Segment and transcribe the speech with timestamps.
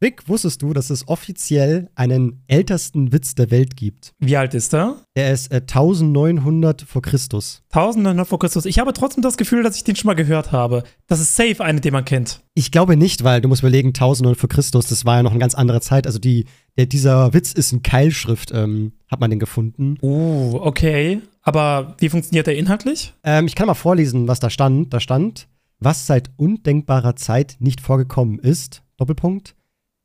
[0.00, 4.14] Vic, wusstest du, dass es offiziell einen ältesten Witz der Welt gibt?
[4.20, 5.02] Wie alt ist er?
[5.16, 7.62] Der ist äh, 1900 vor Christus.
[7.72, 8.64] 1900 vor Christus.
[8.64, 10.84] Ich habe trotzdem das Gefühl, dass ich den schon mal gehört habe.
[11.08, 12.44] Das ist safe eine, den man kennt.
[12.54, 15.40] Ich glaube nicht, weil du musst überlegen, 1900 vor Christus, das war ja noch eine
[15.40, 16.06] ganz andere Zeit.
[16.06, 16.44] Also die,
[16.76, 19.98] der, dieser Witz ist in Keilschrift, ähm, hat man den gefunden.
[20.00, 21.22] Uh, okay.
[21.42, 23.14] Aber wie funktioniert der inhaltlich?
[23.24, 24.94] Ähm, ich kann mal vorlesen, was da stand.
[24.94, 25.48] Da stand,
[25.80, 29.56] was seit undenkbarer Zeit nicht vorgekommen ist, Doppelpunkt,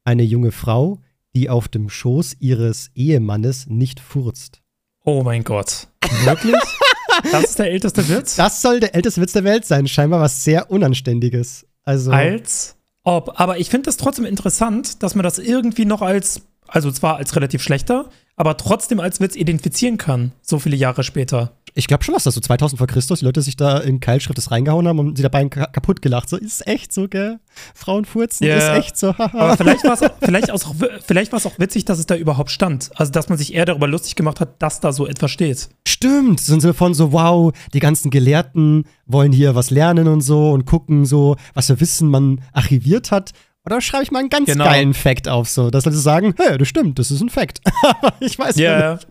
[0.04, 1.00] eine junge Frau,
[1.36, 4.62] die auf dem Schoß ihres Ehemannes nicht furzt.
[5.04, 5.88] Oh mein Gott.
[6.24, 6.56] Wirklich?
[7.32, 8.36] das ist der älteste Witz?
[8.36, 9.88] Das soll der älteste Witz der Welt sein.
[9.88, 11.66] Scheinbar was sehr Unanständiges.
[11.84, 12.12] Also.
[12.12, 13.40] Als ob.
[13.40, 16.42] Aber ich finde das trotzdem interessant, dass man das irgendwie noch als,
[16.74, 21.52] also zwar als relativ schlechter, aber trotzdem als Witz identifizieren kann, so viele Jahre später.
[21.76, 24.38] Ich glaube schon, dass das so 2000 vor Christus die Leute sich da in Keilschrift
[24.38, 26.30] das reingehauen haben und sie dabei kaputt gelacht.
[26.30, 27.40] So, ist echt so, gell?
[27.74, 28.58] Frauen furzen, yeah.
[28.58, 29.10] ist echt so.
[29.18, 32.92] Aber vielleicht war es vielleicht auch, vielleicht auch witzig, dass es da überhaupt stand.
[32.96, 35.70] Also, dass man sich eher darüber lustig gemacht hat, dass da so etwas steht.
[35.88, 40.22] Stimmt, so im Sinne von so, wow, die ganzen Gelehrten wollen hier was lernen und
[40.22, 43.32] so und gucken so, was für Wissen man archiviert hat.
[43.66, 44.66] Oder schreibe ich mal einen ganz genau.
[44.66, 47.62] geilen Fact auf, so, dass Leute sagen, hey, das stimmt, das ist ein Fact.
[47.84, 48.94] Aber ich weiß yeah.
[48.96, 49.08] nicht.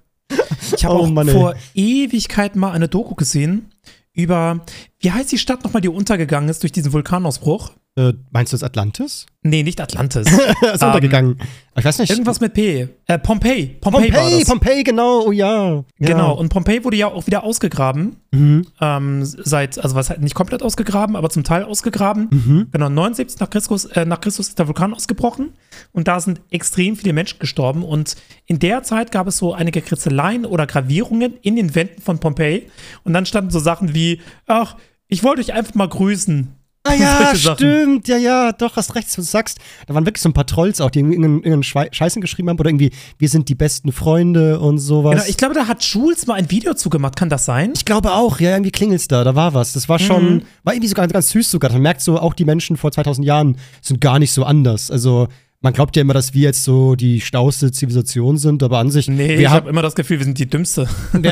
[0.77, 3.73] Ich habe oh, auch Mann, vor Ewigkeiten mal eine Doku gesehen
[4.13, 4.65] über,
[5.01, 7.73] wie heißt die Stadt nochmal, die untergegangen ist durch diesen Vulkanausbruch?
[7.95, 9.27] Äh, meinst du das Atlantis?
[9.43, 10.27] Nee, nicht Atlantis.
[10.73, 11.39] ist um, untergegangen.
[11.77, 12.09] Ich weiß nicht.
[12.11, 12.89] Irgendwas mit P.
[13.07, 13.67] Äh, Pompeii.
[13.81, 15.85] Pompeii, Pompeii, Pompeii, genau, oh ja.
[15.99, 16.31] Genau, ja.
[16.33, 18.17] und Pompeii wurde ja auch wieder ausgegraben.
[18.31, 18.67] Mhm.
[18.81, 22.29] Ähm, seit, also was halt nicht komplett ausgegraben, aber zum Teil ausgegraben.
[22.31, 22.69] Mhm.
[22.73, 25.53] Genau, 79 nach Christus, äh, nach Christus ist der Vulkan ausgebrochen
[25.93, 27.83] und da sind extrem viele Menschen gestorben.
[27.83, 32.19] Und in der Zeit gab es so einige Kritzeleien oder Gravierungen in den Wänden von
[32.19, 32.69] Pompeii.
[33.05, 34.77] Und dann standen so Sachen wie, ach,
[35.09, 36.55] ich wollte euch einfach mal grüßen.
[36.85, 39.59] Ah ja, stimmt, ja, ja, doch, hast recht, was du sagst.
[39.87, 42.91] Da waren wirklich so ein paar Trolls auch, die irgendeinen, Scheißen geschrieben haben oder irgendwie,
[43.19, 45.13] wir sind die besten Freunde und sowas.
[45.13, 47.73] Genau, ich glaube, da hat Jules mal ein Video zugemacht, kann das sein?
[47.77, 49.75] Ich glaube auch, ja, irgendwie klingelt's da, da war was.
[49.75, 50.43] Das war schon, mhm.
[50.65, 51.73] war irgendwie sogar ganz süß sogar.
[51.73, 54.91] Man merkt so, auch die Menschen vor 2000 Jahren sind gar nicht so anders.
[54.91, 55.29] Also,
[55.61, 59.07] man glaubt ja immer, dass wir jetzt so die stauste Zivilisation sind, aber an sich.
[59.07, 60.89] Nee, ich habe immer das Gefühl, wir sind die dümmste.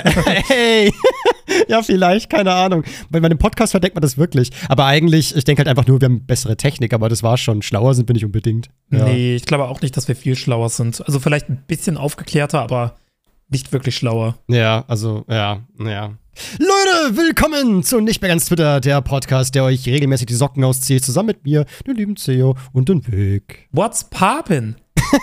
[0.47, 0.93] hey!
[1.71, 2.85] Ja, vielleicht, keine Ahnung.
[3.11, 4.51] Bei meinem Podcast verdeckt man das wirklich.
[4.69, 7.63] Aber eigentlich, ich denke halt einfach nur, wir haben bessere Technik, aber das war schon.
[7.63, 8.69] Schlauer sind wir nicht unbedingt.
[8.91, 9.05] Ja.
[9.05, 11.07] Nee, ich glaube auch nicht, dass wir viel schlauer sind.
[11.07, 12.97] Also vielleicht ein bisschen aufgeklärter, aber
[13.51, 14.39] nicht wirklich schlauer.
[14.49, 16.15] Ja, also, ja, ja.
[16.59, 21.05] Leute, willkommen zu Nicht mehr ganz Twitter, der Podcast, der euch regelmäßig die Socken auszieht,
[21.05, 23.69] zusammen mit mir, dem lieben Theo und dem Weg.
[23.73, 24.77] What's poppin'?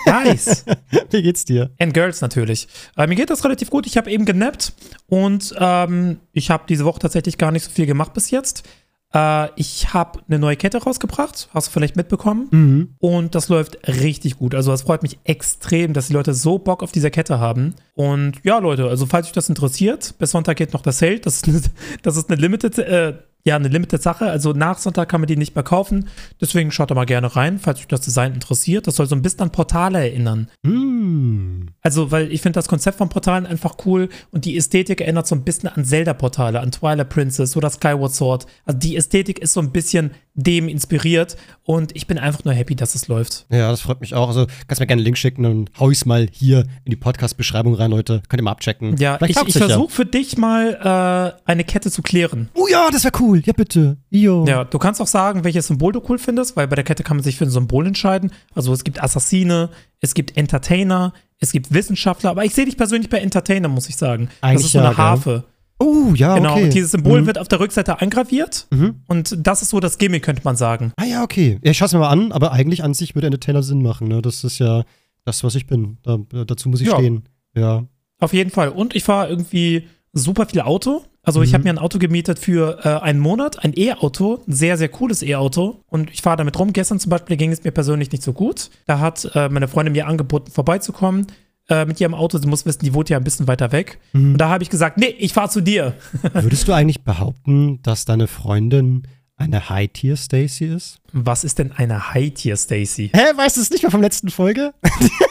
[0.04, 0.66] Nice.
[1.10, 1.70] Wie geht's dir?
[1.78, 2.68] And Girls natürlich.
[2.96, 3.86] Äh, mir geht das relativ gut.
[3.86, 4.74] Ich habe eben genappt
[5.06, 8.68] und ähm, ich habe diese Woche tatsächlich gar nicht so viel gemacht bis jetzt.
[9.14, 12.48] Äh, ich habe eine neue Kette rausgebracht, hast du vielleicht mitbekommen.
[12.50, 12.94] Mhm.
[12.98, 14.54] Und das läuft richtig gut.
[14.54, 17.74] Also, das freut mich extrem, dass die Leute so Bock auf diese Kette haben.
[17.94, 21.20] Und ja, Leute, also, falls euch das interessiert, bis Sonntag geht noch das Sale.
[21.20, 21.60] Das ist eine,
[22.02, 23.14] das ist eine Limited, äh,
[23.48, 24.26] ja, eine Limited Sache.
[24.26, 26.08] Also nach Sonntag kann man die nicht mehr kaufen.
[26.40, 28.86] Deswegen schaut da mal gerne rein, falls euch das Design interessiert.
[28.86, 30.48] Das soll so ein bisschen an Portale erinnern.
[30.62, 31.68] Mm.
[31.80, 35.34] Also, weil ich finde das Konzept von Portalen einfach cool und die Ästhetik erinnert so
[35.34, 38.46] ein bisschen an Zelda-Portale, an Twilight Princess oder Skyward Sword.
[38.66, 42.76] Also die Ästhetik ist so ein bisschen dem inspiriert und ich bin einfach nur happy,
[42.76, 43.46] dass es läuft.
[43.50, 44.28] Ja, das freut mich auch.
[44.28, 47.74] Also kannst mir gerne einen Link schicken und hau ich's mal hier in die Podcast-Beschreibung
[47.74, 48.22] rein, Leute.
[48.28, 48.96] Könnt ihr mal abchecken.
[48.98, 49.94] Ja, Vielleicht ich, ich versuche ja.
[49.94, 52.50] für dich mal äh, eine Kette zu klären.
[52.54, 53.37] Oh ja, das wäre cool.
[53.44, 53.96] Ja, bitte.
[54.10, 54.44] Jo.
[54.46, 57.16] Ja, du kannst auch sagen, welches Symbol du cool findest, weil bei der Kette kann
[57.16, 58.32] man sich für ein Symbol entscheiden.
[58.54, 63.10] Also es gibt Assassine, es gibt Entertainer, es gibt Wissenschaftler, aber ich sehe dich persönlich
[63.10, 64.28] bei Entertainer, muss ich sagen.
[64.40, 65.30] Eigentlich das ist so eine ja, Harfe.
[65.30, 65.44] Gell?
[65.80, 66.64] Oh, ja, genau, okay.
[66.64, 67.26] und dieses Symbol mhm.
[67.26, 68.66] wird auf der Rückseite eingraviert.
[68.70, 68.96] Mhm.
[69.06, 70.92] Und das ist so das Gimmick, könnte man sagen.
[70.96, 71.58] Ah ja, okay.
[71.62, 74.08] Ja, ich schaue es mir mal an, aber eigentlich an sich würde Entertainer Sinn machen.
[74.08, 74.20] Ne?
[74.20, 74.84] Das ist ja
[75.24, 75.98] das, was ich bin.
[76.02, 76.96] Da, dazu muss ich ja.
[76.96, 77.28] stehen.
[77.54, 77.86] Ja.
[78.18, 78.70] Auf jeden Fall.
[78.70, 79.86] Und ich fahre irgendwie
[80.18, 81.02] super viel Auto.
[81.22, 81.54] Also ich mhm.
[81.54, 85.22] habe mir ein Auto gemietet für äh, einen Monat, ein E-Auto, ein sehr, sehr cooles
[85.22, 85.82] E-Auto.
[85.86, 86.72] Und ich fahre damit rum.
[86.72, 88.70] Gestern zum Beispiel ging es mir persönlich nicht so gut.
[88.86, 91.26] Da hat äh, meine Freundin mir angeboten, vorbeizukommen
[91.68, 92.38] äh, mit ihrem Auto.
[92.38, 93.98] Sie muss wissen, die wohnt ja ein bisschen weiter weg.
[94.12, 94.32] Mhm.
[94.32, 95.94] Und da habe ich gesagt, nee, ich fahre zu dir.
[96.32, 99.06] Würdest du eigentlich behaupten, dass deine Freundin
[99.36, 100.98] eine High-Tier-Stacy ist?
[101.12, 103.12] Was ist denn eine High-Tier-Stacy?
[103.14, 104.72] Hä, weißt du es nicht mehr vom letzten Folge?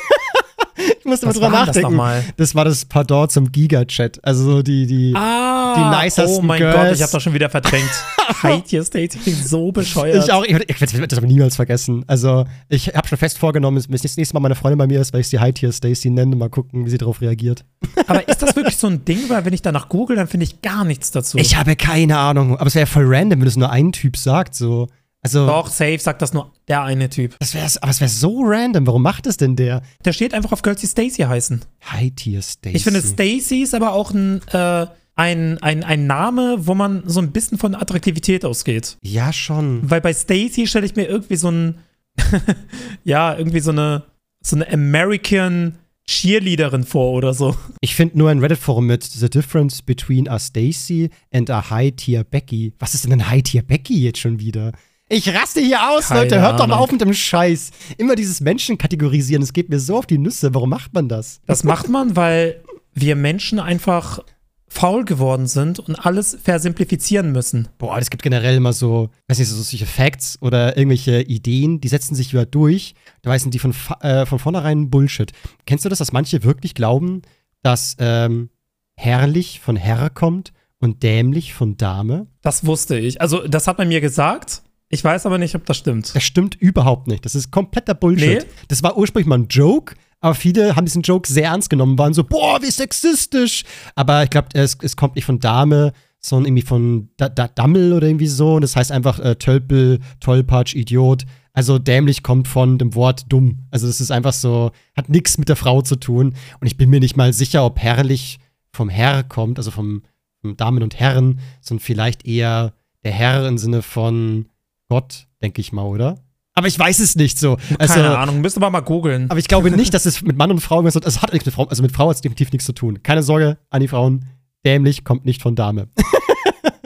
[0.99, 1.97] ich musste mal drüber nachdenken.
[1.97, 4.23] Das, das, war das Pardon zum Giga-Chat.
[4.23, 6.75] Also so die, die, ah, die nicesten Oh mein Girls.
[6.75, 7.89] Gott, ich habe das schon wieder verdrängt.
[8.43, 10.23] Heidje Stacy klingt so bescheuert.
[10.23, 12.03] Ich auch, ich, ich werde das aber niemals vergessen.
[12.07, 15.13] Also, ich habe schon fest vorgenommen, bis das nächste Mal meine Freundin bei mir ist,
[15.13, 17.63] weil ich sie Heidje Stacy nenne, mal gucken, wie sie darauf reagiert.
[18.07, 19.29] Aber ist das wirklich so ein Ding?
[19.29, 21.37] Weil wenn ich danach google, dann finde ich gar nichts dazu.
[21.37, 22.57] Ich habe keine Ahnung.
[22.57, 24.87] Aber es wäre ja voll random, wenn es nur ein Typ sagt, so.
[25.27, 27.35] Also, Doch, safe sagt das nur der eine Typ.
[27.39, 28.88] das wär's, aber es wäre so random.
[28.88, 29.81] Warum macht es denn der?
[30.06, 31.62] Der steht einfach auf Girls, die Stacy heißen.
[31.91, 32.75] High Tier Stacy.
[32.75, 37.19] Ich finde, Stacy ist aber auch ein, äh, ein, ein, ein Name, wo man so
[37.19, 38.97] ein bisschen von Attraktivität ausgeht.
[39.01, 39.81] Ja, schon.
[39.89, 41.80] Weil bei Stacy stelle ich mir irgendwie so ein,
[43.03, 44.03] ja, irgendwie so eine,
[44.41, 45.77] so eine American
[46.09, 47.56] Cheerleaderin vor oder so.
[47.81, 52.23] Ich finde nur ein Reddit-Forum mit The difference between a Stacy and a High Tier
[52.23, 52.73] Becky.
[52.80, 54.71] Was ist denn ein High Tier Becky jetzt schon wieder?
[55.09, 56.42] Ich raste hier aus, Keine Leute.
[56.42, 56.83] Hört doch mal Ahnung.
[56.86, 57.71] auf mit dem Scheiß.
[57.98, 60.54] Immer dieses Menschen kategorisieren, es geht mir so auf die Nüsse.
[60.54, 61.39] Warum macht man das?
[61.45, 62.62] Das macht man, weil
[62.94, 64.19] wir Menschen einfach
[64.68, 67.69] faul geworden sind und alles versimplifizieren müssen.
[67.77, 71.88] Boah, es gibt generell immer so, weiß nicht, so solche Facts oder irgendwelche Ideen, die
[71.88, 72.94] setzen sich wieder durch.
[73.21, 75.31] Da sind die von, äh, von vornherein Bullshit.
[75.65, 77.21] Kennst du das, dass manche wirklich glauben,
[77.63, 78.50] dass ähm,
[78.95, 82.27] herrlich von Herr kommt und dämlich von Dame?
[82.42, 83.21] Das wusste ich.
[83.21, 84.63] Also, das hat man mir gesagt.
[84.89, 86.15] Ich weiß aber nicht, ob das stimmt.
[86.15, 87.25] Das stimmt überhaupt nicht.
[87.25, 88.43] Das ist kompletter Bullshit.
[88.43, 88.49] Nee.
[88.69, 92.13] Das war ursprünglich mal ein Joke, aber viele haben diesen Joke sehr ernst genommen, waren
[92.13, 93.63] so, boah, wie sexistisch.
[93.95, 97.93] Aber ich glaube, es, es kommt nicht von Dame, sondern irgendwie von da da Dammel
[97.93, 98.55] oder irgendwie so.
[98.55, 101.25] Und das heißt einfach äh, Tölpel, Tollpatsch, Idiot.
[101.53, 103.67] Also dämlich kommt von dem Wort dumm.
[103.71, 106.35] Also das ist einfach so, hat nichts mit der Frau zu tun.
[106.59, 108.39] Und ich bin mir nicht mal sicher, ob herrlich
[108.71, 110.03] vom Herr kommt, also vom,
[110.41, 112.73] vom Damen und Herren, sondern vielleicht eher
[113.03, 114.47] der Herr im Sinne von
[114.89, 116.17] Gott, denke ich mal, oder?
[116.53, 117.57] Aber ich weiß es nicht so.
[117.77, 119.29] Also, Keine Ahnung, müsste man mal googeln.
[119.29, 121.05] aber ich glaube nicht, dass es mit Mann und Frau irgendwas hat.
[121.05, 123.03] Es hat nichts mit Frau, also mit Frau hat es definitiv nichts zu tun.
[123.03, 124.25] Keine Sorge an die Frauen.
[124.65, 125.87] Dämlich kommt nicht von Dame.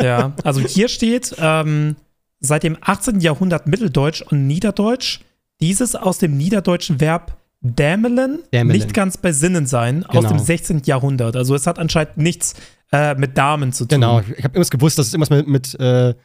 [0.01, 1.95] Ja, also hier steht ähm,
[2.39, 3.19] seit dem 18.
[3.19, 5.19] Jahrhundert Mitteldeutsch und Niederdeutsch.
[5.59, 8.81] Dieses aus dem niederdeutschen Verb dämelen, Dämelen.
[8.81, 10.30] nicht ganz bei Sinnen sein, aus Genau.
[10.30, 10.81] dem 16.
[10.86, 11.36] Jahrhundert.
[11.36, 12.56] Also es hat anscheinend nichts
[12.92, 14.01] äh, mit Damen zu tun.
[14.01, 14.21] Genau.
[14.21, 16.15] Ich habe irgendwas gewusst, dass es irgendwas mit, mit äh,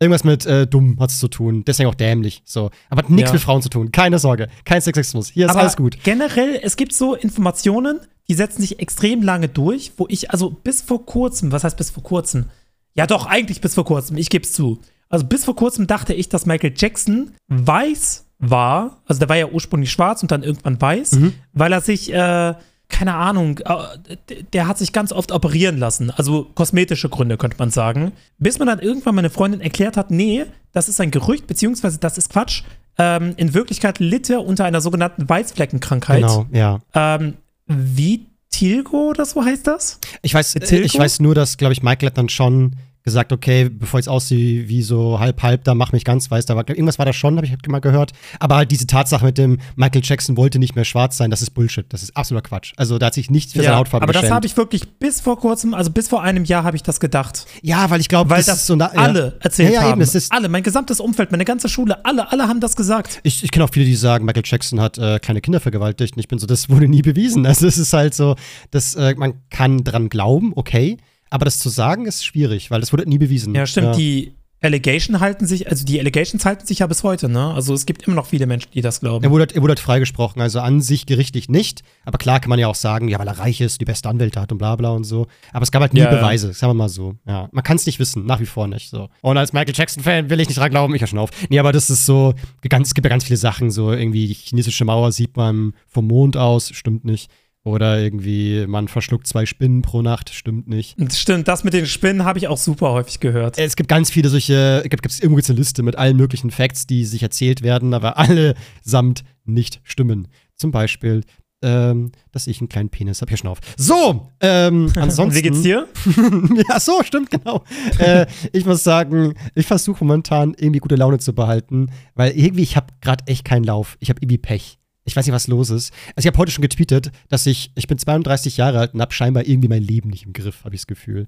[0.00, 1.64] irgendwas mit äh, dumm hat es zu tun.
[1.66, 2.42] Deswegen auch dämlich.
[2.44, 2.70] So.
[2.90, 3.34] Aber hat nichts Ja.
[3.34, 3.92] mit Frauen zu tun.
[3.92, 4.48] Keine Sorge.
[4.64, 5.28] Kein Sexismus.
[5.30, 5.98] Hier ist Aber alles gut.
[6.04, 10.82] generell, es gibt so Informationen, die setzen sich extrem lange durch, wo ich, also bis
[10.82, 12.46] vor kurzem, was heißt bis vor kurzem?
[12.94, 14.80] Ja, doch, eigentlich bis vor kurzem, ich gebe es zu.
[15.08, 19.46] Also bis vor kurzem dachte ich, dass Michael Jackson weiß war, also der war ja
[19.48, 21.32] ursprünglich schwarz und dann irgendwann weiß, Mhm.
[21.52, 22.54] weil er sich, äh,
[22.88, 24.16] keine Ahnung, äh,
[24.52, 26.10] der hat sich ganz oft operieren lassen.
[26.10, 28.12] Also kosmetische Gründe, könnte man sagen.
[28.38, 32.16] Bis man dann irgendwann meine Freundin erklärt hat, nee, das ist ein Gerücht, beziehungsweise das
[32.16, 32.62] ist Quatsch.
[32.98, 36.22] Ähm, in Wirklichkeit litt er unter einer sogenannten Weißfleckenkrankheit.
[36.22, 36.78] Genau, ja.
[36.94, 37.34] Ähm,
[37.66, 39.98] Vitiligo oder so heißt das?
[40.22, 42.76] Ich weiß, ich weiß nur, dass, glaube ich, Michael hat dann schon
[43.06, 46.44] gesagt, okay, bevor ich aussehe wie so halb halb, da mach mich ganz weiß.
[46.44, 48.12] Da war irgendwas war da schon, habe ich mal gehört.
[48.40, 51.50] Aber halt diese Tatsache mit dem Michael Jackson wollte nicht mehr schwarz sein, das ist
[51.50, 51.86] Bullshit.
[51.88, 52.72] Das ist absoluter Quatsch.
[52.76, 54.34] Also da hat sich nichts für seine Hautfarbe aber das geschämt.
[54.34, 57.46] habe ich wirklich bis vor kurzem, also bis vor einem Jahr habe ich das gedacht.
[57.62, 59.00] ja, weil ich glaube, Weil das, das, ist so na- ja.
[59.00, 59.90] alle erzählt ja, ja, haben.
[59.92, 63.20] Eben, das ist, alle, mein gesamtes Umfeld, meine ganze Schule, alle, alle haben das gesagt.
[63.22, 66.16] ich ich kenne auch viele, die sagen, Michael Jackson hat äh, kleine Kinder vergewaltigt.
[66.16, 67.46] Und ich bin so, das wurde nie bewiesen.
[67.46, 68.34] Also es ist halt so,
[68.72, 70.96] dass äh, man kann dran glauben, okay.
[71.30, 73.54] Aber das zu sagen ist schwierig, weil das wurde nie bewiesen.
[73.54, 74.32] Ja, stimmt, die
[74.62, 77.52] Allegation halten sich, also die Allegations halten sich ja bis heute, ne?
[77.52, 79.22] Also es gibt immer noch viele Menschen, die das glauben.
[79.22, 81.82] Er wurde, er wurde halt freigesprochen, also an sich gerichtlich nicht.
[82.06, 84.40] Aber klar kann man ja auch sagen, ja, weil er reich ist, die beste Anwälte
[84.40, 85.26] hat und bla bla und so.
[85.52, 86.16] Aber es gab halt nie Ja, ja.
[86.16, 87.16] Beweise, sagen wir mal so.
[87.26, 89.10] Ja, man kann es nicht wissen, nach wie vor nicht so.
[89.20, 91.30] Und als Michael Jackson-Fan will ich nicht dran glauben, ich höre schon auf.
[91.50, 92.32] Nee, aber das ist so,
[92.66, 96.06] ganz, es gibt ja ganz viele Sachen, so irgendwie die chinesische Mauer sieht man vom
[96.06, 97.30] Mond aus, stimmt nicht.
[97.66, 100.96] Oder irgendwie, man verschluckt zwei Spinnen pro Nacht, stimmt nicht.
[101.12, 103.58] Stimmt, das mit den Spinnen habe ich auch super häufig gehört.
[103.58, 107.04] Es gibt ganz viele solche, gibt es irgendwo eine Liste mit allen möglichen Facts, die
[107.04, 110.28] sich erzählt werden, aber alle samt nicht stimmen.
[110.54, 111.24] Zum Beispiel,
[111.60, 113.30] ähm, dass ich einen kleinen Penis habe.
[113.30, 113.58] Hier schon auf.
[113.76, 115.36] So, ähm, ansonsten.
[115.36, 115.88] Wie geht's dir?
[116.68, 117.64] ja, so, stimmt, genau.
[117.98, 122.76] äh, ich muss sagen, ich versuche momentan irgendwie gute Laune zu behalten, weil irgendwie, ich
[122.76, 123.96] habe gerade echt keinen Lauf.
[123.98, 124.78] Ich habe irgendwie Pech.
[125.06, 125.94] Ich weiß nicht, was los ist.
[126.16, 129.14] Also ich habe heute schon getweetet, dass ich, ich bin 32 Jahre alt und habe
[129.14, 131.26] scheinbar irgendwie mein Leben nicht im Griff, habe ich das Gefühl.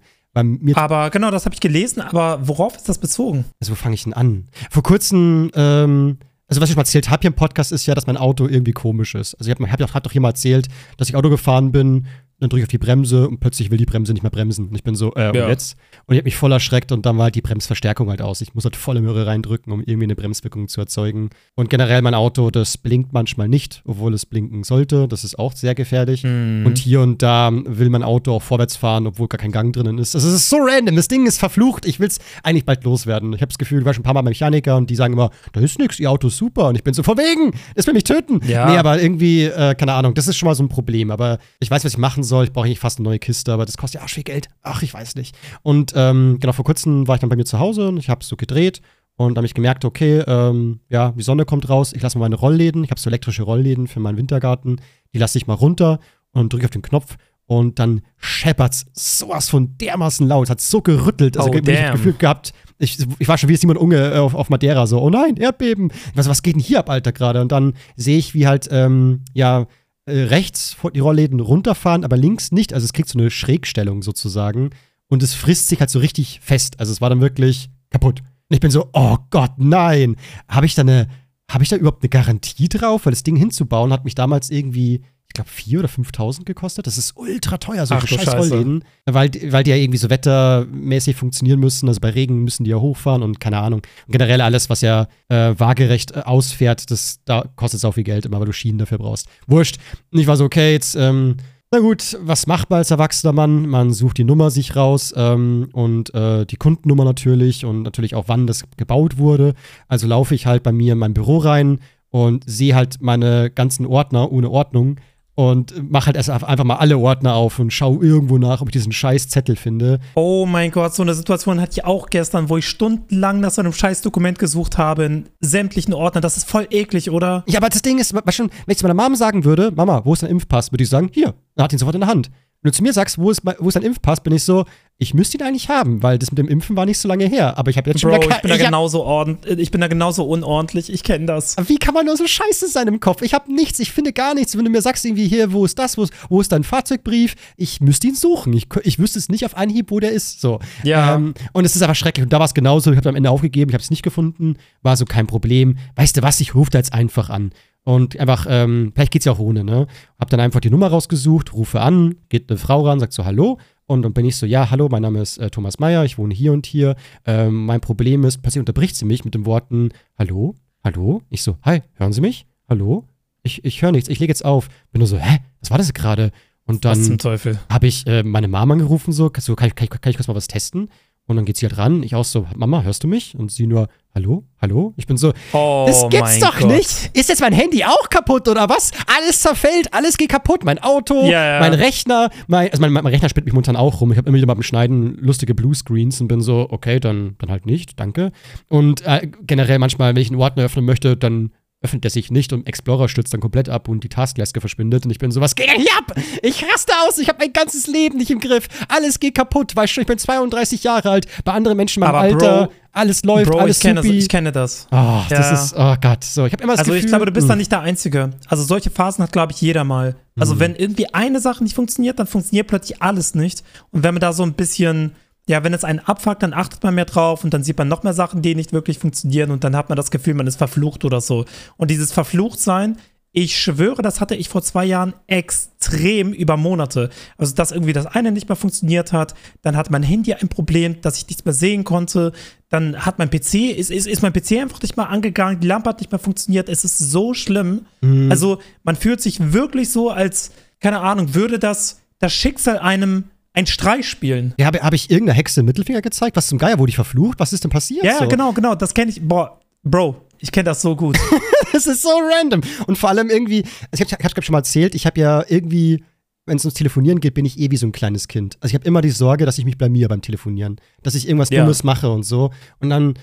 [0.75, 3.45] Aber genau, das habe ich gelesen, aber worauf ist das bezogen?
[3.61, 4.49] also wo fange ich denn an?
[4.71, 6.19] Vor kurzem, ähm,
[6.49, 8.47] also was ich schon mal erzählt habe hier im Podcast ist ja, dass mein Auto
[8.47, 9.35] irgendwie komisch ist.
[9.35, 12.07] Also ich habe hab, hab doch hier mal erzählt, dass ich Auto gefahren bin,
[12.41, 14.69] dann drücke ich auf die Bremse und plötzlich will die Bremse nicht mehr bremsen.
[14.69, 15.49] Und ich bin so, äh, und Ja.
[15.49, 15.77] jetzt?
[16.07, 18.41] Und ich habe mich voll erschreckt und dann war halt die Bremsverstärkung halt aus.
[18.41, 21.31] Ich muss halt volle Möhre reindrücken, um irgendwie eine Bremswirkung zu erzeugen.
[21.57, 25.09] Und generell mein Auto, das blinkt manchmal nicht, obwohl es blinken sollte.
[25.09, 26.23] Das ist auch sehr gefährlich.
[26.25, 26.65] Mhm.
[26.65, 29.99] Und hier und da will mein Auto auch vorwärts fahren, obwohl gar kein Gang drinnen
[29.99, 30.15] ist.
[30.15, 30.95] Also es ist so random.
[30.97, 31.87] Das Ding ist verflucht.
[31.87, 33.33] Ich will es eigentlich bald loswerden.
[33.33, 35.13] Ich habe das Gefühl, ich war schon ein paar Mal beim Mechaniker und die sagen
[35.15, 36.69] immer, da ist nichts, ihr Auto ist super.
[36.69, 38.41] Und ich bin so, von wegen, das will mich töten.
[38.47, 38.71] Ja.
[38.71, 41.11] Nee, aber irgendwie, äh, keine Ahnung, das ist schon mal so ein Problem.
[41.11, 42.28] Aber ich weiß, was ich machen soll.
[42.43, 44.49] Ich brauche eigentlich fast eine neue Kiste, aber das kostet ja auch viel Geld.
[44.63, 45.37] Ach, ich weiß nicht.
[45.63, 48.21] Und ähm, genau, vor kurzem war ich dann bei mir zu Hause und ich habe
[48.23, 48.81] es so gedreht.
[49.17, 52.37] Und habe ich gemerkt, okay, ähm, ja, die Sonne kommt raus, ich lasse mal meine
[52.37, 54.81] Rollläden, ich habe so elektrische Rollläden für meinen Wintergarten,
[55.13, 55.99] die lasse ich mal runter
[56.31, 57.17] und drücke auf den Knopf
[57.47, 61.93] und dann scheppert's sowas von dermaßen laut, hat so gerüttelt, also Oh, ich das.
[61.93, 65.11] Gefühl gehabt, ich, ich war schon wie Simon Unge äh, auf, auf Madeira, so, oh
[65.11, 67.41] nein, Erdbeben, was, was geht denn hier ab, Alter, gerade?
[67.41, 69.67] Und dann sehe ich, wie halt, ähm, ja,
[70.09, 74.71] äh, rechts die Rollläden runterfahren, aber links nicht, also es kriegt so eine Schrägstellung sozusagen
[75.09, 78.21] und es frisst sich halt so richtig fest, also es war dann wirklich kaputt.
[78.21, 80.17] Und ich bin so, oh Gott, nein,
[80.49, 81.09] habe ich da eine,
[81.51, 83.07] habe ich da überhaupt eine Garantie drauf?
[83.07, 86.87] Weil das Ding hinzubauen hat mich damals irgendwie, ich glaube, 4.000 oder 5.000 gekostet.
[86.87, 88.37] Das ist ultra teuer, so Ach scheiß Scheiße.
[88.37, 88.85] Rollläden.
[89.05, 91.87] Weil, weil die ja irgendwie so wettermäßig funktionieren müssen.
[91.89, 93.83] Also bei Regen müssen die ja hochfahren und keine Ahnung.
[94.07, 98.05] Und generell alles, was ja äh, waagerecht äh, ausfährt, das da kostet es auch viel
[98.05, 99.29] Geld, immer weil du Schienen dafür brauchst.
[99.47, 99.77] Wurscht.
[100.11, 101.37] Und ich war so, okay, jetzt, ähm,
[101.71, 103.69] na gut, was macht man als erwachsener Mann?
[103.69, 108.25] Man sucht die Nummer sich raus ähm, und äh, die Kundennummer natürlich und natürlich auch,
[108.29, 109.53] wann das gebaut wurde.
[109.87, 113.85] Also laufe ich halt bei mir in mein Büro rein und sehe halt meine ganzen
[113.85, 114.97] Ordner ohne Ordnung
[115.39, 118.73] und mache halt erst einfach mal alle Ordner auf und schaue irgendwo nach, ob ich
[118.73, 120.01] diesen scheiß Zettel finde.
[120.17, 123.61] Oh mein Gott, so eine Situation hatte ich auch gestern, wo ich stundenlang nach so
[123.61, 126.23] einem scheiß Dokument gesucht habe in sämtlichen Ordnern.
[126.23, 127.45] Das ist voll eklig, oder?
[127.47, 130.13] Ja, aber das Ding ist, schon, wenn ich zu meiner Mom sagen würde, Mama, wo
[130.13, 132.33] ist dein Impfpass, würde ich sagen, hier, dann hat ihn sofort in der Hand.
[132.63, 134.65] Wenn du zu mir sagst, wo ist, wo ist dein Impfpass, bin ich so,
[135.01, 137.57] ich müsste ihn eigentlich haben, weil das mit dem Impfen war nicht so lange her.
[137.57, 139.87] Aber ich habe jetzt schon Bro, wieder ich bin da genauso ordent, ich bin da
[139.87, 140.93] genauso unordentlich.
[140.93, 141.55] Ich kenne das.
[141.69, 143.23] Wie kann man nur so scheiße sein im Kopf?
[143.23, 144.57] Ich habe nichts, ich finde gar nichts.
[144.57, 147.37] Wenn du mir sagst, irgendwie hier, wo ist das, wo ist, wo ist dein Fahrzeugbrief?
[147.57, 148.53] Ich müsste ihn suchen.
[148.55, 150.41] Ich, ich wüsste es nicht auf Anhieb, wo der ist.
[150.41, 150.59] So.
[150.83, 151.15] Ja.
[151.15, 152.25] Ähm, und es ist aber schrecklich.
[152.25, 152.91] Und da war es genauso.
[152.91, 154.57] Ich habe am Ende aufgegeben, ich habe es nicht gefunden.
[154.83, 155.79] War so kein Problem.
[155.95, 157.53] Weißt du was, ich rufe da jetzt einfach an.
[157.85, 159.87] Und einfach, ähm, vielleicht geht's ja auch ohne, ne?
[160.19, 163.59] Hab dann einfach die Nummer rausgesucht, rufe an, geht eine Frau ran, sagt so Hallo.
[163.87, 166.35] Und dann bin ich so, ja, hallo, mein Name ist äh, Thomas Meyer, ich wohne
[166.35, 166.95] hier und hier.
[167.25, 170.55] Ähm, mein Problem ist, plötzlich unterbricht sie mich mit den Worten, Hallo,
[170.85, 171.23] hallo?
[171.31, 172.45] Ich so, hi, hören Sie mich?
[172.69, 173.05] Hallo?
[173.43, 174.69] Ich, ich höre nichts, ich lege jetzt auf.
[174.93, 176.33] Bin nur so, hä, was war das gerade?
[176.67, 177.59] Und Was zum dann Teufel?
[177.73, 180.29] habe ich äh, meine Mama angerufen, so, so kann, ich, kann, ich, kann ich kurz
[180.29, 180.91] mal was testen?
[181.29, 183.37] Und dann geht sie halt ran, ich auch so, Mama, hörst du mich?
[183.37, 184.95] Und sie nur, hallo, hallo?
[184.97, 186.71] Ich bin so, Oh das gibt's doch Gott.
[186.71, 187.11] nicht.
[187.13, 188.93] Ist jetzt mein Handy auch kaputt oder was?
[189.15, 190.65] Alles zerfällt, alles geht kaputt.
[190.65, 191.61] Mein Auto, ja.
[191.61, 194.11] mein Rechner, mein, also mein, mein Rechner spinnt mich momentan auch rum.
[194.11, 197.67] Ich habe immer wieder beim Schneiden lustige Bluescreens und bin so, okay, dann, dann halt
[197.67, 198.33] nicht, danke.
[198.69, 202.53] Und äh, generell manchmal, wenn ich einen Ordner öffnen möchte, dann öffnet er sich nicht
[202.53, 205.55] und Explorer stürzt dann komplett ab und die Taskleiste verschwindet und ich bin so, was
[205.55, 206.13] geht denn hier ab?
[206.43, 208.67] Ich raste aus, ich habe mein ganzes Leben nicht im Griff.
[208.89, 212.17] Alles geht kaputt, weißt du, ich bin 32 Jahre alt, bei anderen Menschen in meinem
[212.17, 214.89] Aber Alter, Bro- alles läuft, Bro, alles ich kenne, das, ich kenne das.
[214.91, 215.53] Oh, das Ja.
[215.55, 216.47] ist, oh Gott, so.
[216.47, 217.53] Ich habe immer das Also Gefühl, ich glaube, du bist mh.
[217.53, 218.31] da nicht der Einzige.
[218.49, 220.17] Also solche Phasen hat, glaube ich, jeder mal.
[220.37, 220.61] Also Mhm.
[220.61, 223.63] wenn irgendwie eine Sache nicht funktioniert, dann funktioniert plötzlich alles nicht.
[223.93, 225.13] Und wenn man da so ein bisschen,
[225.49, 228.03] ja, wenn es einen abfuckt, dann achtet man mehr drauf und dann sieht man noch
[228.03, 231.05] mehr Sachen, die nicht wirklich funktionieren und dann hat man das Gefühl, man ist verflucht
[231.05, 231.47] oder so.
[231.79, 232.99] Und dieses Verfluchtsein,
[233.33, 237.09] ich schwöre, das hatte ich vor zwei Jahren extrem über Monate.
[237.37, 241.01] Also, dass irgendwie das eine nicht mehr funktioniert hat, dann hat mein Handy ein Problem,
[241.01, 242.33] dass ich nichts mehr sehen konnte,
[242.69, 245.91] dann hat mein PC, ist, ist, ist mein PC einfach nicht mehr angegangen, die Lampe
[245.91, 247.87] hat nicht mehr funktioniert, es ist so schlimm.
[248.03, 248.31] Mhm.
[248.31, 250.51] Also, man fühlt sich wirklich so, als,
[250.81, 253.25] keine Ahnung, würde das, das Schicksal einem
[253.59, 254.55] ein Streich spielen.
[254.59, 256.37] Ja, habe hab ich irgendeiner Hexe Mittelfinger gezeigt?
[256.37, 257.41] Was zum Geier wurde ich verflucht?
[257.41, 258.05] Was ist denn passiert?
[258.05, 258.29] Ja, so?
[258.29, 259.21] genau, genau, das kenne ich.
[259.21, 261.19] Boah, Bro, ich kenne das so gut.
[261.71, 262.63] Das ist so random.
[262.87, 263.63] Und vor allem irgendwie,
[263.93, 266.03] ich habe ich hab's schon mal erzählt, ich habe ja irgendwie,
[266.47, 268.57] wenn es ums Telefonieren geht, bin ich eh wie so ein kleines Kind.
[268.61, 270.81] Also ich habe immer die Sorge, dass ich mich blamier beim Telefonieren.
[271.03, 271.61] Dass ich irgendwas Ja.
[271.61, 272.53] Dummes mache und so.
[272.81, 273.15] Und dann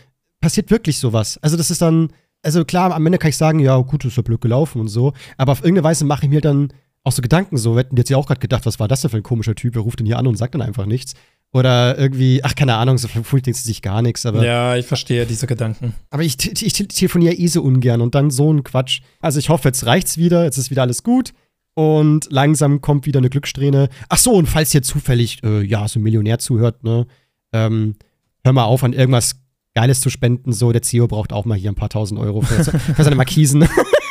[0.42, 1.39] passiert wirklich sowas.
[1.42, 2.10] Also das ist dann,
[2.44, 5.13] also klar, am Ende kann ich sagen, ja, gut, ist ja blöd gelaufen und so.
[5.38, 6.72] Aber auf irgendeine Weise mache ich mir dann
[7.06, 7.78] auch so Gedanken so.
[7.78, 9.76] Hätten jetzt ja auch gerade gedacht, was war das denn für ein komischer Typ?
[9.76, 11.14] Wer ruft denn hier an und sagt dann einfach nichts?
[11.54, 14.44] Oder irgendwie, ach, keine Ahnung, so fühlt sich gar nichts, aber.
[14.46, 15.94] ja, ich verstehe diese Gedanken.
[16.10, 19.00] Aber ich, ich te- telefoniere eh so ungern und dann so ein Quatsch.
[19.22, 21.32] Also ich hoffe, jetzt reicht's wieder, jetzt ist wieder alles gut.
[21.76, 23.90] Und langsam kommt wieder eine Glückssträhne.
[24.10, 27.06] Ach so, und falls ihr zufällig, äh, ja, so ein Millionär zuhört, ne,
[27.54, 27.96] ähm,
[28.44, 29.36] hör mal auf, an irgendwas
[29.76, 30.52] Geiles zu spenden.
[30.54, 33.68] So, der CEO braucht auch mal hier ein paar tausend Euro für, für seine Markisen.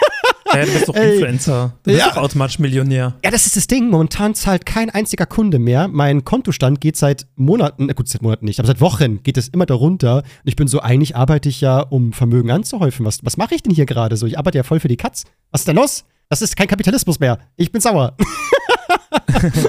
[0.56, 0.94] Ja, du bist doch.
[1.14, 1.72] Influencer.
[1.82, 2.10] Du bist Ja.
[2.10, 3.14] doch automatisch Millionär.
[3.24, 3.90] Ja, das ist das Ding.
[3.90, 5.88] Momentan zahlt kein einziger Kunde mehr.
[5.88, 9.48] Mein Kontostand geht seit Monaten, na gut, seit Monaten nicht, aber seit Wochen geht es
[9.48, 10.18] immer darunter.
[10.18, 13.04] Und ich bin so, eigentlich arbeite ich ja, um Vermögen anzuhäufen.
[13.06, 14.26] Was, was mache ich denn hier gerade so?
[14.26, 15.24] Ich arbeite ja voll für die Katz.
[15.50, 16.04] Was ist denn los?
[16.30, 17.38] Das ist kein Kapitalismus mehr.
[17.56, 18.16] Ich bin sauer.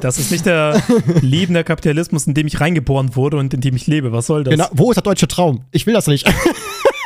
[0.01, 0.81] Das ist nicht der
[1.21, 4.11] liebende Kapitalismus, in dem ich reingeboren wurde und in dem ich lebe.
[4.11, 4.51] Was soll das?
[4.53, 4.67] Genau.
[4.71, 5.65] Wo ist der deutsche Traum?
[5.71, 6.25] Ich will das nicht.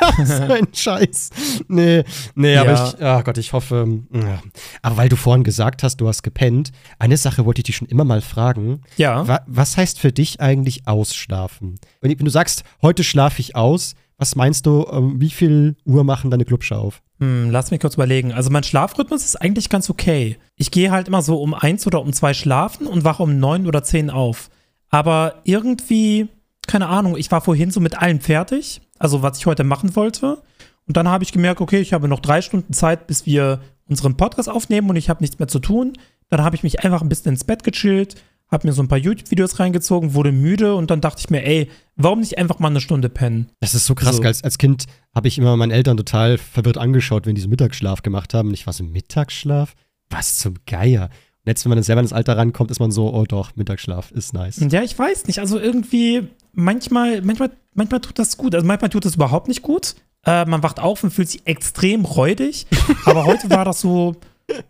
[0.24, 1.30] so ein Scheiß.
[1.68, 2.04] Nee,
[2.34, 2.88] nee, aber Ja.
[2.88, 4.00] ich, ach Gott, ich hoffe.
[4.12, 4.42] ja.
[4.82, 7.88] Aber weil du vorhin gesagt hast, du hast gepennt, eine Sache wollte ich dich schon
[7.88, 8.80] immer mal fragen.
[8.96, 9.26] Ja.
[9.28, 11.78] Wa was heißt für dich eigentlich ausschlafen?
[12.00, 16.04] Wenn, wenn du sagst, heute schlafe ich aus, Was meinst du, um wie viel Uhr
[16.04, 17.00] machen deine Clubsche auf?
[17.20, 18.32] Hm, lass mich kurz überlegen.
[18.34, 20.36] Also mein Schlafrhythmus ist eigentlich ganz okay.
[20.56, 23.66] Ich gehe halt immer so um eins oder um zwei schlafen und wache um neun
[23.66, 24.50] oder zehn auf.
[24.90, 26.28] Aber irgendwie,
[26.70, 30.40] keine Ahnung, ich war vorhin so mit allem fertig, also was ich heute machen wollte.
[30.86, 34.16] Und dann habe ich gemerkt, okay, ich habe noch drei Stunden Zeit, bis wir unseren
[34.16, 35.94] Podcast aufnehmen und ich habe nichts mehr zu tun.
[36.28, 38.22] Dann habe ich mich einfach ein bisschen ins Bett gechillt,
[38.52, 41.68] habe mir so ein paar YouTube-Videos reingezogen, wurde müde und dann dachte ich mir, ey,
[41.96, 43.50] warum nicht einfach mal eine Stunde pennen?
[43.58, 44.18] Das ist so krass.
[44.18, 44.22] So.
[44.22, 48.02] Als, als Kind habe ich immer meinen Eltern total verwirrt angeschaut, wenn die so Mittagsschlaf
[48.02, 48.46] gemacht haben.
[48.46, 49.74] Und ich war so, Mittagsschlaf?
[50.08, 51.10] Was zum Geier?
[51.44, 54.34] Und jetzt, wenn man selber ins Alter rankommt, ist man so, oh doch, Mittagsschlaf ist
[54.34, 54.60] nice.
[54.70, 55.38] Ja, ich weiß nicht.
[55.38, 58.54] Also irgendwie, manchmal, manchmal, manchmal tut das gut.
[58.54, 59.94] Also manchmal tut das überhaupt nicht gut.
[60.26, 62.66] Äh, man wacht auf und fühlt sich extrem räudig.
[63.06, 64.16] Aber heute war das so,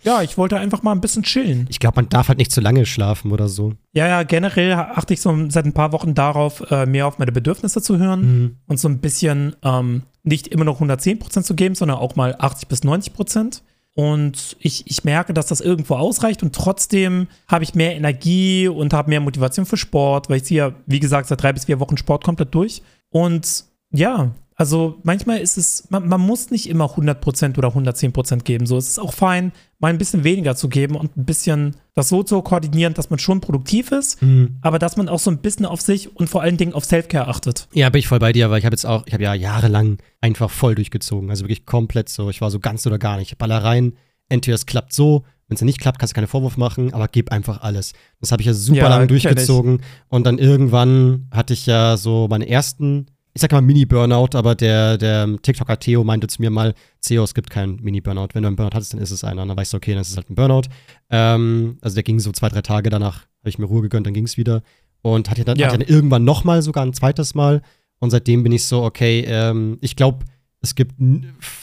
[0.02, 1.66] ja, ich wollte einfach mal ein bisschen chillen.
[1.70, 3.72] Ich glaube, man darf halt nicht zu lange schlafen oder so.
[3.92, 7.32] Ja, ja, generell achte ich so seit ein paar Wochen darauf, äh, mehr auf meine
[7.32, 8.56] Bedürfnisse zu hören mhm.
[8.66, 12.68] und so ein bisschen ähm, nicht immer noch 110% zu geben, sondern auch mal 80
[12.68, 13.62] bis 90%.
[13.94, 18.92] Und ich, ich merke, dass das irgendwo ausreicht und trotzdem habe ich mehr Energie und
[18.92, 21.80] habe mehr Motivation für Sport, weil ich ziehe ja, wie gesagt, seit drei bis vier
[21.80, 22.82] Wochen Sport komplett durch.
[23.11, 24.30] Und ja,
[24.61, 28.67] also manchmal ist es, man, man, muss nicht immer 100% oder 110% geben.
[28.67, 32.11] So, es ist auch fein, mal ein bisschen weniger zu geben und ein bisschen das
[32.11, 34.59] so zu koordinieren, dass man schon produktiv ist, mhm.
[34.61, 37.29] aber dass man auch so ein bisschen auf sich und vor allen Dingen auf Selfcare
[37.29, 37.69] achtet.
[37.73, 39.97] Ja, bin ich voll bei dir, weil ich habe jetzt auch, ich habe ja jahrelang
[40.21, 41.31] einfach voll durchgezogen.
[41.31, 42.29] Also wirklich komplett so.
[42.29, 43.38] Ich war so ganz oder gar nicht.
[43.38, 43.95] Baller rein,
[44.29, 47.33] entweder es klappt so, wenn es nicht klappt, kannst du keine Vorwurf machen, aber gib
[47.33, 47.95] einfach alles.
[48.21, 49.81] Das habe ich ja super ja, lang durchgezogen.
[50.09, 53.07] Und dann irgendwann hatte ich ja so meine ersten
[53.40, 57.32] ich sag mal Mini-Burnout, aber der, der TikToker Theo meinte zu mir mal, Theo, es
[57.32, 58.28] gibt keinen Mini-Burnout.
[58.35, 59.40] Wenn du einen Burnout hattest, dann ist es einer.
[59.40, 60.68] Und dann weißt du, okay, dann ist es halt ein Burnout.
[61.09, 64.12] Ähm, also der ging so zwei, drei Tage danach, habe ich mir Ruhe gegönnt, dann
[64.12, 64.62] ging es wieder.
[65.00, 65.68] Und hatte dann, ja.
[65.68, 67.62] hatte dann irgendwann noch mal sogar ein zweites Mal.
[67.99, 70.26] Und seitdem bin ich so, okay, ähm, ich glaube,
[70.61, 70.97] es gibt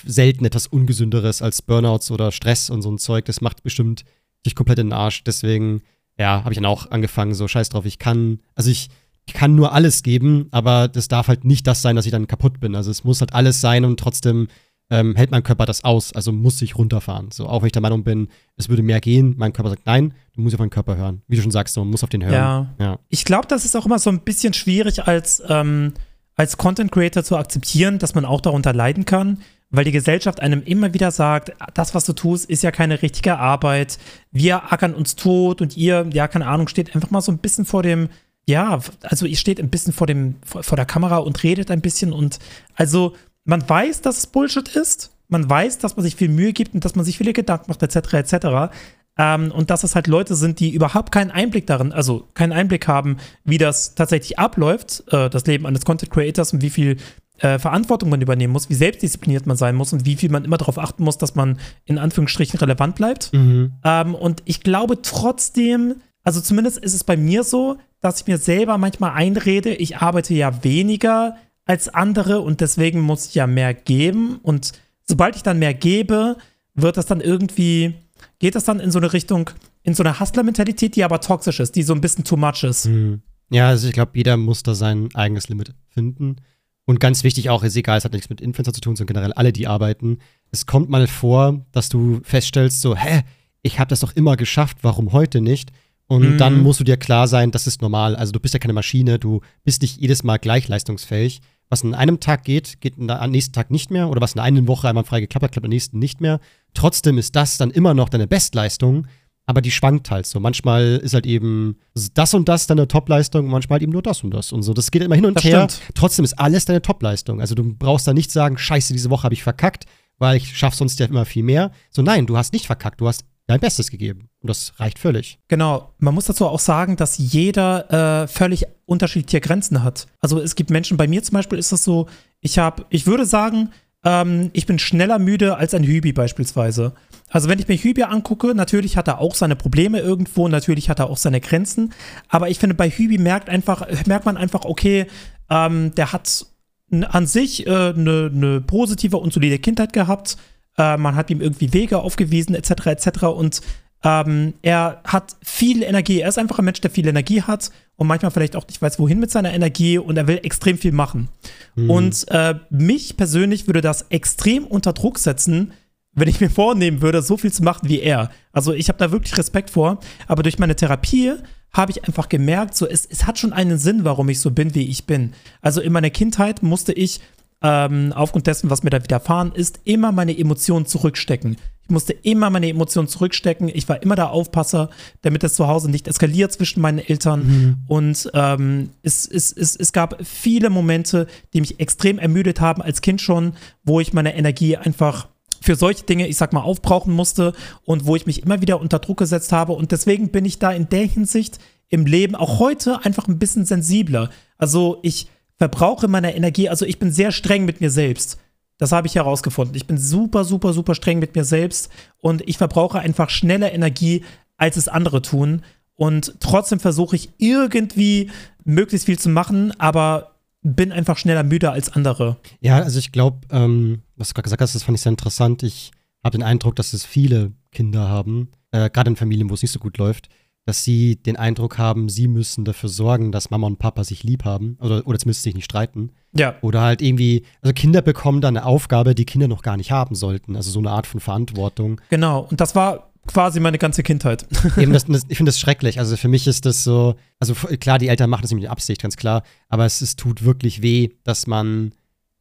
[0.04, 3.26] selten etwas Ungesünderes als Burnouts oder Stress und so ein Zeug.
[3.26, 4.04] Das macht bestimmt
[4.48, 5.24] dich komplett in den Arsch.
[5.24, 5.84] Deswegen,
[6.18, 8.90] ja, habe ich dann auch angefangen, so scheiß drauf, ich kann, also ich
[9.28, 12.28] ich kann nur alles geben, aber das darf halt nicht das sein, dass ich dann
[12.28, 12.76] kaputt bin.
[12.76, 14.48] Also es muss halt alles sein und trotzdem
[14.90, 17.30] ähm, hält mein Körper das aus, also muss ich runterfahren.
[17.32, 20.14] So, auch wenn ich der Meinung bin, es würde mehr gehen, mein Körper sagt, nein,
[20.34, 21.22] du musst auf deinen Körper hören.
[21.28, 22.34] Wie du schon sagst, so, man muss auf den hören.
[22.34, 22.74] Ja.
[22.80, 23.00] ja.
[23.10, 25.94] Ich glaube, das ist auch immer so ein bisschen schwierig als, ähm,
[26.36, 30.64] als Content Creator zu akzeptieren, dass man auch darunter leiden kann, weil die Gesellschaft einem
[30.64, 34.00] immer wieder sagt, das, was du tust, ist ja keine richtige Arbeit.
[34.32, 37.66] Wir ackern uns tot und ihr, ja, keine Ahnung, steht einfach mal so ein bisschen
[37.66, 38.08] vor dem
[38.48, 41.82] ja, also ihr steht ein bisschen vor, dem, vor, vor der Kamera und redet ein
[41.82, 42.40] bisschen und
[42.76, 45.12] also man weiß, dass es Bullshit ist.
[45.30, 47.84] Man weiß, dass man sich viel Mühe gibt und dass man sich viele Gedanken macht,
[47.84, 48.74] etc., etc.
[49.18, 52.88] Ähm, und dass es halt Leute sind, die überhaupt keinen Einblick darin, also keinen Einblick
[52.88, 56.98] haben, wie das tatsächlich abläuft, äh, das Leben eines Content Creators und wie viel
[57.40, 60.58] äh, Verantwortung man übernehmen muss, wie selbstdiszipliniert man sein muss und wie viel man immer
[60.58, 63.34] darauf achten muss, dass man in Anführungsstrichen relevant bleibt.
[63.34, 63.74] Mhm.
[63.84, 65.96] Ähm, und ich glaube trotzdem,
[66.28, 70.34] also zumindest ist es bei mir so, dass ich mir selber manchmal einrede, ich arbeite
[70.34, 74.38] ja weniger als andere und deswegen muss ich ja mehr geben.
[74.44, 74.74] Und
[75.06, 76.36] sobald ich dann mehr gebe,
[76.76, 77.94] wird das dann irgendwie,
[78.40, 79.52] geht das dann in so eine Richtung,
[79.84, 82.88] in so eine Hustler-Mentalität, die aber toxisch ist, die so ein bisschen too much ist.
[82.88, 83.22] Mhm.
[83.50, 86.36] Ja, also ich glaube, jeder muss da sein eigenes Limit finden.
[86.84, 89.34] Und ganz wichtig auch, ist egal, es hat nichts mit Influencer zu tun, sondern generell
[89.34, 90.18] alle, die arbeiten.
[90.52, 93.22] Es kommt mal vor, dass du feststellst, so, hä,
[93.62, 95.72] ich habe das doch immer geschafft, warum heute nicht?
[96.08, 96.38] Und mhm.
[96.38, 98.16] dann musst du dir klar sein, das ist normal.
[98.16, 101.42] Also du bist ja keine Maschine, du bist nicht jedes Mal gleich leistungsfähig.
[101.70, 104.10] Was in einem Tag geht, geht am nächsten Tag nicht mehr.
[104.10, 106.40] Oder was in einer Woche einmal frei geklappt hat, klappt am nächsten nicht mehr.
[106.74, 109.06] Trotzdem ist das dann immer noch deine Bestleistung,
[109.46, 110.40] aber die schwankt halt so.
[110.40, 111.78] Manchmal ist halt eben
[112.14, 114.74] das und das deine Topleistung und manchmal halt eben nur das und das und so.
[114.74, 115.68] Das geht immer hin und das her.
[115.70, 115.94] Stimmt.
[115.94, 117.42] Trotzdem ist alles deine Topleistung.
[117.42, 119.86] Also du brauchst da nicht sagen, scheiße, diese Woche habe ich verkackt,
[120.20, 121.72] weil ich schaffe sonst ja immer viel mehr.
[121.90, 124.30] So nein, du hast nicht verkackt, du hast dein Bestes gegeben.
[124.42, 125.40] Und das reicht völlig.
[125.48, 125.94] Genau.
[126.00, 130.08] Man muss dazu auch sagen, dass jeder äh, völlig unterschiedliche Grenzen hat.
[130.20, 132.08] Also es gibt Menschen, bei mir zum Beispiel ist das so,
[132.42, 133.70] ich habe, ich würde sagen,
[134.04, 136.94] ähm, ich bin schneller müde als ein Hübi beispielsweise.
[137.30, 141.00] Also wenn ich mir Hübi angucke, natürlich hat er auch seine Probleme irgendwo, natürlich hat
[141.00, 141.94] er auch seine Grenzen.
[142.30, 145.08] Aber ich finde, bei Hübi merkt einfach, merkt man einfach, okay,
[145.50, 146.46] ähm, der hat
[146.90, 150.38] an sich eine äh, ne, ne positive und solide Kindheit gehabt
[150.78, 153.24] äh, man hat ihm irgendwie Wege aufgewiesen, etc., etc.
[153.24, 153.62] Und
[154.04, 156.20] ähm, er hat viel Energie.
[156.22, 159.00] Er ist einfach ein Mensch, der viel Energie hat und manchmal vielleicht auch nicht weiß,
[159.00, 161.30] wohin mit seiner Energie und er will extrem viel machen.
[161.76, 161.90] Mhm.
[161.90, 165.74] Und äh, mich persönlich würde das extrem unter Druck setzen,
[166.14, 168.32] wenn ich mir vornehmen würde, so viel zu machen wie er.
[168.52, 170.00] Also ich habe da wirklich Respekt vor.
[170.28, 171.34] Aber durch meine Therapie
[171.74, 174.74] habe ich einfach gemerkt, so es, es hat schon einen Sinn, warum ich so bin,
[174.74, 175.34] wie ich bin.
[175.62, 177.22] Also in meiner Kindheit musste ich
[177.62, 181.58] ähm, aufgrund dessen, was mir da widerfahren ist, immer meine Emotionen zurückstecken.
[181.84, 183.70] Ich musste immer meine Emotionen zurückstecken.
[183.74, 184.90] Ich war immer der Aufpasser,
[185.22, 187.48] damit es zu Hause nicht eskaliert zwischen meinen Eltern.
[187.48, 187.78] Mhm.
[187.88, 193.00] Und ähm, es, es, es, es gab viele Momente, die mich extrem ermüdet haben als
[193.02, 193.54] Kind schon,
[193.86, 195.30] wo ich meine Energie einfach
[195.62, 197.54] für solche Dinge, ich sag mal, aufbrauchen musste
[197.86, 199.72] und wo ich mich immer wieder unter Druck gesetzt habe.
[199.72, 203.66] Und deswegen bin ich da in der Hinsicht im Leben auch heute einfach ein bisschen
[203.66, 204.30] sensibler.
[204.58, 208.40] Also ich verbrauche meine Energie, also ich bin sehr streng mit mir selbst.
[208.78, 209.76] Das habe ich herausgefunden.
[209.76, 211.90] Ich bin super, super, super streng mit mir selbst
[212.20, 214.24] und ich verbrauche einfach schneller Energie,
[214.56, 215.64] als es andere tun.
[215.96, 218.30] Und trotzdem versuche ich irgendwie
[218.64, 222.38] möglichst viel zu machen, aber bin einfach schneller müde als andere.
[222.60, 225.64] Ja, also ich glaube, ähm, was du gerade gesagt hast, das fand ich sehr interessant.
[225.64, 225.92] Ich
[226.24, 229.72] habe den Eindruck, dass es viele Kinder haben, äh, gerade in Familien, wo es nicht
[229.72, 230.30] so gut läuft,
[230.68, 234.44] dass sie den Eindruck haben, sie müssen dafür sorgen, dass Mama und Papa sich lieb
[234.44, 236.12] haben oder, oder zumindest sich nicht streiten.
[236.34, 236.56] Ja.
[236.62, 240.14] Oder halt irgendwie, also Kinder bekommen dann eine Aufgabe, die Kinder noch gar nicht haben
[240.14, 240.58] sollten.
[240.58, 242.02] Also so eine Art von Verantwortung.
[242.10, 244.46] Genau, und das war quasi meine ganze Kindheit.
[244.78, 246.00] Eben das, das, ich finde das schrecklich.
[246.00, 249.02] Also für mich ist das so, also klar, die Eltern machen das nicht mit Absicht,
[249.02, 251.94] ganz klar, aber es, es tut wirklich weh, dass man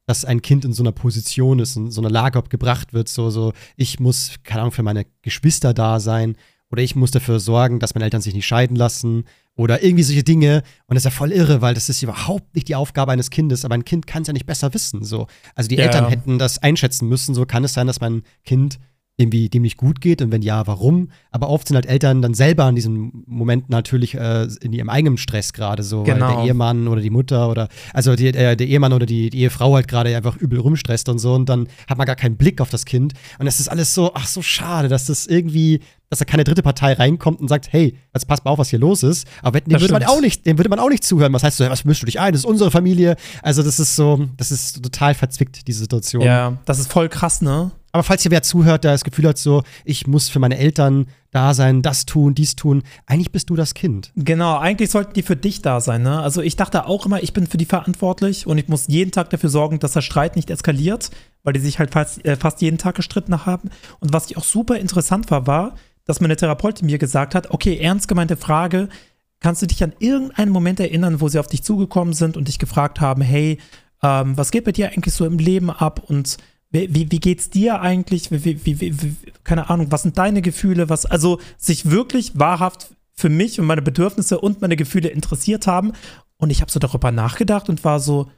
[0.05, 3.29] dass ein Kind in so einer Position ist, in so einer Lage gebracht wird, so,
[3.29, 6.37] so, ich muss, keine Ahnung, für meine Geschwister da sein
[6.71, 9.25] oder ich muss dafür sorgen, dass meine Eltern sich nicht scheiden lassen
[9.55, 10.63] oder irgendwie solche Dinge.
[10.87, 13.65] Und das ist ja voll irre, weil das ist überhaupt nicht die Aufgabe eines Kindes,
[13.65, 15.03] aber ein Kind kann es ja nicht besser wissen.
[15.03, 15.27] So.
[15.55, 15.85] Also die ja.
[15.85, 17.33] Eltern hätten das einschätzen müssen.
[17.33, 18.79] So kann es sein, dass mein Kind
[19.17, 21.09] irgendwie dem nicht gut geht und wenn ja, warum.
[21.31, 25.17] Aber oft sind halt Eltern dann selber in diesen Momenten natürlich äh, in ihrem eigenen
[25.17, 26.27] Stress gerade so, genau.
[26.27, 29.39] weil der Ehemann oder die Mutter oder also die, äh, der Ehemann oder die, die
[29.39, 32.61] Ehefrau halt gerade einfach übel rumstresst und so und dann hat man gar keinen Blick
[32.61, 36.19] auf das Kind und es ist alles so, ach so schade, dass das irgendwie dass
[36.19, 39.03] da keine dritte Partei reinkommt und sagt, hey, jetzt passt mal auf, was hier los
[39.03, 39.27] ist.
[39.41, 41.33] Aber dem würde man auch nicht, dem würde man auch nicht zuhören.
[41.33, 42.31] Was heißt so, was mischst du dich ein?
[42.31, 43.17] Das ist unsere Familie.
[43.41, 46.21] Also das ist so, das ist total verzwickt, diese Situation.
[46.21, 47.71] Ja, das ist voll krass, ne?
[47.91, 51.07] Aber falls hier wer zuhört, der das Gefühl hat, so, ich muss für meine Eltern
[51.31, 54.11] da sein, das tun, dies tun, eigentlich bist du das Kind.
[54.15, 56.03] Genau, eigentlich sollten die für dich da sein.
[56.03, 56.19] Ne?
[56.19, 59.29] Also ich dachte auch immer, ich bin für die verantwortlich und ich muss jeden Tag
[59.29, 61.09] dafür sorgen, dass der Streit nicht eskaliert,
[61.43, 63.69] weil die sich halt fast, äh, fast jeden Tag gestritten haben.
[63.99, 67.77] Und was ich auch super interessant war, war, dass meine Therapeutin mir gesagt hat, okay,
[67.77, 68.89] ernst gemeinte Frage,
[69.39, 72.59] kannst du dich an irgendeinen Moment erinnern, wo sie auf dich zugekommen sind und dich
[72.59, 73.59] gefragt haben, hey,
[74.01, 76.37] ähm, was geht bei dir eigentlich so im Leben ab und
[76.69, 78.31] wie, wie, wie geht's dir eigentlich?
[78.31, 80.89] Wie, wie, wie, keine Ahnung, was sind deine Gefühle?
[80.89, 85.93] Was, also sich wirklich wahrhaft für mich und meine Bedürfnisse und meine Gefühle interessiert haben.
[86.37, 88.29] Und ich habe so darüber nachgedacht und war so,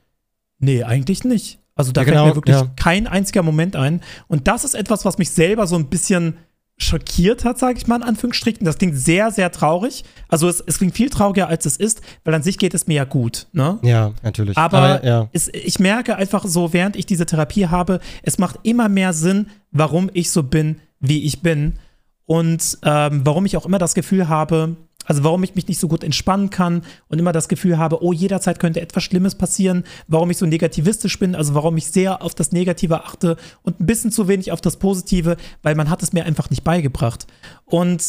[0.60, 1.60] nee, eigentlich nicht.
[1.76, 2.72] Also da ja, genau, fällt mir wirklich ja.
[2.76, 4.02] kein einziger Moment ein.
[4.28, 6.38] Und das ist etwas, was mich selber so ein bisschen
[6.82, 8.66] schockiert hat, sage ich mal in Anführungsstrichen.
[8.66, 10.04] Das klingt sehr, sehr traurig.
[10.30, 12.96] Also es, es, klingt viel trauriger, als es ist, weil an sich geht es mir
[12.96, 13.48] ja gut.
[13.52, 13.78] Ne?
[13.84, 14.58] Ja, natürlich.
[14.58, 15.30] Aber, Aber ja.
[15.34, 19.48] Es, ich merke einfach so, während ich diese Therapie habe, es macht immer mehr Sinn,
[19.72, 21.74] warum ich so bin, wie ich bin.
[22.26, 25.88] Und ähm, warum ich auch immer das Gefühl habe, also warum ich mich nicht so
[25.88, 30.30] gut entspannen kann und immer das Gefühl habe, oh, jederzeit könnte etwas Schlimmes passieren, warum
[30.30, 34.12] ich so negativistisch bin, also warum ich sehr auf das Negative achte und ein bisschen
[34.12, 37.26] zu wenig auf das Positive, weil man hat es mir einfach nicht beigebracht.
[37.66, 38.04] Und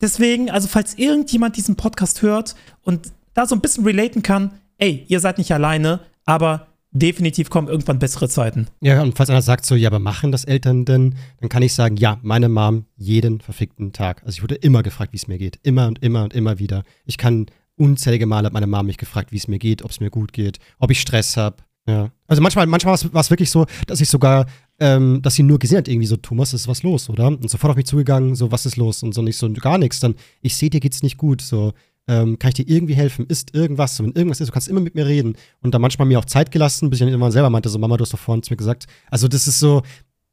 [0.00, 5.04] deswegen, also falls irgendjemand diesen Podcast hört und da so ein bisschen relaten kann, ey,
[5.08, 8.68] ihr seid nicht alleine, aber definitiv kommen irgendwann bessere Zeiten.
[8.80, 11.16] Ja, und falls einer sagt so, ja, aber machen das Eltern denn?
[11.40, 14.22] Dann kann ich sagen, ja, meine Mom jeden verfickten Tag.
[14.24, 15.58] Also ich wurde immer gefragt, wie es mir geht.
[15.62, 16.84] Immer und immer und immer wieder.
[17.04, 17.46] Ich kann
[17.76, 20.32] unzählige Male hat meine Mom mich gefragt, wie es mir geht, ob es mir gut
[20.32, 21.56] geht, ob ich Stress habe.
[21.86, 22.10] Ja.
[22.26, 24.46] Also manchmal, manchmal war es wirklich so, dass ich sogar,
[24.78, 27.28] ähm, dass sie nur gesehen hat, irgendwie so, Thomas, ist was los, oder?
[27.28, 29.02] Und sofort auf mich zugegangen, so, was ist los?
[29.02, 29.98] Und so nicht so, gar nichts.
[30.00, 31.40] Dann, ich sehe, dir geht's nicht gut.
[31.40, 31.72] So,
[32.08, 33.26] ähm, kann ich dir irgendwie helfen?
[33.26, 34.02] Ist irgendwas?
[34.02, 35.36] Wenn irgendwas ist, du kannst immer mit mir reden.
[35.60, 37.96] Und dann manchmal mir auch Zeit gelassen, bis ich dann irgendwann selber meinte, so, Mama,
[37.96, 38.86] du hast doch vorhin zu mir gesagt.
[39.10, 39.82] Also, das ist so,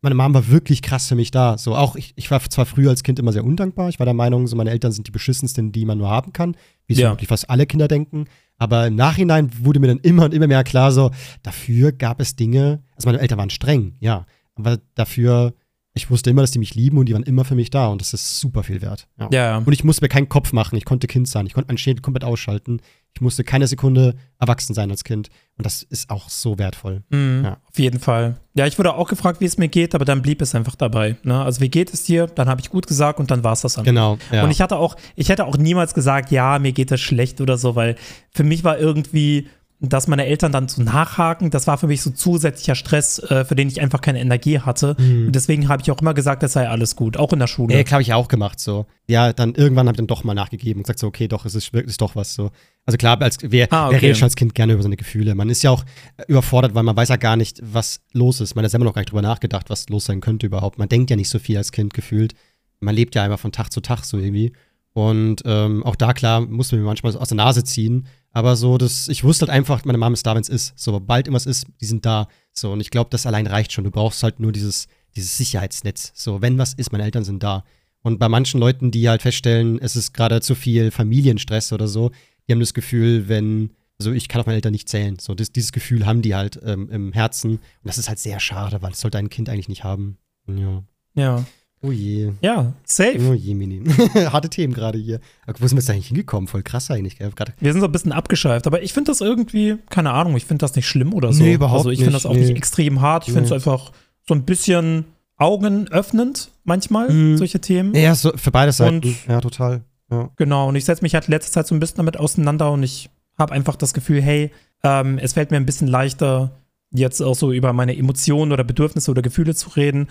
[0.02, 1.58] meine Mom war wirklich krass für mich da.
[1.58, 3.90] So, auch ich, ich war zwar früher als Kind immer sehr undankbar.
[3.90, 6.56] Ich war der Meinung, so, meine Eltern sind die beschissensten, die man nur haben kann.
[6.88, 7.12] Wie so ja.
[7.12, 8.26] wirklich fast alle Kinder denken.
[8.58, 11.12] Aber im Nachhinein wurde mir dann immer und immer mehr klar, so,
[11.44, 14.26] dafür gab es Dinge, also meine Eltern waren streng, ja.
[14.56, 15.54] Aber dafür
[15.98, 18.02] ich wusste immer, dass die mich lieben und die waren immer für mich da und
[18.02, 19.08] das ist super viel wert.
[19.18, 19.30] Ja.
[19.32, 19.58] ja.
[19.58, 20.76] Und ich musste mir keinen Kopf machen.
[20.76, 21.48] Ich konnte Kind sein.
[21.48, 22.82] Ich konnte meinen Schädel komplett ausschalten.
[23.14, 25.30] Ich musste keine Sekunde erwachsen sein als Kind.
[25.58, 27.04] Und das ist auch so wertvoll.
[27.12, 27.58] Mhm, ja.
[27.66, 28.42] Auf jeden Fall.
[28.56, 31.16] Ja, ich wurde auch gefragt, wie es mir geht, aber dann blieb es einfach dabei.
[31.24, 31.42] Ne?
[31.42, 32.28] Also, wie geht es dir?
[32.28, 33.86] Dann habe ich gut gesagt und dann war es das dann.
[33.86, 34.18] Genau.
[34.34, 34.44] Ja.
[34.44, 37.58] Und ich hatte auch, ich hätte auch niemals gesagt, ja, mir geht es schlecht oder
[37.58, 37.96] so, weil
[38.32, 39.48] für mich war irgendwie
[39.82, 43.56] dass meine Eltern dann so nachhaken, das war für mich so zusätzlicher Stress, äh, für
[43.56, 44.96] den ich einfach keine Energie hatte.
[44.98, 45.28] Mhm.
[45.28, 47.76] Und deswegen habe ich auch immer gesagt, es sei alles gut, auch in der Schule.
[47.76, 48.86] Ja, klar, habe ich auch gemacht so.
[49.08, 51.56] Ja, dann irgendwann habe ich dann doch mal nachgegeben und gesagt so, okay, doch, es
[51.56, 52.52] ist wirklich doch was so.
[52.86, 54.06] Also klar, als wer, Ah, wer okay.
[54.06, 55.36] redet schon als Kind gerne über seine Gefühle?
[55.36, 55.84] Man ist ja auch
[56.28, 58.56] überfordert, weil man weiß ja gar nicht, was los ist.
[58.56, 60.78] Man hat selber noch gar nicht drüber nachgedacht, was los sein könnte überhaupt.
[60.80, 62.34] Man denkt ja nicht so viel als Kind gefühlt.
[62.80, 64.54] Man lebt ja einfach von Tag zu Tag so irgendwie.
[64.96, 68.08] Und ähm, auch da, klar, musste mir manchmal aus der Nase ziehen.
[68.32, 70.68] Aber so, das, ich wusste halt einfach, meine Mama ist da, wenn es ist.
[70.78, 72.30] So, sobald irgendwas ist, die sind da.
[72.54, 73.84] So, und ich glaube, das allein reicht schon.
[73.84, 76.14] Du brauchst halt nur dieses, dieses Sicherheitsnetz.
[76.16, 77.66] So, wenn was ist, meine Eltern sind da.
[78.04, 82.12] Und bei manchen Leuten, die halt feststellen, es ist gerade zu viel Familienstress oder so,
[82.48, 85.20] die haben das Gefühl, wenn, also ich kann auf meine Eltern nicht zählen.
[85.20, 87.52] So, das, dieses Gefühl haben die halt ähm, im Herzen.
[87.52, 90.20] Und das ist halt sehr schade, weil das sollte ein Kind eigentlich nicht haben.
[90.48, 90.84] Ja.
[91.16, 91.46] Ja.
[91.82, 92.32] Oh je.
[92.42, 93.20] Ja, safe.
[93.30, 93.84] Oh je, Mini.
[94.32, 95.20] Harte Themen gerade hier.
[95.46, 96.48] Aber wo sind wir jetzt eigentlich hingekommen?
[96.48, 97.18] Voll krass eigentlich?
[97.20, 100.46] Gerade Wir sind so ein bisschen abgeschweift, aber ich finde das irgendwie, keine Ahnung, ich
[100.46, 101.44] finde das nicht schlimm oder so.
[101.44, 102.42] Nee, überhaupt Also ich finde nicht, das auch nee.
[102.42, 103.28] nicht extrem hart.
[103.28, 103.56] Ich finde es Nee.
[103.56, 103.92] einfach
[104.28, 105.06] so ein bisschen
[105.38, 107.38] augenöffnend manchmal, Mhm.
[107.38, 107.94] solche Themen.
[107.96, 108.96] Ja, so für beide Seiten.
[108.98, 109.84] Und- ja, total.
[110.12, 110.30] Ja.
[110.38, 113.10] Genau, und ich setze mich halt letzte Zeit so ein bisschen damit auseinander und ich
[113.38, 114.52] habe einfach das Gefühl, hey,
[114.84, 116.52] ähm, es fällt mir ein bisschen leichter,
[116.92, 120.08] jetzt auch so über meine Emotionen oder Bedürfnisse oder Gefühle zu reden,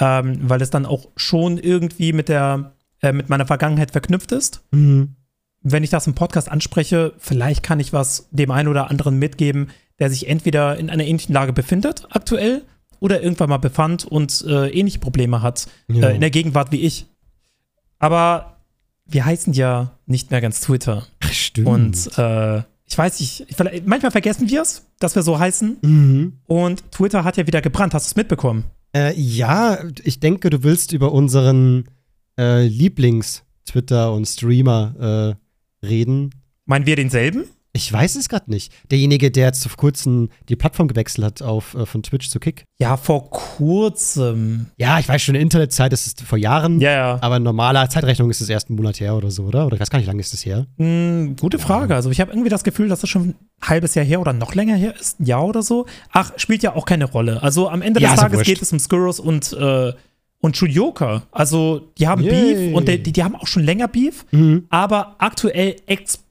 [0.00, 4.62] ähm, weil es dann auch schon irgendwie mit der, äh, mit meiner Vergangenheit verknüpft ist.
[4.70, 5.16] Mhm.
[5.62, 9.70] Wenn ich das im Podcast anspreche, vielleicht kann ich was dem einen oder anderen mitgeben,
[9.98, 12.62] der sich entweder in einer ähnlichen Lage befindet aktuell
[13.00, 16.08] oder irgendwann mal befand und äh, ähnliche Probleme hat Ja.
[16.08, 17.06] äh, in der Gegenwart wie ich.
[17.98, 18.58] Aber
[19.06, 21.06] wir heißen ja nicht mehr ganz Twitter.
[21.20, 21.66] Ach, stimmt.
[21.66, 23.46] Und äh, ich weiß nicht,
[23.86, 25.78] manchmal vergessen wir es, dass wir so heißen.
[25.82, 26.32] mhm.
[26.46, 27.94] Und Twitter hat ja wieder gebrannt.
[27.94, 28.64] Hast du es mitbekommen?
[28.94, 31.84] Äh, ja, ich denke, du willst über unseren
[32.38, 35.36] äh, Lieblings-Twitter und Streamer
[35.82, 36.30] äh, reden.
[36.64, 37.44] Meinen wir denselben?
[37.72, 38.72] Ich weiß es gerade nicht.
[38.90, 42.64] Derjenige, der jetzt vor kurzem die Plattform gewechselt hat auf, äh, von Twitch zu Kick.
[42.80, 44.66] Ja, vor kurzem.
[44.78, 46.80] Ja, ich weiß schon, Internetzeit ist es vor Jahren.
[46.80, 47.18] Ja, ja.
[47.20, 49.66] Aber in normaler Zeitrechnung ist es erst einen Monat her oder so, oder?
[49.66, 50.66] Oder ich weiß gar nicht, wie lange ist das her?
[50.78, 51.94] Hm, gute Frage.
[51.94, 54.54] Also ich habe irgendwie das Gefühl, dass das schon ein halbes Jahr her oder noch
[54.54, 55.20] länger her ist.
[55.20, 55.86] Ein Jahr oder so.
[56.10, 57.42] Ach, spielt ja auch keine Rolle.
[57.42, 59.92] Also am Ende des ja Tages geht es um Skurrus und, äh,
[60.40, 61.24] und Shuyoka.
[61.30, 62.70] Also die haben Yay.
[62.70, 64.24] Beef und die, die haben auch schon länger Beef.
[64.30, 64.66] Mhm.
[64.70, 66.27] Aber aktuell explodiert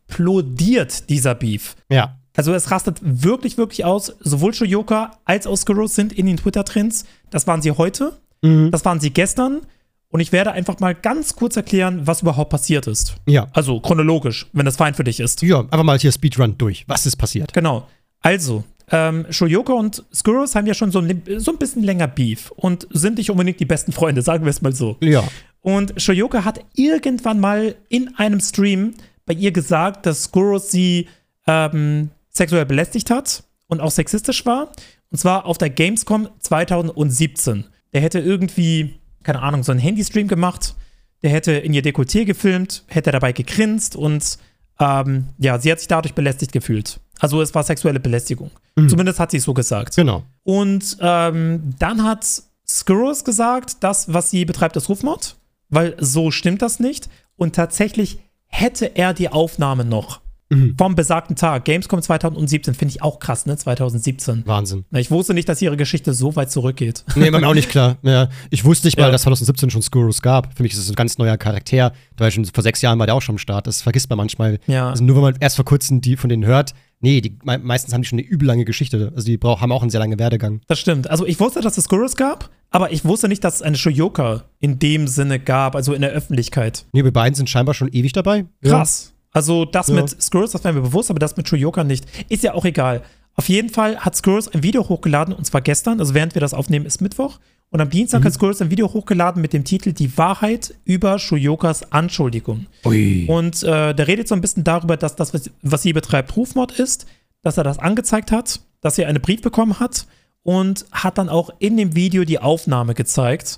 [1.10, 1.76] dieser Beef.
[1.90, 2.18] Ja.
[2.36, 4.16] Also es rastet wirklich, wirklich aus.
[4.20, 7.06] Sowohl Shoyoka als auch Skurrus sind in den Twitter-Trends.
[7.30, 8.70] Das waren sie heute, Mhm.
[8.72, 9.62] das waren sie gestern.
[10.10, 13.16] Und ich werde einfach mal ganz kurz erklären, was überhaupt passiert ist.
[13.26, 13.48] Ja.
[13.54, 15.42] Also chronologisch, wenn das fein für dich ist.
[15.42, 16.86] Ja, einfach mal hier Speedrun durch.
[16.88, 17.52] Was ist passiert?
[17.54, 17.88] Genau.
[18.22, 22.52] Also, ähm, Shoyoka und Skurrus haben ja schon so ein, so ein bisschen länger Beef
[22.52, 24.96] und sind nicht unbedingt die besten Freunde, sagen wir es mal so.
[25.02, 25.24] Ja.
[25.62, 28.94] Und Shoyoka hat irgendwann mal in einem Stream
[29.28, 31.08] bei ihr gesagt, dass Skurrus sie
[31.46, 34.72] ähm, sexuell belästigt hat und auch sexistisch war.
[35.12, 37.66] Und zwar auf der Gamescom 2017.
[37.94, 40.76] Der hätte irgendwie, keine Ahnung, so einen Handystream gemacht.
[41.22, 44.38] Der hätte in ihr Dekolleté gefilmt, hätte dabei gegrinst und
[44.80, 47.00] ähm, ja, sie hat sich dadurch belästigt gefühlt.
[47.20, 48.52] Also es war sexuelle Belästigung.
[48.88, 49.96] Zumindest hat sie es so gesagt.
[49.96, 50.24] Genau.
[50.44, 55.36] Und ähm, dann hat Skurrus gesagt, das, was sie betreibt, ist Rufmord,
[55.70, 57.10] weil so stimmt das nicht.
[57.36, 60.76] Und tatsächlich hätte er die Aufnahme noch Mhm.
[60.78, 61.66] vom besagten Tag.
[61.66, 63.58] Gamescom 2017 finde ich auch krass, ne?
[63.58, 64.44] 2017.
[64.46, 64.86] Wahnsinn.
[64.96, 67.04] Ich wusste nicht, dass ihre Geschichte so weit zurückgeht.
[67.16, 67.98] Nee, war mir auch nicht klar.
[68.02, 69.12] Ja, ich wusste nicht mal, Ja.
[69.12, 70.56] dass 2017 schon Skurrus gab.
[70.56, 71.92] Für mich ist es ein ganz neuer Charakter.
[72.18, 73.68] Weil schon vor sechs Jahren war der auch schon am Start.
[73.68, 74.60] Das vergisst man manchmal.
[74.68, 74.90] Ja.
[74.90, 76.74] Also nur wenn man erst vor kurzem die von denen hört.
[77.00, 79.12] Nee, die, me meistens haben die schon eine übel lange Geschichte.
[79.16, 80.62] Also die brauch, haben auch einen sehr langen Werdegang.
[80.68, 81.10] Das stimmt.
[81.10, 84.46] Also ich wusste, dass es Skurrus gab, aber ich wusste nicht, dass es eine Shoyoka
[84.60, 86.86] in dem Sinne gab, also in der Öffentlichkeit.
[86.94, 88.46] Nee, wir beiden sind scheinbar schon ewig dabei.
[88.64, 89.14] Krass.
[89.38, 89.96] Also das Ja.
[89.96, 92.06] mit Skurrus, das wäre mir bewusst, aber das mit Shoyoka nicht.
[92.30, 93.02] Ist ja auch egal.
[93.36, 96.54] Auf jeden Fall hat Skurrus ein Video hochgeladen, und zwar gestern, also während wir das
[96.54, 97.40] aufnehmen, ist Mittwoch.
[97.70, 101.92] Und am Dienstag hat Skurrus ein Video hochgeladen mit dem Titel Die Wahrheit über Shoyokas
[101.92, 102.66] Anschuldigung.
[102.86, 103.26] Ui.
[103.28, 106.72] Und äh, der redet so ein bisschen darüber, dass das, was- was sie betreibt, Rufmord
[106.80, 107.06] ist,
[107.44, 110.08] dass er das angezeigt hat, dass sie einen Brief bekommen hat
[110.44, 113.58] und hat dann auch in dem Video die Aufnahme gezeigt,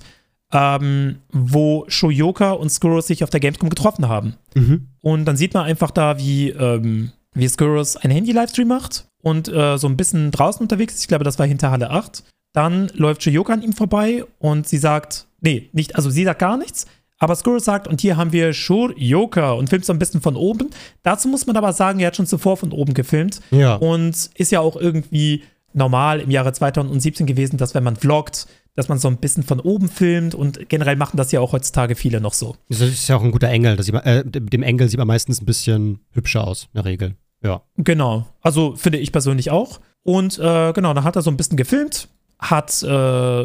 [0.52, 4.34] ähm, wo Shoyoka und Skurrus sich auf der Gamescom getroffen haben.
[4.54, 4.88] Mhm.
[5.00, 9.76] Und dann sieht man einfach da, wie, ähm, wie Skurrus einen Handy-Livestream macht und äh,
[9.78, 11.02] so ein bisschen draußen unterwegs ist.
[11.02, 12.24] Ich glaube, das war hinter Halle 8.
[12.52, 16.56] Dann läuft Shoyoka an ihm vorbei und sie sagt, nee, nicht, also sie sagt gar
[16.56, 16.86] nichts,
[17.20, 20.70] aber Skurrus sagt, und hier haben wir Shoyoka und filmt so ein bisschen von oben.
[21.02, 23.76] Dazu muss man aber sagen, er hat schon zuvor von oben gefilmt Ja.
[23.76, 28.48] und ist ja auch irgendwie normal im Jahre 2017 gewesen, dass wenn man vloggt,
[28.80, 31.94] dass man so ein bisschen von oben filmt und generell machen das ja auch heutzutage
[31.94, 32.56] viele noch so.
[32.70, 33.76] Das ist ja auch ein guter Engel.
[33.76, 36.86] Das sieht man, äh, dem Engel sieht man meistens ein bisschen hübscher aus, in der
[36.86, 37.16] Regel.
[37.42, 37.60] Ja.
[37.76, 38.26] Genau.
[38.40, 39.80] Also finde ich persönlich auch.
[40.02, 43.42] Und äh, genau, dann hat er so ein bisschen gefilmt, hat, äh,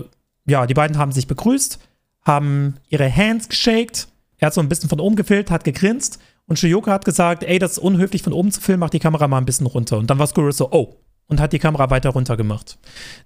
[0.48, 1.80] ja, die beiden haben sich begrüßt,
[2.21, 4.08] haben ihre Hands geshaked.
[4.38, 6.17] Er hat so ein bisschen von oben gefilmt, hat gegrinst.
[6.48, 9.28] Und Shuyoka hat gesagt, ey, das ist unhöflich von oben zu filmen, mach die Kamera
[9.28, 9.98] mal ein bisschen runter.
[9.98, 10.95] Und dann war Skurrus so, oh,
[11.27, 12.77] und hat die Kamera weiter runter gemacht.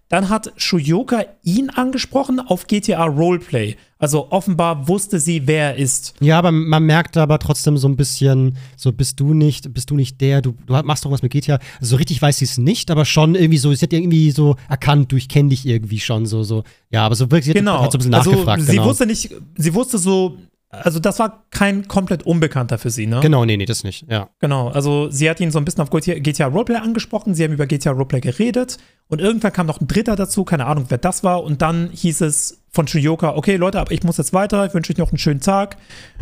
[0.08, 3.76] Dann hat Shuyoka ihn angesprochen auf GTA Roleplay.
[3.98, 6.14] Also offenbar wusste sie, wer er ist.
[6.22, 9.96] Ja, aber man merkt aber trotzdem so ein bisschen, so bist du nicht, bist du
[9.96, 11.60] nicht der, du, du machst doch was mit GTA.
[11.80, 14.56] Also so richtig weiß sie es nicht, aber schon irgendwie so, sie hat irgendwie so
[14.70, 16.64] erkannt, du, ich kenne dich irgendwie schon so, so.
[16.90, 17.84] Ja, aber so wirklich, sie genau.
[17.84, 18.64] hat so ein bisschen also, nachgefragt.
[18.64, 18.86] Sie genau.
[18.86, 20.38] wusste nicht, sie wusste so,
[20.72, 23.22] also das war kein komplett Unbekannter für sie, ne?
[23.22, 24.30] Genau, nee, nee, das nicht, ja.
[24.40, 27.66] Genau, also sie hat ihn so ein bisschen auf GTA Roleplay angesprochen, sie haben über
[27.66, 28.78] GTA Roleplay geredet
[29.08, 32.22] und irgendwann kam noch ein Dritter dazu, keine Ahnung, wer das war und dann hieß
[32.22, 35.18] es von Shuyoka, okay Leute, aber ich muss jetzt weiter, ich wünsche euch noch einen
[35.18, 35.78] schönen Tag.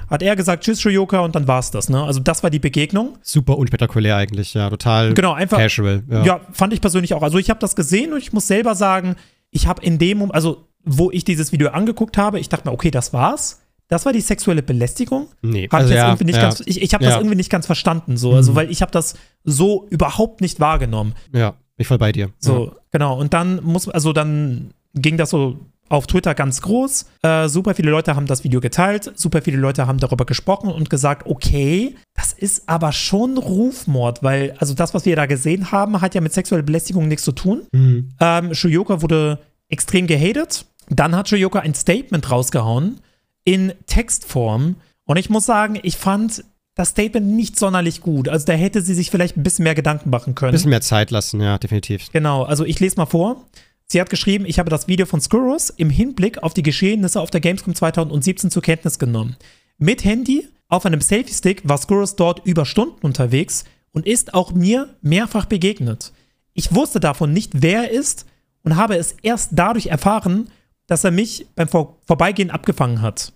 [0.10, 2.02] Hat er gesagt, tschüss Shuyoka und dann war es das, ne?
[2.02, 3.18] Also das war die Begegnung.
[3.22, 6.04] Super unspektakulär eigentlich, ja, total genau, einfach, casual.
[6.10, 6.24] Ja.
[6.24, 7.22] ja, fand ich persönlich auch.
[7.22, 9.18] Also ich habe das gesehen und ich muss selber sagen,
[9.52, 12.92] ich habe in dem, also wo ich dieses Video angeguckt habe, ich dachte mir, okay,
[12.92, 15.28] das war's das war die sexuelle Belästigung.
[15.42, 16.42] Nee, hab also ich ja, irgendwie nicht ja.
[16.44, 17.12] ganz, ich, ich habe ja.
[17.12, 21.14] das irgendwie nicht ganz verstanden, so, also weil ich habe das so überhaupt nicht wahrgenommen.
[21.34, 22.32] Ja, ich voll bei dir.
[22.40, 23.18] So, genau.
[23.20, 27.06] Und dann muss, also dann ging das so auf Twitter ganz groß.
[27.22, 30.90] Äh, super viele Leute haben das Video geteilt, super viele Leute haben darüber gesprochen und
[30.90, 36.02] gesagt, okay, das ist aber schon Rufmord, weil, also das, was wir da gesehen haben,
[36.02, 37.62] hat ja mit sexueller Belästigung nichts zu tun.
[37.72, 38.10] Mhm.
[38.20, 40.66] Ähm, Shuyoka wurde extrem gehatet.
[40.90, 43.00] Dann hat Shuyoka ein Statement rausgehauen
[43.48, 44.76] in Textform.
[45.06, 46.44] Und ich muss sagen, ich fand
[46.76, 48.28] das Statement nicht sonderlich gut.
[48.28, 50.50] Also da hätte sie sich vielleicht ein bisschen mehr Gedanken machen können.
[50.50, 52.12] Ein bisschen mehr Zeit lassen, ja, definitiv.
[52.12, 53.46] Genau, also ich lese mal vor.
[53.86, 57.30] Sie hat geschrieben, ich habe das Video von Skurrus im Hinblick auf die Geschehnisse auf
[57.30, 59.38] der Gamescom 2017 zur Kenntnis genommen.
[59.78, 64.94] Mit Handy auf einem Selfie-Stick war Skurrus dort über Stunden unterwegs und ist auch mir
[65.02, 66.12] mehrfach begegnet.
[66.54, 68.26] Ich wusste davon nicht, wer er ist
[68.64, 70.50] und habe es erst dadurch erfahren,
[70.88, 73.32] dass er mich beim Vor Vorbeigehen abgefangen hat.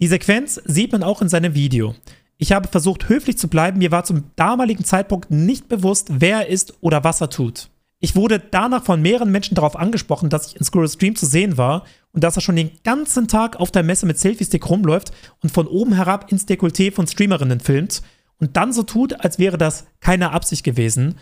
[0.00, 1.94] Die Sequenz sieht man auch in seinem Video.
[2.36, 3.78] Ich habe versucht, höflich zu bleiben.
[3.78, 7.68] Mir war zum damaligen Zeitpunkt nicht bewusst, wer er ist oder was er tut.
[7.98, 11.58] Ich wurde danach von mehreren Menschen darauf angesprochen, dass ich in Squirrel Stream zu sehen
[11.58, 15.10] war und dass er schon den ganzen Tag auf der Messe mit Selfie-Stick rumläuft
[15.42, 18.02] und von oben herab ins Dekolleté von Streamerinnen filmt
[18.38, 21.16] und dann so tut, als wäre das keine Absicht gewesen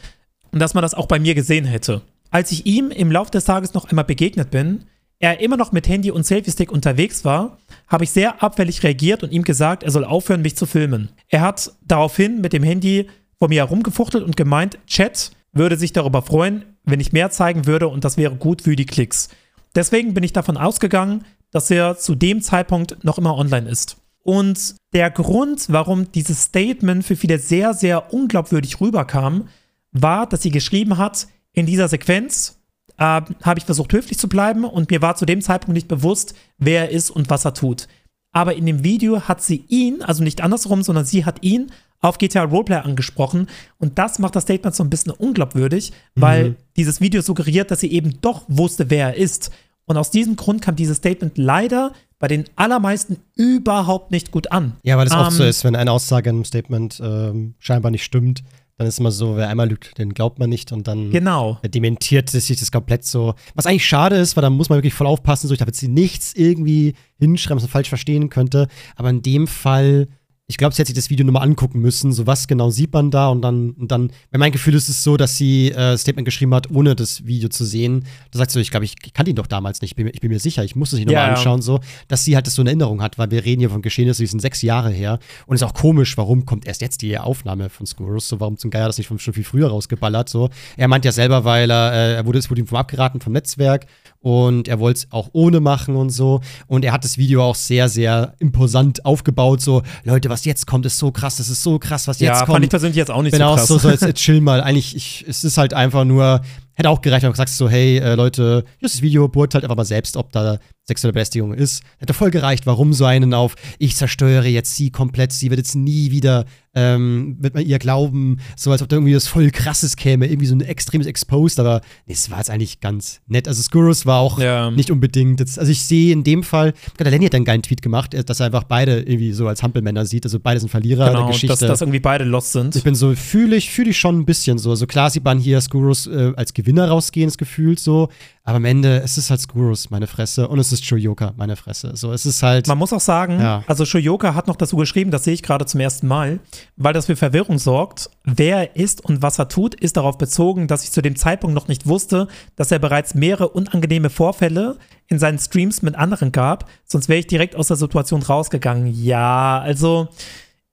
[0.52, 2.02] und dass man das auch bei mir gesehen hätte.
[2.30, 4.84] Als ich ihm im Laufe des Tages noch einmal begegnet bin,
[5.18, 9.32] er immer noch mit Handy und Selfie-Stick unterwegs war, habe ich sehr abfällig reagiert und
[9.32, 11.10] ihm gesagt, er soll aufhören, mich zu filmen.
[11.28, 16.22] Er hat daraufhin mit dem Handy vor mir herumgefuchtelt und gemeint, Chat würde sich darüber
[16.22, 19.28] freuen, wenn ich mehr zeigen würde und das wäre gut für die Klicks.
[19.74, 23.96] Deswegen bin ich davon ausgegangen, dass er zu dem Zeitpunkt noch immer online ist.
[24.22, 29.48] Und der Grund, warum dieses Statement für viele sehr, sehr unglaubwürdig rüberkam,
[29.92, 32.58] war, dass sie geschrieben hat, in dieser Sequenz
[32.98, 36.34] äh, habe ich versucht, höflich zu bleiben und mir war zu dem Zeitpunkt nicht bewusst,
[36.58, 37.88] wer er ist und was er tut.
[38.32, 42.18] Aber in dem Video hat sie ihn, also nicht andersrum, sondern sie hat ihn auf
[42.18, 46.56] GTA Roleplay angesprochen und das macht das Statement so ein bisschen unglaubwürdig, weil mhm.
[46.76, 49.50] dieses Video suggeriert, dass sie eben doch wusste, wer er ist.
[49.86, 54.76] Und aus diesem Grund kam dieses Statement leider bei den allermeisten überhaupt nicht gut an.
[54.82, 58.04] Ja, weil es ähm, oft so ist, wenn eine Aussage im Statement ähm, scheinbar nicht
[58.04, 58.42] stimmt,
[58.78, 61.58] dann ist immer so, wer einmal lügt, den glaubt man nicht und dann genau.
[61.64, 63.34] dementiert sich das komplett so.
[63.54, 65.82] Was eigentlich schade ist, weil da muss man wirklich voll aufpassen, so ich darf jetzt
[65.82, 68.68] nichts irgendwie hinschreiben, was man falsch verstehen könnte.
[68.94, 70.08] Aber in dem Fall
[70.48, 73.10] ich glaube, sie hat sich das Video nochmal angucken müssen, so was genau sieht man
[73.10, 73.28] da?
[73.28, 76.54] Und dann, und dann, weil mein Gefühl ist es so, dass sie äh, Statement geschrieben
[76.54, 78.04] hat, ohne das Video zu sehen.
[78.30, 80.20] Da sagt sie so, ich glaube, ich kannte ihn doch damals nicht, ich bin, ich
[80.20, 82.54] bin mir sicher, ich muss es nicht nochmal ja, anschauen, so, dass sie halt das
[82.54, 85.18] so in Erinnerung hat, weil wir reden hier von Geschehnissen, die sind sechs Jahre her.
[85.46, 88.56] Und es ist auch komisch, warum kommt erst jetzt die Aufnahme von Skurrus, so, warum
[88.56, 90.50] zum Geier das nicht schon viel früher rausgeballert, so.
[90.76, 93.32] Er meint ja selber, weil er, äh, er wurde, es wurde ihm vom abgeraten vom
[93.32, 93.86] Netzwerk
[94.26, 97.54] und er wollte es auch ohne machen und so und er hat das Video auch
[97.54, 101.78] sehr, sehr imposant aufgebaut, so, Leute, was jetzt kommt, ist so krass, das ist so
[101.78, 102.48] krass, was jetzt ja, kommt.
[102.48, 103.56] Ja, fand ich persönlich jetzt auch nicht Bin so krass.
[103.58, 103.68] krass.
[103.68, 104.60] so, so jetzt, jetzt chill mal.
[104.60, 106.40] Eigentlich, ich, es ist halt einfach nur,
[106.74, 109.62] hätte auch gereicht, wenn du sagst so, hey, äh, Leute, hier ist das Video, beurteilt
[109.62, 111.82] einfach mal selbst, ob da sexuelle Belästigung ist.
[111.98, 115.74] Hätte voll gereicht, warum so einen auf, ich zerstöre jetzt sie komplett, sie wird jetzt
[115.74, 116.44] nie wieder,
[116.74, 120.46] ähm, wird man ihr glauben, so als ob da irgendwie was voll krasses käme, irgendwie
[120.46, 123.48] so ein extremes Exposed, aber nee, es war jetzt eigentlich ganz nett.
[123.48, 124.70] Also Skurrus war auch ja.
[124.70, 127.82] nicht unbedingt, jetzt, also ich sehe in dem Fall, der Lenny hat einen geilen Tweet
[127.82, 131.08] gemacht, äh, dass er einfach beide irgendwie so als Hampelmänner sieht, also beide sind Verlierer
[131.08, 131.48] genau, der Geschichte.
[131.48, 132.76] Dass, dass irgendwie beide lost sind.
[132.76, 134.70] Ich bin so, fühle ich, fühle ich schon ein bisschen so.
[134.70, 138.08] Also klar sieht man hier Skurrus äh, als Gewinner rausgehen, das Gefühl so,
[138.46, 140.46] aber am Ende, es ist halt Skurrus, meine Fresse.
[140.46, 141.92] Und es ist Shoyoka, meine Fresse.
[141.94, 142.66] So, es ist halt.
[142.66, 143.64] Man muss auch sagen, ja.
[143.66, 146.40] also Shoyoka hat noch dazu geschrieben, das sehe ich gerade zum ersten Mal,
[146.76, 148.10] weil das für Verwirrung sorgt.
[148.24, 151.54] Wer er ist und was er tut, ist darauf bezogen, dass ich zu dem Zeitpunkt
[151.54, 154.76] noch nicht wusste, dass er bereits mehrere unangenehme Vorfälle
[155.08, 156.68] in seinen Streams mit anderen gab.
[156.84, 158.86] Sonst wäre ich direkt aus der Situation rausgegangen.
[158.86, 160.08] Ja, also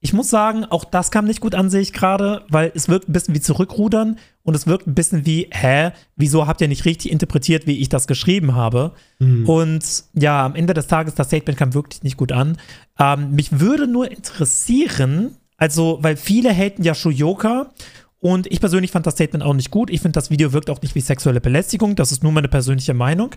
[0.03, 3.07] ich muss sagen, auch das kam nicht gut an, sehe ich gerade, weil es wirkt
[3.07, 6.83] ein bisschen wie zurückrudern und es wirkt ein bisschen wie, hä, wieso habt ihr nicht
[6.83, 8.91] richtig interpretiert, wie ich das geschrieben habe?
[9.19, 9.47] Mhm.
[9.47, 12.57] Und ja, am Ende des Tages, das Statement kam wirklich nicht gut an.
[12.99, 17.71] Ähm, mich würde nur interessieren, also, weil viele haten ja Shuyoka
[18.19, 19.89] und ich persönlich fand das Statement auch nicht gut.
[19.89, 21.95] Ich finde, das Video wirkt auch nicht wie sexuelle Belästigung.
[21.95, 23.35] Das ist nur meine persönliche Meinung.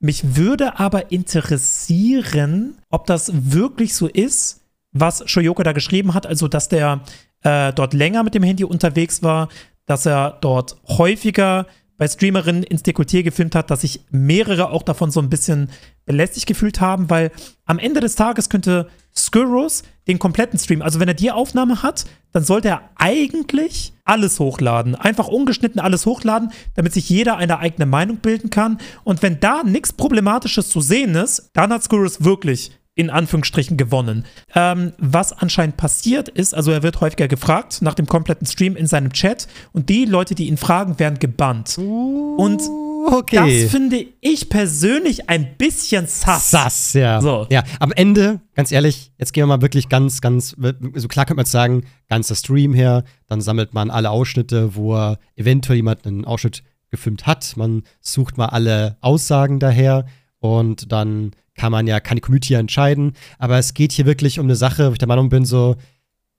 [0.00, 4.64] Mich würde aber interessieren, ob das wirklich so ist,
[5.00, 7.00] was Shoyoko da geschrieben hat, also dass der
[7.42, 9.48] äh, dort länger mit dem Handy unterwegs war,
[9.86, 11.66] dass er dort häufiger
[11.98, 15.68] bei Streamerinnen ins Dekolleté gefilmt hat, dass sich mehrere auch davon so ein bisschen
[16.06, 17.32] belästigt gefühlt haben, weil
[17.66, 22.06] am Ende des Tages könnte Skurrus den kompletten Stream, also wenn er die Aufnahme hat,
[22.32, 27.84] dann sollte er eigentlich alles hochladen, einfach ungeschnitten alles hochladen, damit sich jeder eine eigene
[27.84, 28.78] Meinung bilden kann.
[29.02, 34.24] Und wenn da nichts Problematisches zu sehen ist, dann hat Skurrus wirklich in Anführungsstrichen gewonnen.
[34.56, 38.88] Ähm, was anscheinend passiert ist, also er wird häufiger gefragt nach dem kompletten Stream in
[38.88, 41.78] seinem Chat und die Leute, die ihn fragen, werden gebannt.
[41.78, 42.60] Uh, und
[43.06, 43.62] okay.
[43.62, 46.50] das finde ich persönlich ein bisschen sass.
[46.50, 47.20] Sass, ja.
[47.20, 47.46] So.
[47.50, 50.56] Ja, am Ende, ganz ehrlich, jetzt gehen wir mal wirklich ganz, ganz,
[50.94, 54.96] so klar könnte man jetzt sagen, ganzer Stream her, dann sammelt man alle Ausschnitte, wo
[54.96, 57.56] er eventuell jemand einen Ausschnitt gefilmt hat.
[57.56, 60.04] Man sucht mal alle Aussagen daher
[60.40, 63.12] und dann kann man ja, kann die Community ja entscheiden.
[63.38, 65.76] Aber es geht hier wirklich um eine Sache, wo ich der Meinung bin, so,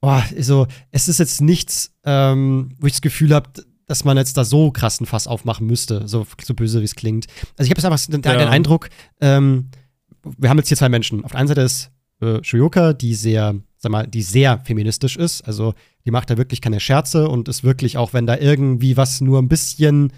[0.01, 3.49] boah, so, es ist jetzt nichts, ähm, wo ich das Gefühl habe,
[3.85, 7.27] dass man jetzt da so krassen Fass aufmachen müsste, so, so böse wie es klingt.
[7.57, 8.37] Also ich habe jetzt einfach den, ja.
[8.37, 8.89] den Eindruck,
[9.19, 9.69] ähm,
[10.37, 11.23] wir haben jetzt hier zwei Menschen.
[11.23, 11.91] Auf der einen Seite ist
[12.21, 15.41] äh, Shoyoka, die sehr, sag mal, die sehr feministisch ist.
[15.41, 15.73] Also
[16.05, 19.39] die macht da wirklich keine Scherze und ist wirklich, auch wenn da irgendwie was nur
[19.39, 20.13] ein bisschen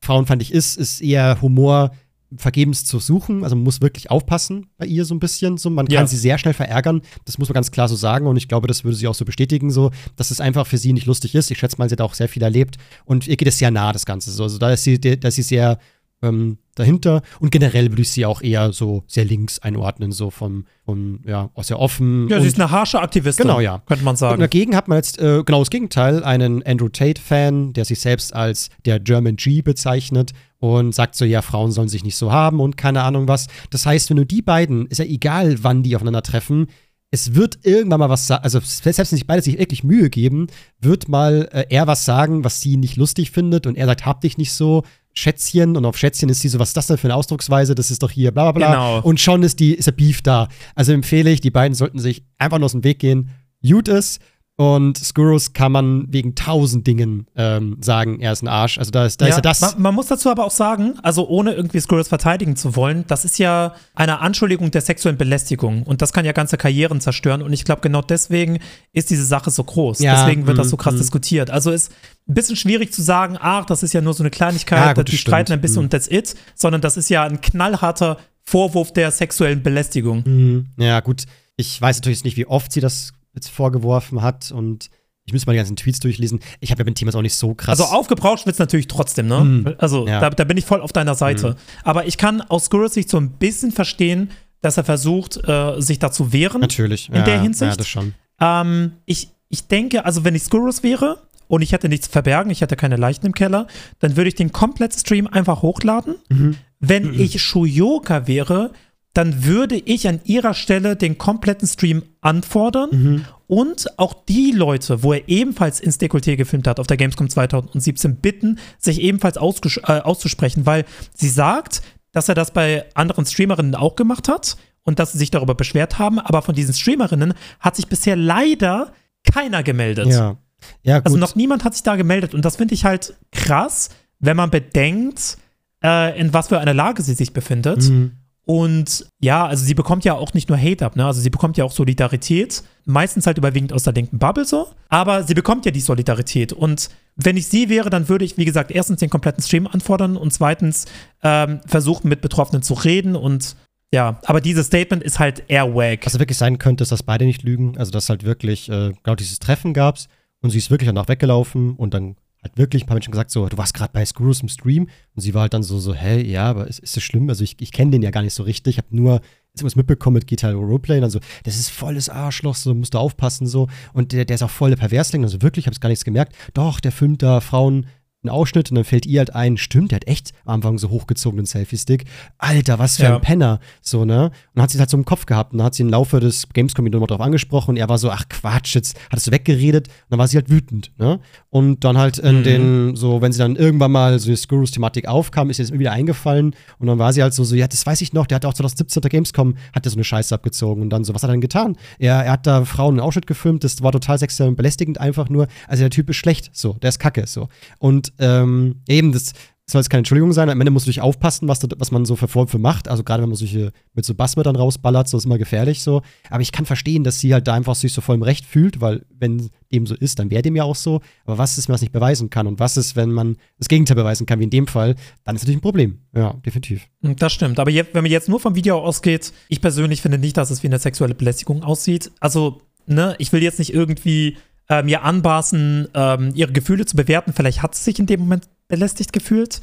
[0.00, 1.92] frauenfeindlich ist, ist eher Humor
[2.36, 3.42] vergebens zu suchen.
[3.44, 5.58] Also man muss wirklich aufpassen bei ihr so ein bisschen.
[5.58, 5.98] So, man ja.
[5.98, 7.02] kann sie sehr schnell verärgern.
[7.24, 8.26] Das muss man ganz klar so sagen.
[8.26, 10.92] Und ich glaube, das würde sie auch so bestätigen, so, dass es einfach für sie
[10.92, 11.50] nicht lustig ist.
[11.50, 12.76] Ich schätze mal, sie hat auch sehr viel erlebt.
[13.04, 14.30] Und ihr geht es sehr nah, das Ganze.
[14.30, 14.44] So.
[14.44, 15.78] Also da ist sie, da ist sie sehr
[16.22, 17.22] ähm, dahinter.
[17.38, 21.50] Und generell würde ich sie auch eher so sehr links einordnen, so vom, vom ja,
[21.58, 22.28] sehr offen.
[22.28, 23.44] Ja, sie ist eine harsche Aktivistin.
[23.46, 23.82] Genau, ja.
[23.86, 24.34] Könnte man sagen.
[24.34, 28.34] Und dagegen hat man jetzt äh, genau das Gegenteil, einen Andrew Tate-Fan, der sich selbst
[28.34, 32.60] als der German G bezeichnet und sagt so, ja, Frauen sollen sich nicht so haben
[32.60, 33.46] und keine Ahnung was.
[33.70, 36.66] Das heißt, wenn du die beiden, ist ja egal, wann die aufeinander treffen,
[37.10, 40.46] es wird irgendwann mal was sagen, also selbst wenn sich beide sich wirklich Mühe geben,
[40.80, 44.20] wird mal äh, er was sagen, was sie nicht lustig findet und er sagt, hab
[44.20, 47.08] dich nicht so, Schätzchen und auf Schätzchen ist sie so, was ist das denn für
[47.08, 47.74] eine Ausdrucksweise?
[47.74, 48.70] Das ist doch hier bla bla bla.
[48.70, 49.00] Genau.
[49.02, 50.48] Und schon ist, die, ist der Beef da.
[50.74, 53.30] Also empfehle ich, die beiden sollten sich einfach nur aus dem Weg gehen.
[53.62, 54.20] Gut ist.
[54.60, 58.76] Und Skurrus kann man wegen tausend Dingen ähm, sagen, er ist ein Arsch.
[58.76, 59.60] Also da ist, da ja, ist ja das.
[59.62, 63.24] Man, man, muss dazu aber auch sagen, also ohne irgendwie Skurrus verteidigen zu wollen, das
[63.24, 65.82] ist ja eine Anschuldigung der sexuellen Belästigung.
[65.84, 67.40] Und das kann ja ganze Karrieren zerstören.
[67.40, 68.58] Und ich glaube, genau deswegen
[68.92, 70.00] ist diese Sache so groß.
[70.00, 71.48] Ja, deswegen wird das so krass mm, diskutiert.
[71.48, 71.90] Also ist
[72.28, 75.10] ein bisschen schwierig zu sagen, ach, das ist ja nur so eine Kleinigkeit, ja, gut,
[75.10, 75.84] die streiten ein bisschen mm.
[75.84, 76.34] und that's it.
[76.54, 80.22] Sondern das ist ja ein knallharter Vorwurf der sexuellen Belästigung.
[80.26, 80.66] Mhm.
[80.76, 81.24] Ja, gut.
[81.56, 84.90] Ich weiß natürlich nicht, wie oft sie das jetzt vorgeworfen hat und
[85.24, 86.40] ich müsste mal die ganzen Tweets durchlesen.
[86.60, 87.80] Ich habe ja mit dem Thema auch nicht so krass.
[87.80, 89.44] Also aufgebraucht wird es natürlich trotzdem, ne?
[89.44, 90.18] Mm, also ja.
[90.18, 91.50] da, da, bin ich voll auf deiner Seite.
[91.50, 91.56] Mm.
[91.84, 94.30] Aber ich kann aus Skurrus Sicht so ein bisschen verstehen,
[94.60, 96.60] dass er versucht, äh, sich da zu wehren.
[96.60, 97.08] Natürlich.
[97.08, 97.70] In ja, der Hinsicht.
[97.70, 98.14] Ja, das schon.
[98.40, 101.18] Ähm, ich, ich denke, also wenn ich Skurrus wäre
[101.48, 103.66] und ich hätte nichts zu verbergen, ich hätte keine Leichen im Keller,
[104.00, 106.16] dann würde ich den kompletten Stream einfach hochladen.
[106.28, 106.56] Mhm.
[106.80, 107.20] Wenn mhm.
[107.20, 108.72] ich Shuyoka wäre,
[109.12, 113.24] dann würde ich an ihrer Stelle den kompletten Stream anfordern mhm.
[113.48, 118.16] und auch die Leute, wo er ebenfalls ins Dekolleté gefilmt hat auf der Gamescom 2017,
[118.16, 120.84] bitten, sich ebenfalls äh, auszusprechen, weil
[121.14, 121.82] sie sagt,
[122.12, 125.98] dass er das bei anderen Streamerinnen auch gemacht hat und dass sie sich darüber beschwert
[125.98, 128.92] haben, aber von diesen Streamerinnen hat sich bisher leider
[129.24, 130.06] keiner gemeldet.
[130.06, 130.36] Ja.
[130.82, 131.06] Ja, also gut.
[131.06, 133.88] Also noch niemand hat sich da gemeldet und das finde ich halt krass,
[134.18, 135.38] wenn man bedenkt,
[135.82, 137.88] äh, in was für einer Lage sie sich befindet.
[137.88, 138.12] Mhm.
[138.50, 141.06] Und ja, also sie bekommt ja auch nicht nur Hate ab, ne?
[141.06, 142.64] Also sie bekommt ja auch Solidarität.
[142.84, 144.66] Meistens halt überwiegend aus der linken Bubble so.
[144.88, 146.52] Aber sie bekommt ja die Solidarität.
[146.52, 150.16] Und wenn ich sie wäre, dann würde ich, wie gesagt, erstens den kompletten Stream anfordern
[150.16, 150.86] und zweitens
[151.22, 153.14] ähm, versuchen, mit Betroffenen zu reden.
[153.14, 153.54] Und
[153.94, 156.04] ja, aber dieses Statement ist halt eher wack.
[156.04, 157.78] Was wirklich sein könnte, ist, dass beide nicht lügen.
[157.78, 159.96] Also, dass halt wirklich äh, genau dieses Treffen gab
[160.42, 163.48] und sie ist wirklich danach weggelaufen und dann hat wirklich ein paar Menschen gesagt, so,
[163.48, 164.88] du warst gerade bei Screws im Stream.
[165.14, 167.28] Und sie war halt dann so, so, hä, ja, aber ist, ist das schlimm?
[167.28, 169.20] Also ich, ich kenne den ja gar nicht so richtig, ich habe nur
[169.52, 170.96] jetzt was mitbekommen mit Guitar Roleplay.
[170.96, 173.68] Und dann so, das ist volles Arschloch, so musst du aufpassen so.
[173.92, 176.04] Und der, der ist auch voll der Perversling, also wirklich, ich habe es gar nichts
[176.04, 176.34] gemerkt.
[176.54, 177.86] Doch, der filmt da Frauen
[178.22, 180.90] einen Ausschnitt und dann fällt ihr halt ein, stimmt, der hat echt am Anfang so
[180.90, 182.04] hochgezogenen Selfie-Stick.
[182.38, 183.14] Alter, was für ja.
[183.14, 183.60] ein Penner.
[183.80, 184.24] So, ne?
[184.24, 185.88] Und dann hat sie es halt so im Kopf gehabt und dann hat sie im
[185.88, 189.30] Laufe des Gamescom nochmal drauf angesprochen und er war so, ach Quatsch, jetzt hat es
[189.30, 191.20] weggeredet und dann war sie halt wütend, ne?
[191.48, 192.42] Und dann halt in mhm.
[192.42, 195.92] den, so, wenn sie dann irgendwann mal so die Skurrus-Thematik aufkam, ist ihr das wieder
[195.92, 198.44] eingefallen und dann war sie halt so, so, ja, das weiß ich noch, der hat
[198.44, 201.30] auch 2017 der Gamescom, hat der so eine Scheiße abgezogen und dann so, was hat
[201.30, 201.76] er denn getan?
[201.98, 205.30] Er, er hat da Frauen einen Ausschnitt gefilmt, das war total sexuell und belästigend einfach
[205.30, 207.48] nur, also der Typ ist schlecht, so, der ist kacke, so.
[207.78, 209.32] Und, ähm, eben, das
[209.70, 210.50] soll jetzt keine Entschuldigung sein.
[210.50, 212.88] Am Ende musst du dich aufpassen, was, was man so für Vorwürfe macht.
[212.88, 216.02] Also gerade wenn man solche mit so Bassmüttern rausballert, so ist immer gefährlich so.
[216.28, 218.80] Aber ich kann verstehen, dass sie halt da einfach sich so voll im Recht fühlt,
[218.80, 221.00] weil wenn dem so ist, dann wäre dem ja auch so.
[221.24, 222.46] Aber was ist, wenn man es nicht beweisen kann?
[222.46, 224.96] Und was ist, wenn man das Gegenteil beweisen kann, wie in dem Fall?
[225.24, 226.00] Dann ist natürlich ein Problem.
[226.14, 226.88] Ja, definitiv.
[227.02, 227.58] Das stimmt.
[227.58, 230.62] Aber jetzt, wenn man jetzt nur vom Video ausgeht, ich persönlich finde nicht, dass es
[230.62, 232.10] wie eine sexuelle Belästigung aussieht.
[232.20, 234.36] Also, ne, ich will jetzt nicht irgendwie
[234.70, 237.32] äh, mir anbaßen, ähm, ihre Gefühle zu bewerten.
[237.34, 239.60] Vielleicht hat sie sich in dem Moment belästigt gefühlt.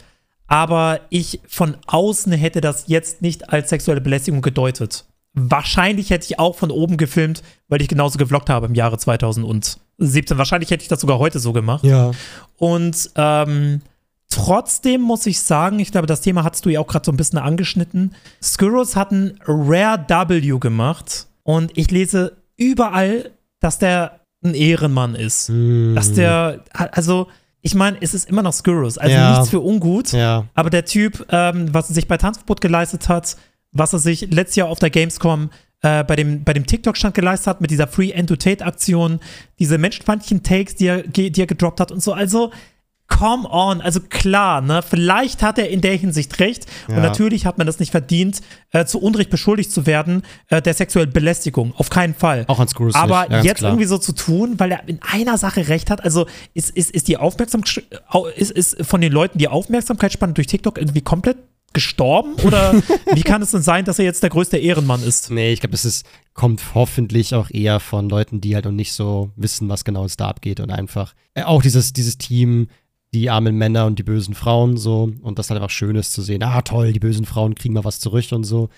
[0.47, 5.05] Aber ich von außen hätte das jetzt nicht als sexuelle Belästigung gedeutet.
[5.33, 9.79] Wahrscheinlich hätte ich auch von oben gefilmt, weil ich genauso gevloggt habe im Jahre 2017.
[10.37, 11.83] Wahrscheinlich hätte ich das sogar heute so gemacht.
[11.83, 12.11] Ja.
[12.57, 13.81] Und ähm,
[14.29, 17.17] trotzdem muss ich sagen, ich glaube, das Thema hattest du ja auch gerade so ein
[17.17, 18.15] bisschen angeschnitten.
[18.41, 25.49] Skurrus hat ein Rare W gemacht und ich lese überall, dass der ein Ehrenmann ist.
[25.49, 25.95] Mm.
[25.95, 27.27] Dass der, also
[27.61, 29.31] ich meine, es ist immer noch Skurrus, also ja.
[29.31, 30.13] nichts für ungut.
[30.13, 30.45] Ja.
[30.53, 33.35] Aber der Typ, ähm, was er sich bei Tanzverbot geleistet hat,
[33.71, 35.49] was er sich letztes Jahr auf der Gamescom
[35.81, 39.19] äh, bei dem, bei dem TikTok-Stand geleistet hat, mit dieser Free End to Tate-Aktion,
[39.59, 42.13] diese menschenfeindlichen Takes, die er, die er gedroppt hat und so.
[42.13, 42.51] Also,
[43.07, 46.95] come on, also klar, ne, vielleicht hat er in der Hinsicht recht ja.
[46.95, 48.41] und natürlich hat man das nicht verdient,
[48.71, 52.45] äh, zu Unrecht beschuldigt zu werden äh, der sexuellen Belästigung, auf keinen Fall.
[52.47, 53.71] Auch an Screws Aber ja, jetzt klar.
[53.71, 57.07] irgendwie so zu tun, weil er in einer Sache recht hat, also ist, ist, ist
[57.07, 57.85] die Aufmerksamkeit,
[58.35, 61.37] ist, ist von den Leuten die Aufmerksamkeitsspanne durch TikTok irgendwie komplett
[61.73, 62.35] gestorben?
[62.43, 62.73] Oder
[63.13, 65.31] wie kann es denn sein, dass er jetzt der größte Ehrenmann ist?
[65.31, 68.93] Nee, ich glaube, es ist, kommt hoffentlich auch eher von Leuten, die halt noch nicht
[68.93, 72.67] so wissen, was genau da abgeht und einfach äh, auch dieses, dieses Team
[73.13, 75.11] die armen Männer und die bösen Frauen so.
[75.21, 77.83] Und das halt einfach schön ist zu sehen, ah toll, die bösen Frauen kriegen mal
[77.85, 78.69] was zurück und so.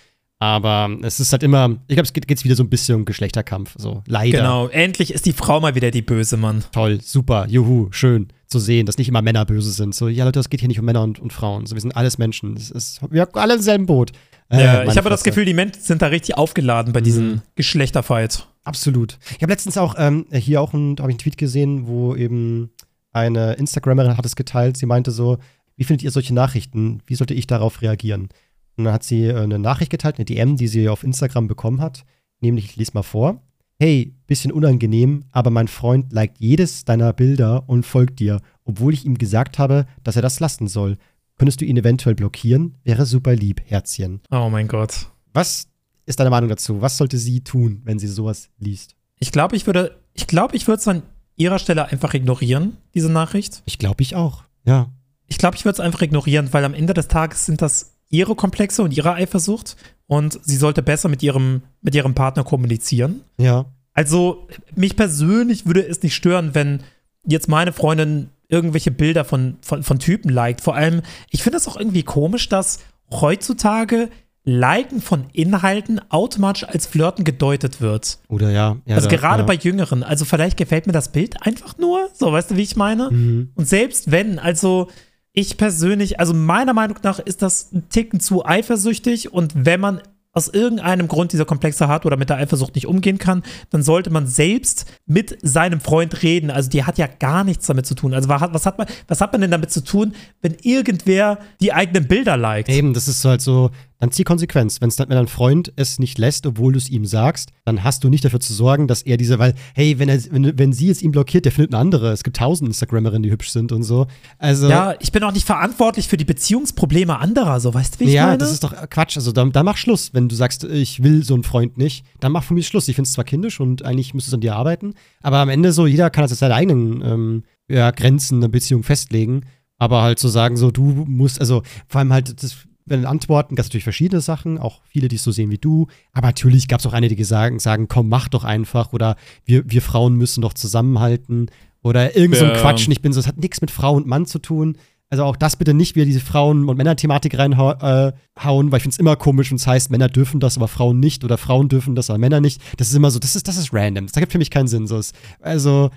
[0.42, 3.76] Aber es ist halt immer, ich glaube, es geht wieder so ein bisschen um Geschlechterkampf,
[3.78, 4.38] so leider.
[4.38, 6.64] Genau, endlich ist die Frau mal wieder die böse Mann.
[6.72, 9.94] Toll, super, juhu, schön zu sehen, dass nicht immer Männer böse sind.
[9.94, 11.66] So, ja Leute, es geht hier nicht um Männer und, und Frauen.
[11.66, 12.56] So, wir sind alles Menschen.
[12.56, 14.12] Ist, wir haben alle im selben Boot.
[14.50, 17.42] Äh, ja, ich habe das Gefühl, die Menschen sind da richtig aufgeladen bei diesem mhm.
[17.56, 18.48] Geschlechterfight.
[18.64, 19.20] Absolut.
[19.36, 22.72] Ich habe letztens auch ähm, hier auch ein, habe ich einen Tweet gesehen, wo eben
[23.12, 24.78] eine Instagramerin hat es geteilt.
[24.78, 25.38] Sie meinte so,
[25.76, 27.02] wie findet ihr solche Nachrichten?
[27.06, 28.30] Wie sollte ich darauf reagieren?
[28.78, 31.82] Und dann hat sie äh, eine Nachricht geteilt, eine DM, die sie auf Instagram bekommen
[31.82, 32.06] hat.
[32.42, 33.42] Nämlich, ich lese mal vor.
[33.80, 39.06] Hey, bisschen unangenehm, aber mein Freund liked jedes deiner Bilder und folgt dir, obwohl ich
[39.06, 40.98] ihm gesagt habe, dass er das lassen soll.
[41.38, 42.76] Könntest du ihn eventuell blockieren?
[42.84, 44.20] Wäre super lieb, Herzchen.
[44.30, 45.08] Oh mein Gott.
[45.34, 45.70] Was
[46.06, 46.82] ist deine Meinung dazu?
[46.82, 48.96] Was sollte sie tun, wenn sie sowas liest?
[49.20, 51.04] Ich glaube, ich würde, ich glaube, ich würde es an
[51.40, 53.64] ihrer Stelle einfach ignorieren, diese Nachricht.
[53.66, 54.44] Ich glaube, ich auch.
[54.66, 54.90] Ja.
[55.28, 58.36] Ich glaube, ich würde es einfach ignorieren, weil am Ende des Tages sind das ihre
[58.36, 59.78] Komplexe und ihre Eifersucht
[60.08, 63.22] und sie sollte besser mit ihrem, mit ihrem Partner kommunizieren.
[63.38, 63.66] Ja.
[63.94, 66.84] Also, mich persönlich würde es nicht stören, wenn
[67.26, 70.62] jetzt meine Freundin irgendwelche Bilder von, von, von Typen liked.
[70.62, 72.80] Vor allem, ich finde es auch irgendwie komisch, dass
[73.12, 74.10] heutzutage
[74.50, 78.20] Liken von Inhalten automatisch als Flirten gedeutet wird.
[78.28, 78.78] Oder ja.
[78.86, 79.46] ja also da, gerade ja.
[79.46, 80.04] bei Jüngeren.
[80.04, 82.10] Also vielleicht gefällt mir das Bild einfach nur.
[82.14, 83.10] So, weißt du, wie ich meine?
[83.12, 83.52] Mhm.
[83.56, 84.88] Und selbst wenn, also
[85.34, 90.02] ich persönlich, also meiner Meinung nach ist das ein Ticken zu eifersüchtig und wenn man
[90.32, 94.10] aus irgendeinem Grund dieser Komplexe hat oder mit der Eifersucht nicht umgehen kann, dann sollte
[94.12, 96.52] man selbst mit seinem Freund reden.
[96.52, 98.14] Also die hat ja gar nichts damit zu tun.
[98.14, 102.08] Also was hat man, was hat man denn damit zu tun, wenn irgendwer die eigenen
[102.08, 102.70] Bilder liked?
[102.70, 104.82] Eben, das ist halt so, dann zieh Konsequenz.
[104.82, 108.04] Wenn's dann, wenn dein Freund es nicht lässt, obwohl du es ihm sagst, dann hast
[108.04, 110.90] du nicht dafür zu sorgen, dass er diese, weil, hey, wenn, er, wenn, wenn sie
[110.90, 112.12] es ihm blockiert, der findet eine andere.
[112.12, 114.08] Es gibt tausend Instagrammerinnen, die hübsch sind und so.
[114.38, 118.04] Also, ja, ich bin auch nicht verantwortlich für die Beziehungsprobleme anderer, so weißt du, wie
[118.06, 118.34] ich ja, meine?
[118.34, 119.18] Ja, das ist doch Quatsch.
[119.18, 120.14] Also dann, dann mach Schluss.
[120.14, 122.88] Wenn du sagst, ich will so einen Freund nicht, dann mach von mir Schluss.
[122.88, 125.74] Ich finde es zwar kindisch und eigentlich müsste es an dir arbeiten, aber am Ende
[125.74, 129.42] so, jeder kann das seine eigenen ähm, ja, Grenzen einer Beziehung festlegen.
[129.82, 133.56] Aber halt zu so sagen, so, du musst, also vor allem halt, das wenn Antworten
[133.56, 135.88] gab es natürlich verschiedene Sachen, auch viele, die es so sehen wie du.
[136.14, 139.16] Aber natürlich gab es auch einige, die sagen, sagen, komm, mach doch einfach oder
[139.46, 141.50] wir, wir Frauen müssen doch zusammenhalten.
[141.82, 142.58] oder irgend so ein ja.
[142.58, 142.88] Quatsch.
[142.88, 144.78] Ich bin so, es hat nichts mit Frau und Mann zu tun.
[145.12, 148.94] Also auch das bitte nicht wieder diese Frauen- und Männer-Thematik reinhauen, äh, weil ich finde
[148.94, 151.96] es immer komisch und es heißt, Männer dürfen das, aber Frauen nicht oder Frauen dürfen
[151.96, 152.62] das, aber Männer nicht.
[152.78, 154.06] Das ist immer so, das ist, das ist random.
[154.06, 154.86] Das ergibt für mich keinen Sinn.
[154.86, 155.90] So ist, also,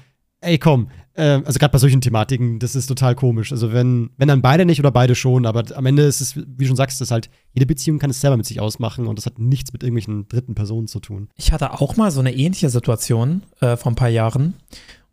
[0.42, 0.88] ey, komm.
[1.14, 3.52] Äh, also gerade bei solchen Thematiken, das ist total komisch.
[3.52, 6.42] Also wenn, wenn dann beide nicht oder beide schon, aber am Ende ist es, wie
[6.42, 9.26] du schon sagst, das halt, jede Beziehung kann es selber mit sich ausmachen und das
[9.26, 11.28] hat nichts mit irgendwelchen dritten Personen zu tun.
[11.36, 14.54] Ich hatte auch mal so eine ähnliche Situation äh, vor ein paar Jahren.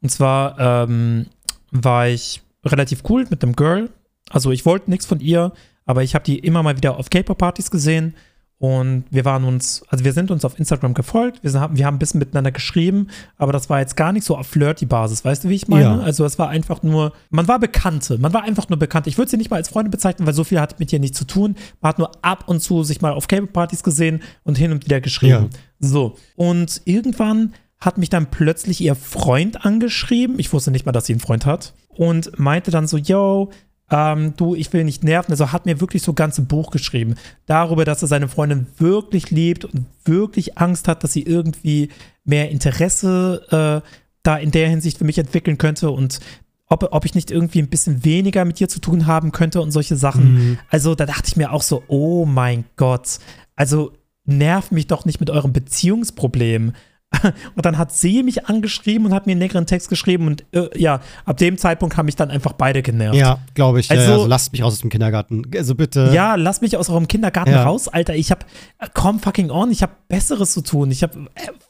[0.01, 1.27] Und zwar ähm,
[1.71, 3.89] war ich relativ cool mit einem Girl.
[4.29, 5.53] Also ich wollte nichts von ihr,
[5.85, 8.15] aber ich habe die immer mal wieder auf K-Pop-Partys gesehen
[8.59, 11.95] und wir waren uns, also wir sind uns auf Instagram gefolgt, wir haben, wir haben
[11.95, 13.07] ein bisschen miteinander geschrieben,
[13.37, 15.83] aber das war jetzt gar nicht so auf Flirty-Basis, weißt du, wie ich meine?
[15.83, 15.99] Ja.
[15.99, 19.09] Also es war einfach nur, man war Bekannte, man war einfach nur Bekannte.
[19.09, 21.17] Ich würde sie nicht mal als Freunde bezeichnen, weil so viel hat mit ihr nichts
[21.17, 21.55] zu tun.
[21.79, 24.99] Man hat nur ab und zu sich mal auf K-Pop-Partys gesehen und hin und wieder
[24.99, 25.49] geschrieben.
[25.51, 25.59] Ja.
[25.79, 26.17] So.
[26.35, 30.37] Und irgendwann hat mich dann plötzlich ihr Freund angeschrieben.
[30.37, 31.73] Ich wusste nicht mal, dass sie einen Freund hat.
[31.87, 33.51] Und meinte dann so, yo,
[33.91, 35.31] ähm, du, ich will nicht nerven.
[35.31, 37.15] Also hat mir wirklich so ein ganzes Buch geschrieben.
[37.45, 41.89] Darüber, dass er seine Freundin wirklich liebt und wirklich Angst hat, dass sie irgendwie
[42.23, 43.89] mehr Interesse äh,
[44.23, 46.19] da in der Hinsicht für mich entwickeln könnte und
[46.67, 49.71] ob, ob ich nicht irgendwie ein bisschen weniger mit ihr zu tun haben könnte und
[49.71, 50.33] solche Sachen.
[50.33, 50.59] Mhm.
[50.69, 53.17] Also da dachte ich mir auch so, oh mein Gott.
[53.55, 53.93] Also
[54.25, 56.73] nerv mich doch nicht mit eurem Beziehungsproblem.
[57.55, 60.69] Und dann hat sie mich angeschrieben und hat mir einen längeren Text geschrieben und äh,
[60.79, 63.15] ja, ab dem Zeitpunkt haben mich dann einfach beide genervt.
[63.15, 63.89] Ja, glaube ich.
[63.89, 65.41] Also, ja, also, lasst mich raus aus dem Kindergarten.
[65.55, 66.11] Also bitte.
[66.13, 67.63] Ja, lasst mich aus eurem Kindergarten ja.
[67.63, 68.15] raus, Alter.
[68.15, 68.45] Ich hab,
[68.77, 70.91] äh, komm fucking on, ich hab Besseres zu tun.
[70.91, 71.29] Ich hab, äh,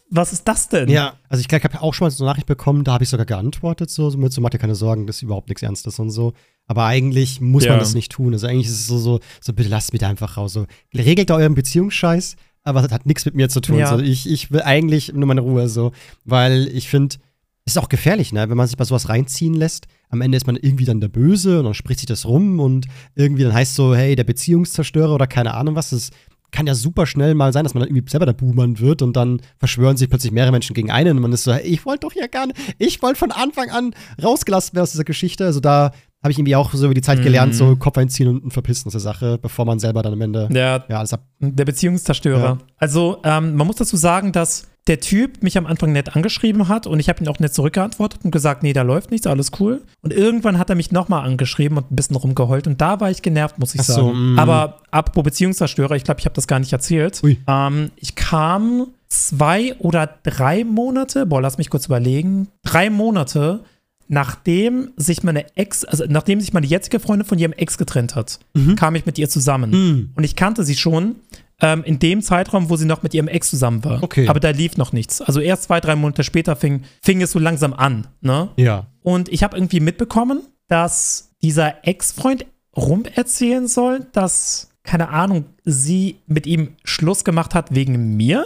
[0.09, 0.89] was ist das denn?
[0.89, 3.03] Ja, also ich glaube, ich habe auch schon mal so eine Nachricht bekommen, da habe
[3.03, 5.63] ich sogar geantwortet, so, so mit so, mach dir keine Sorgen, das ist überhaupt nichts
[5.63, 6.33] Ernstes und so.
[6.67, 7.71] Aber eigentlich muss ja.
[7.71, 8.33] man das nicht tun.
[8.33, 10.53] Also eigentlich ist es so, so, so bitte lasst mich da einfach raus.
[10.53, 12.35] So, regelt da euren Beziehungsscheiß
[12.69, 13.79] aber das hat nichts mit mir zu tun.
[13.79, 13.89] Ja.
[13.89, 15.91] So, ich, ich will eigentlich nur meine Ruhe so,
[16.25, 17.17] weil ich finde,
[17.65, 18.49] es ist auch gefährlich, ne?
[18.49, 19.87] wenn man sich bei sowas reinziehen lässt.
[20.09, 22.87] Am Ende ist man irgendwie dann der Böse und dann spricht sich das rum und
[23.15, 25.91] irgendwie dann heißt so, hey, der Beziehungszerstörer oder keine Ahnung was.
[25.91, 26.09] Das
[26.51, 29.15] kann ja super schnell mal sein, dass man dann irgendwie selber der Buhmann wird und
[29.15, 32.07] dann verschwören sich plötzlich mehrere Menschen gegen einen und man ist so, hey, ich wollte
[32.07, 35.45] doch hier gar nicht, ich wollte von Anfang an rausgelassen werden aus dieser Geschichte.
[35.45, 35.91] Also da
[36.21, 37.79] habe ich irgendwie auch so über die Zeit gelernt, so mhm.
[37.79, 40.83] Kopf einziehen und, und verpissen aus der Sache, bevor man selber dann am Ende ja,
[40.89, 41.23] ja alles ab.
[41.39, 42.43] Der Beziehungszerstörer.
[42.43, 42.57] Ja.
[42.77, 46.87] Also, ähm, man muss dazu sagen, dass der Typ mich am Anfang nett angeschrieben hat
[46.87, 49.83] und ich habe ihn auch nett zurückgeantwortet und gesagt, nee, da läuft nichts, alles cool.
[50.01, 53.21] Und irgendwann hat er mich nochmal angeschrieben und ein bisschen rumgeheult und da war ich
[53.21, 54.33] genervt, muss ich so, sagen.
[54.33, 54.39] Mm.
[54.39, 57.21] Aber apropos Beziehungszerstörer, ich glaube, ich habe das gar nicht erzählt.
[57.47, 63.63] Ähm, ich kam zwei oder drei Monate, boah, lass mich kurz überlegen, drei Monate
[64.09, 68.39] nachdem sich meine Ex, also nachdem sich meine jetzige Freundin von ihrem Ex getrennt hat,
[68.53, 68.75] mhm.
[68.75, 69.69] kam ich mit ihr zusammen.
[69.71, 70.11] Mhm.
[70.15, 71.15] Und ich kannte sie schon
[71.61, 74.01] ähm, in dem Zeitraum, wo sie noch mit ihrem Ex zusammen war.
[74.01, 74.27] Okay.
[74.27, 75.21] Aber da lief noch nichts.
[75.21, 78.07] Also erst zwei, drei Monate später fing, fing es so langsam an.
[78.21, 78.49] Ne?
[78.57, 78.87] Ja.
[79.03, 86.47] Und ich habe irgendwie mitbekommen, dass dieser Ex-Freund rumerzählen soll, dass keine Ahnung, sie mit
[86.47, 88.45] ihm Schluss gemacht hat wegen mir.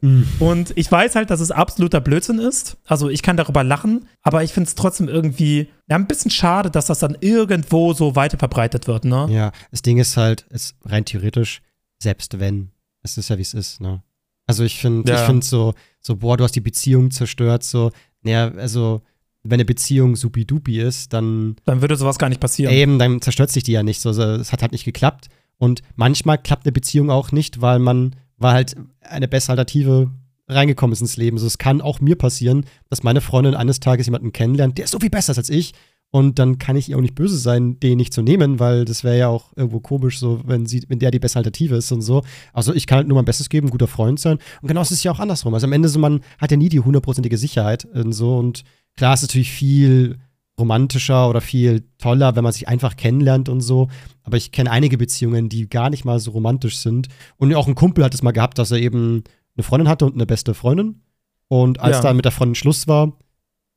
[0.00, 0.26] mhm.
[0.38, 2.76] Und ich weiß halt, dass es absoluter Blödsinn ist.
[2.86, 6.70] Also ich kann darüber lachen, aber ich finde es trotzdem irgendwie ja, ein bisschen schade,
[6.70, 9.26] dass das dann irgendwo so weiter verbreitet wird, ne?
[9.30, 11.60] Ja, das Ding ist halt, ist rein theoretisch,
[11.98, 12.70] selbst wenn,
[13.02, 14.02] es ist ja wie es ist, ne?
[14.46, 15.20] Also ich finde, ja.
[15.20, 17.90] ich finde so, so, boah, du hast die Beziehung zerstört, so,
[18.22, 19.02] naja, also
[19.42, 21.56] wenn eine Beziehung supi-dupi ist, dann.
[21.64, 22.72] Dann würde sowas gar nicht passieren.
[22.72, 24.00] Eben, dann zerstört sich die ja nicht.
[24.00, 25.28] So, es hat halt nicht geklappt.
[25.58, 30.10] Und manchmal klappt eine Beziehung auch nicht, weil man, weil halt eine bessere Alternative
[30.48, 31.36] reingekommen ist ins Leben.
[31.36, 34.98] Also es kann auch mir passieren, dass meine Freundin eines Tages jemanden kennenlernt, der so
[34.98, 35.74] viel besser ist als ich.
[36.10, 39.04] Und dann kann ich ihr auch nicht böse sein, den nicht zu nehmen, weil das
[39.04, 42.00] wäre ja auch irgendwo komisch, so wenn sie, wenn der die bessere Alternative ist und
[42.00, 42.22] so.
[42.54, 44.38] Also ich kann halt nur mein Bestes geben, guter Freund sein.
[44.62, 45.52] Und genau ist es ja auch andersrum.
[45.52, 48.38] Also am Ende so, man hat ja nie die hundertprozentige Sicherheit und so.
[48.38, 48.64] Und
[48.96, 50.16] klar ist natürlich viel
[50.58, 53.88] romantischer oder viel toller, wenn man sich einfach kennenlernt und so.
[54.22, 57.08] Aber ich kenne einige Beziehungen, die gar nicht mal so romantisch sind.
[57.36, 59.24] Und auch ein Kumpel hat es mal gehabt, dass er eben
[59.56, 61.02] eine Freundin hatte und eine beste Freundin.
[61.48, 62.02] Und als ja.
[62.02, 63.12] da mit der Freundin Schluss war,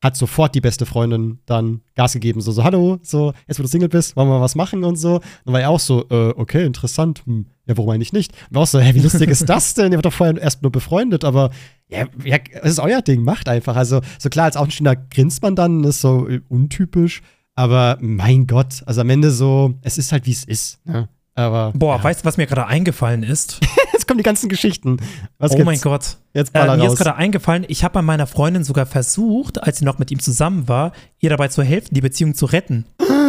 [0.02, 3.70] hat sofort die beste Freundin dann Gas gegeben, so, so, hallo, so, jetzt wo du
[3.70, 5.22] Single bist, wollen wir mal was machen und so.
[5.46, 8.34] Dann war er auch so, äh, okay, interessant, hm, ja, warum eigentlich nicht?
[8.50, 9.92] Und war auch so, hä, wie lustig ist das denn?
[9.92, 11.52] Ihr wart doch vorher erst nur befreundet, aber
[11.92, 13.76] ja, ja, es ist euer Ding, macht einfach.
[13.76, 17.22] Also, so klar, als Außenstehender grinst man dann, ist so äh, untypisch,
[17.56, 21.10] aber mein Gott, also am Ende so, es ist halt, wie es ist, ne?
[21.34, 22.04] Aber, Boah, ja.
[22.04, 23.60] weißt du, was mir gerade eingefallen ist?
[23.94, 24.98] Jetzt kommen die ganzen Geschichten.
[25.38, 25.66] Was oh gibt's?
[25.66, 26.18] mein Gott.
[26.34, 29.86] Jetzt äh, mir ist gerade eingefallen, ich habe bei meiner Freundin sogar versucht, als sie
[29.86, 32.86] noch mit ihm zusammen war, ihr dabei zu helfen, die Beziehung zu retten.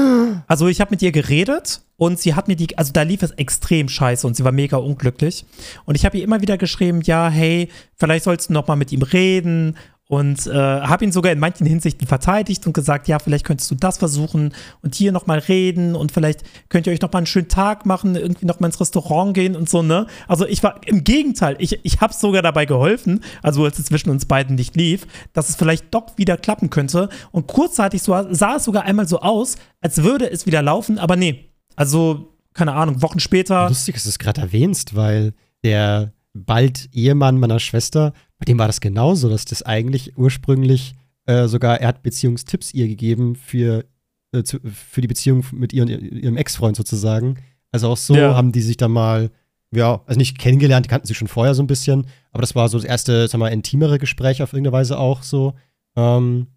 [0.52, 3.30] Also ich habe mit ihr geredet und sie hat mir die, also da lief es
[3.30, 5.46] extrem scheiße und sie war mega unglücklich.
[5.86, 8.92] Und ich habe ihr immer wieder geschrieben, ja, hey, vielleicht sollst du noch mal mit
[8.92, 9.78] ihm reden
[10.12, 13.74] und äh, habe ihn sogar in manchen Hinsichten verteidigt und gesagt, ja, vielleicht könntest du
[13.74, 14.52] das versuchen
[14.82, 18.44] und hier nochmal reden und vielleicht könnt ihr euch nochmal einen schönen Tag machen, irgendwie
[18.44, 20.06] nochmal ins Restaurant gehen und so, ne?
[20.28, 24.10] Also ich war im Gegenteil, ich, ich habe sogar dabei geholfen, also als es zwischen
[24.10, 28.56] uns beiden nicht lief, dass es vielleicht doch wieder klappen könnte und kurzzeitig so, sah
[28.56, 33.00] es sogar einmal so aus, als würde es wieder laufen, aber nee, also keine Ahnung,
[33.00, 33.66] Wochen später.
[33.70, 35.32] Lustig, dass du es gerade erwähnst, weil
[35.64, 41.46] der bald Ehemann meiner Schwester bei dem war das genauso, dass das eigentlich ursprünglich äh,
[41.46, 43.84] sogar, er hat Beziehungstipps ihr gegeben für,
[44.32, 47.36] äh, zu, für die Beziehung mit ihr und ihrem Ex-Freund sozusagen.
[47.70, 48.34] Also auch so ja.
[48.34, 49.30] haben die sich dann mal,
[49.72, 52.68] ja, also nicht kennengelernt, die kannten sich schon vorher so ein bisschen, aber das war
[52.68, 55.54] so das erste, sag mal, intimere Gespräch auf irgendeine Weise auch so.
[55.94, 56.48] Ähm,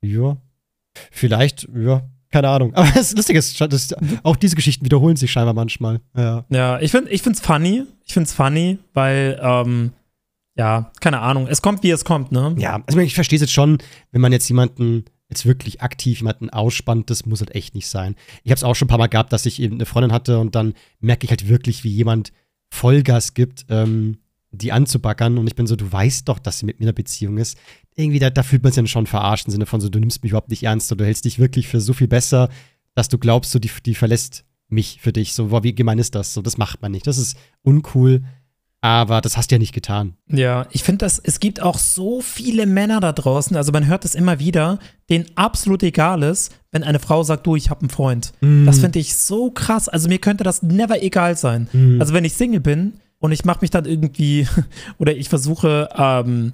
[0.00, 0.36] ja.
[1.10, 2.72] Vielleicht, ja, keine Ahnung.
[2.76, 3.92] Aber das Lustige ist, das,
[4.22, 6.00] auch diese Geschichten wiederholen sich scheinbar manchmal.
[6.16, 7.82] Ja, ja ich finde es funny.
[8.04, 9.92] Ich finde es funny, weil ähm,
[10.58, 11.46] ja, keine Ahnung.
[11.46, 12.54] Es kommt, wie es kommt, ne?
[12.58, 13.78] Ja, also ich verstehe es jetzt schon,
[14.10, 18.16] wenn man jetzt jemanden jetzt wirklich aktiv jemanden ausspannt, das muss halt echt nicht sein.
[18.44, 20.38] Ich habe es auch schon ein paar Mal gehabt, dass ich eben eine Freundin hatte
[20.38, 22.32] und dann merke ich halt wirklich, wie jemand
[22.70, 24.18] Vollgas gibt, ähm,
[24.50, 26.94] die anzubackern und ich bin so, du weißt doch, dass sie mit mir in einer
[26.94, 27.58] Beziehung ist.
[27.94, 30.22] Irgendwie, da, da fühlt man sich dann schon verarscht im Sinne von so, du nimmst
[30.22, 32.48] mich überhaupt nicht ernst oder du hältst dich wirklich für so viel besser,
[32.94, 35.34] dass du glaubst, so, die, die verlässt mich für dich.
[35.34, 36.34] So, boah, wie gemein ist das?
[36.34, 37.06] So, das macht man nicht.
[37.06, 38.24] Das ist uncool.
[38.80, 40.14] Aber das hast du ja nicht getan.
[40.28, 44.14] Ja, ich finde, es gibt auch so viele Männer da draußen, also man hört es
[44.14, 44.78] immer wieder,
[45.10, 48.32] denen absolut egal ist, wenn eine Frau sagt, du, ich habe einen Freund.
[48.40, 48.66] Mm.
[48.66, 49.88] Das finde ich so krass.
[49.88, 51.66] Also mir könnte das never egal sein.
[51.72, 52.00] Mm.
[52.00, 54.46] Also wenn ich Single bin und ich mache mich dann irgendwie
[54.98, 56.52] oder ich versuche ähm,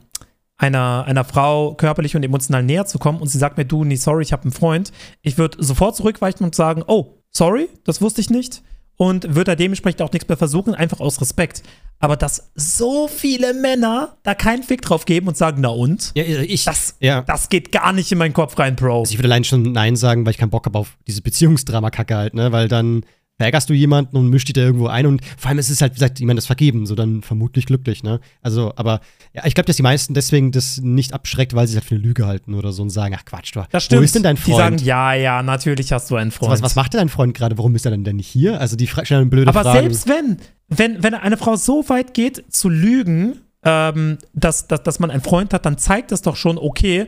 [0.56, 3.96] einer, einer Frau körperlich und emotional näher zu kommen und sie sagt mir, du, nee,
[3.96, 8.22] sorry, ich habe einen Freund, ich würde sofort zurückweichen und sagen, oh, sorry, das wusste
[8.22, 8.62] ich nicht
[8.96, 11.62] und wird da dementsprechend auch nichts mehr versuchen, einfach aus Respekt.
[12.00, 16.12] Aber dass so viele Männer da keinen Fick drauf geben und sagen, na und?
[16.14, 17.22] Ja, ich, das, ja.
[17.22, 19.00] das geht gar nicht in meinen Kopf rein, Bro.
[19.00, 22.14] Also ich würde allein schon Nein sagen, weil ich keinen Bock habe auf dieses Beziehungsdrama-Kacke
[22.16, 22.52] halt, ne?
[22.52, 23.04] Weil dann
[23.36, 25.92] verärgerst du jemanden und mischst dich da irgendwo ein und vor allem ist es halt,
[25.92, 28.20] wie gesagt, jemand das vergeben, so dann vermutlich glücklich, ne?
[28.42, 29.00] Also, aber
[29.32, 31.94] ja, ich glaube, dass die meisten deswegen das nicht abschreckt, weil sie es halt für
[31.96, 34.00] eine Lüge halten oder so und sagen, ach Quatsch, du, das stimmt.
[34.00, 34.80] wo ist denn dein Freund?
[34.80, 36.52] Die sagen, ja, ja, natürlich hast du einen Freund.
[36.52, 37.58] was, was macht denn dein Freund gerade?
[37.58, 38.60] Warum ist er denn, denn nicht hier?
[38.60, 39.78] Also die stellen blöde aber Fragen.
[39.78, 44.82] Aber selbst wenn, wenn, wenn eine Frau so weit geht zu lügen, ähm, dass, dass,
[44.82, 47.06] dass man einen Freund hat, dann zeigt das doch schon, okay,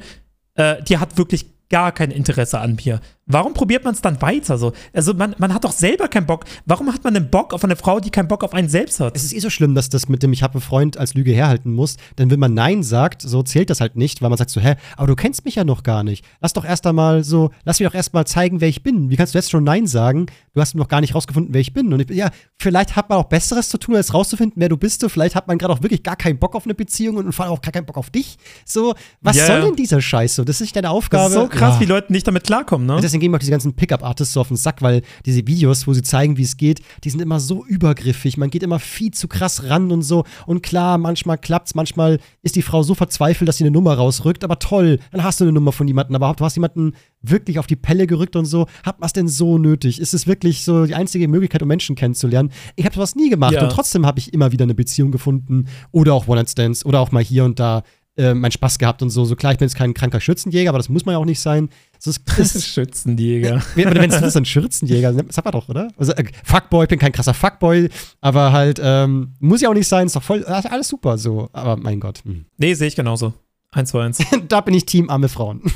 [0.55, 3.01] äh, die hat wirklich gar kein Interesse an mir.
[3.29, 4.72] Warum probiert man es dann weiter so?
[4.93, 6.45] Also man, man hat doch selber keinen Bock.
[6.64, 9.16] Warum hat man denn Bock auf eine Frau, die keinen Bock auf einen selbst hat?
[9.16, 11.33] Es ist eh so schlimm, dass das mit dem Ich habe einen Freund als Lüge
[11.33, 11.97] herhalten muss.
[12.18, 14.77] Denn wenn man Nein sagt, so zählt das halt nicht, weil man sagt so, hä,
[14.97, 16.24] aber du kennst mich ja noch gar nicht.
[16.41, 19.11] Lass doch erst einmal so, lass mich doch erst mal zeigen, wer ich bin.
[19.11, 20.27] Wie kannst du jetzt schon Nein sagen?
[20.55, 21.93] Du hast noch gar nicht rausgefunden, wer ich bin.
[21.93, 25.03] Und ich, ja, vielleicht hat man auch Besseres zu tun, als rauszufinden, wer du bist.
[25.03, 25.09] Du.
[25.09, 27.55] Vielleicht hat man gerade auch wirklich gar keinen Bock auf eine Beziehung und vor allem
[27.55, 28.39] auch gar keinen Bock auf dich.
[28.64, 29.47] So, was yeah.
[29.49, 30.45] soll denn dieser Scheiß so?
[30.45, 31.24] Das ist nicht deine Aufgabe.
[31.24, 31.81] Das ist so krass, ja.
[31.81, 32.95] wie Leute nicht damit klarkommen, ne?
[32.95, 35.46] Und deswegen gehen mir auch diese ganzen Pickup Make-up-Artists so auf den Sack, weil diese
[35.46, 38.36] Videos, wo sie zeigen, wie es geht, die sind immer so übergriffig.
[38.36, 40.24] Man geht immer viel zu krass ran und so.
[40.46, 44.44] Und klar, manchmal klappt's, manchmal ist die Frau so verzweifelt, dass sie eine Nummer rausrückt.
[44.44, 46.16] Aber toll, dann hast du eine Nummer von jemandem.
[46.16, 46.92] Aber du hast jemanden
[47.22, 48.66] wirklich auf die Pelle gerückt und so.
[48.84, 50.00] Hat man es denn so nötig?
[50.00, 52.50] Ist es wirklich so die einzige Möglichkeit, um Menschen kennenzulernen?
[52.76, 53.64] Ich habe sowas nie gemacht ja.
[53.64, 57.22] und trotzdem habe ich immer wieder eine Beziehung gefunden oder auch One-Night-Stands oder auch mal
[57.22, 57.82] hier und da
[58.16, 59.24] äh, meinen Spaß gehabt und so.
[59.24, 61.40] So klar, ich bin jetzt kein kranker Schützenjäger, aber das muss man ja auch nicht
[61.40, 61.68] sein.
[61.98, 63.62] So, ist, Schützenjäger.
[63.74, 65.88] Wenn es ist ein Schürzenjäger, das hat man doch, oder?
[65.96, 67.88] Also, äh, Fuckboy, ich bin kein krasser Fuckboy,
[68.20, 71.48] aber halt, ähm, muss ja auch nicht sein, ist doch voll, alles super so.
[71.52, 72.22] Aber mein Gott.
[72.24, 72.46] Hm.
[72.56, 73.34] Nee, sehe ich genauso.
[73.72, 74.18] Eins zu eins.
[74.48, 75.62] da bin ich Team arme Frauen.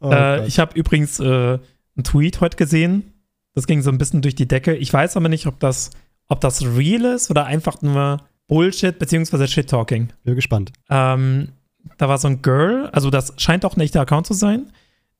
[0.00, 3.14] oh, äh, ich habe übrigens äh, einen Tweet heute gesehen.
[3.54, 4.76] Das ging so ein bisschen durch die Decke.
[4.76, 5.90] Ich weiß aber nicht, ob das,
[6.28, 8.18] ob das real ist oder einfach nur
[8.50, 10.08] Bullshit beziehungsweise Shit-Talking.
[10.24, 10.72] Bin gespannt.
[10.90, 11.50] Ähm,
[11.98, 14.72] da war so ein Girl, also das scheint auch ein echter Account zu sein,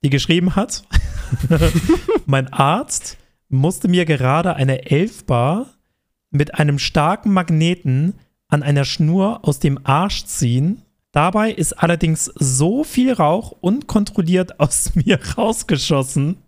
[0.02, 0.82] die geschrieben hat,
[2.26, 3.18] mein Arzt
[3.48, 5.66] musste mir gerade eine Elfbar
[6.30, 8.14] mit einem starken Magneten
[8.48, 10.82] an einer Schnur aus dem Arsch ziehen.
[11.12, 16.38] Dabei ist allerdings so viel Rauch unkontrolliert aus mir rausgeschossen,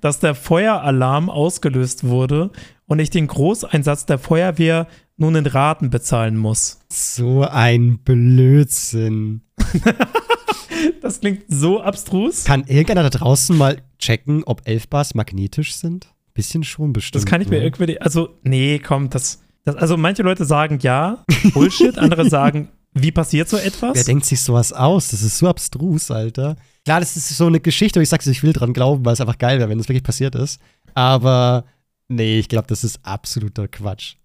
[0.00, 2.50] dass der Feueralarm ausgelöst wurde
[2.86, 4.86] und ich den Großeinsatz der Feuerwehr
[5.16, 6.80] nun in Raten bezahlen muss.
[6.88, 9.42] So ein Blödsinn.
[11.02, 12.44] das klingt so abstrus.
[12.44, 16.08] Kann irgendeiner da draußen mal checken, ob Elfbars magnetisch sind?
[16.34, 17.22] Bisschen schon bestimmt.
[17.22, 17.64] Das kann ich mir ne?
[17.64, 18.00] irgendwie.
[18.00, 19.76] Also, nee, komm, das, das.
[19.76, 23.94] Also, manche Leute sagen ja, Bullshit, andere sagen, wie passiert so etwas?
[23.94, 25.08] Wer denkt sich sowas aus?
[25.08, 26.56] Das ist so abstrus, Alter.
[26.84, 29.20] Klar, das ist so eine Geschichte, wo ich sage, ich will dran glauben, weil es
[29.20, 30.60] einfach geil wäre, wenn das wirklich passiert ist.
[30.94, 31.64] Aber
[32.08, 34.16] nee, ich glaube, das ist absoluter Quatsch.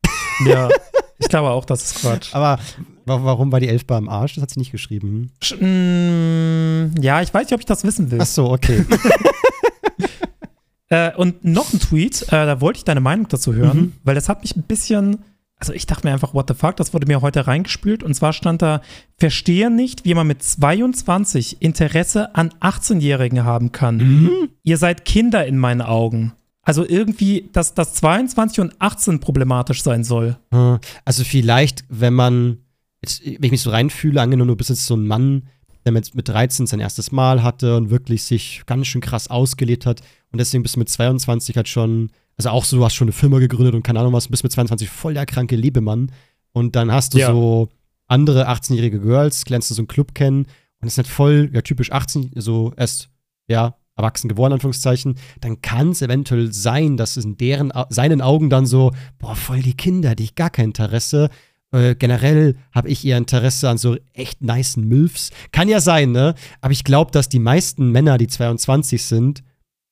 [0.45, 0.69] Ja,
[1.17, 2.33] ich glaube auch, das ist Quatsch.
[2.33, 2.59] Aber
[3.17, 4.35] Warum war die Elfbar am Arsch?
[4.35, 5.31] Das hat sie nicht geschrieben.
[5.41, 8.19] Sch mm, ja, ich weiß nicht, ob ich das wissen will.
[8.21, 8.85] Ach so, okay.
[10.89, 13.93] äh, und noch ein Tweet, äh, da wollte ich deine Meinung dazu hören, mhm.
[14.03, 15.23] weil das hat mich ein bisschen
[15.61, 18.01] also ich dachte mir einfach, what the fuck, das wurde mir heute reingespült.
[18.01, 18.81] Und zwar stand da,
[19.17, 23.97] verstehe nicht, wie man mit 22 Interesse an 18-Jährigen haben kann.
[23.97, 24.49] Mhm.
[24.63, 26.31] Ihr seid Kinder in meinen Augen.
[26.69, 30.37] Also irgendwie, dass das 22 und 18 problematisch sein soll.
[30.51, 30.79] Hm.
[31.03, 32.59] Also vielleicht, wenn man,
[33.01, 35.47] jetzt, wenn ich mich so reinfühle, angenommen, du bist jetzt so ein Mann,
[35.83, 39.85] der mit, mit 13 sein erstes Mal hatte und wirklich sich ganz schön krass ausgelebt
[39.85, 40.01] hat
[40.31, 43.11] und deswegen bist du mit 22 halt schon also auch so, du hast schon eine
[43.11, 46.09] Firma gegründet und keine Ahnung was, bist mit 22 voll der kranke Lebemann.
[46.53, 47.27] Und dann hast du ja.
[47.27, 47.67] so
[48.07, 50.45] andere 18-jährige Girls, lernst du so einen Club kennen
[50.79, 53.09] und ist nicht voll, ja, typisch 18, so erst,
[53.49, 58.49] ja, erwachsen geworden, Anführungszeichen, dann kann es eventuell sein, dass es in deren, seinen Augen
[58.49, 61.29] dann so, boah, voll die Kinder, die ich gar kein Interesse.
[61.71, 65.29] Äh, generell habe ich eher Interesse an so echt nice Milfs.
[65.51, 66.33] Kann ja sein, ne?
[66.61, 69.43] Aber ich glaube, dass die meisten Männer, die 22 sind,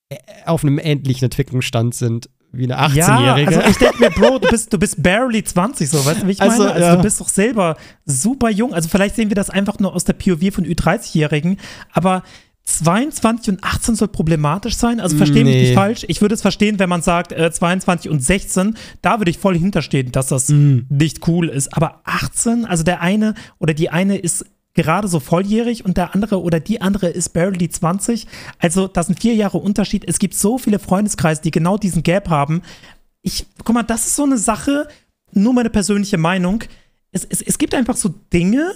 [0.10, 3.52] äh, auf einem ähnlichen Entwicklungsstand sind wie eine 18-Jährige.
[3.52, 6.28] Ja, also ich denke mir, Bro, du bist, du bist barely 20, so, weißt du,
[6.28, 6.74] wie ich also, meine?
[6.74, 6.96] Also ja.
[6.96, 8.74] du bist doch selber super jung.
[8.74, 11.58] Also vielleicht sehen wir das einfach nur aus der POV von Ü30-Jährigen,
[11.92, 12.24] aber
[12.68, 15.00] 22 und 18 soll problematisch sein?
[15.00, 15.52] Also verstehe nee.
[15.52, 16.06] mich nicht falsch.
[16.10, 19.58] Ich würde es verstehen, wenn man sagt äh, 22 und 16, da würde ich voll
[19.58, 20.80] hinterstehen, dass das mm.
[20.90, 21.74] nicht cool ist.
[21.76, 26.42] Aber 18, also der eine oder die eine ist gerade so volljährig und der andere
[26.42, 28.28] oder die andere ist barely 20.
[28.60, 30.04] Also, das sind vier Jahre Unterschied.
[30.06, 32.62] Es gibt so viele Freundeskreise, die genau diesen Gap haben.
[33.22, 34.88] Ich, guck mal, das ist so eine Sache,
[35.32, 36.64] nur meine persönliche Meinung.
[37.12, 38.74] Es, es, es gibt einfach so Dinge,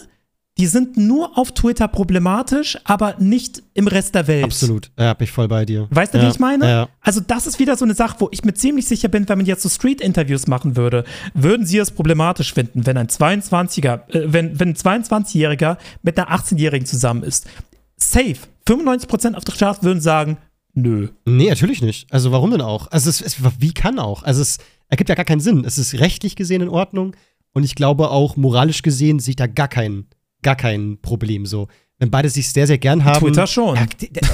[0.57, 4.43] die sind nur auf Twitter problematisch, aber nicht im Rest der Welt.
[4.43, 5.87] Absolut, ja, bin ich voll bei dir.
[5.89, 6.25] Weißt du, ja.
[6.25, 6.69] wie ich meine?
[6.69, 6.89] Ja.
[6.99, 9.47] Also, das ist wieder so eine Sache, wo ich mir ziemlich sicher bin, wenn man
[9.47, 14.59] jetzt so Street-Interviews machen würde, würden sie es problematisch finden, wenn ein 22er, äh, wenn,
[14.59, 17.47] wenn ein 22-Jähriger mit einer 18-Jährigen zusammen ist.
[17.95, 18.35] Safe.
[18.67, 20.37] 95% auf der Chart würden sagen,
[20.73, 21.07] nö.
[21.25, 22.11] Nee, natürlich nicht.
[22.11, 22.91] Also, warum denn auch?
[22.91, 24.23] Also, es, es, wie kann auch?
[24.23, 24.57] Also, es
[24.89, 25.63] ergibt ja gar keinen Sinn.
[25.65, 27.15] Es ist rechtlich gesehen in Ordnung
[27.53, 30.07] und ich glaube auch moralisch gesehen sieht da gar keinen
[30.41, 31.67] gar kein Problem so.
[32.01, 33.19] Wenn beide sich sehr, sehr gern haben.
[33.23, 33.75] Twitter schon.
[33.75, 33.85] Ja,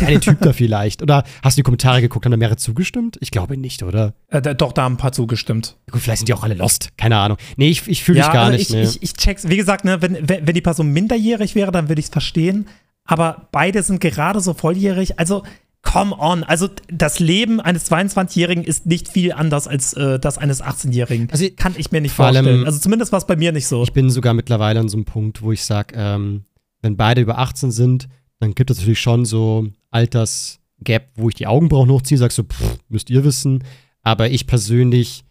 [0.07, 1.01] der, Typ da vielleicht.
[1.01, 3.17] Oder hast du die Kommentare geguckt, haben da mehrere zugestimmt?
[3.19, 4.13] Ich glaube nicht, oder?
[4.29, 5.75] Äh, doch, da haben ein paar zugestimmt.
[5.91, 6.91] Gut, vielleicht sind die auch alle lost.
[6.95, 7.37] Keine Ahnung.
[7.57, 8.61] Nee, ich, ich fühle ja, dich gar nicht.
[8.61, 8.83] Ich, nee.
[8.83, 9.49] ich, ich check's.
[9.49, 12.67] Wie gesagt, ne, wenn, wenn die Person minderjährig wäre, dann würde ich es verstehen.
[13.03, 15.19] Aber beide sind gerade so volljährig.
[15.19, 15.43] Also,
[15.81, 16.43] come on.
[16.43, 21.29] Also, das Leben eines 22-Jährigen ist nicht viel anders als äh, das eines 18-Jährigen.
[21.31, 22.47] Also, kann ich mir nicht vorstellen.
[22.47, 23.83] Allem, also, zumindest war es bei mir nicht so.
[23.83, 26.45] Ich bin sogar mittlerweile an so einem Punkt, wo ich sage, ähm,
[26.81, 28.07] wenn beide über 18 sind,
[28.39, 32.77] dann gibt es natürlich schon so Altersgap, wo ich die Augenbrauen hochziehe, sagst so, pff,
[32.89, 33.63] müsst ihr wissen.
[34.03, 35.23] Aber ich persönlich,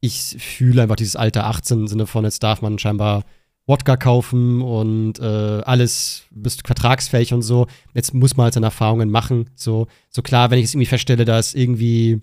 [0.00, 3.24] ich fühle einfach dieses Alter 18 im Sinne von, jetzt darf man scheinbar
[3.66, 5.22] Wodka kaufen und äh,
[5.64, 7.66] alles, bist vertragsfähig und so.
[7.94, 9.50] Jetzt muss man halt seine Erfahrungen machen.
[9.54, 12.22] So, so klar, wenn ich es irgendwie feststelle, da ist irgendwie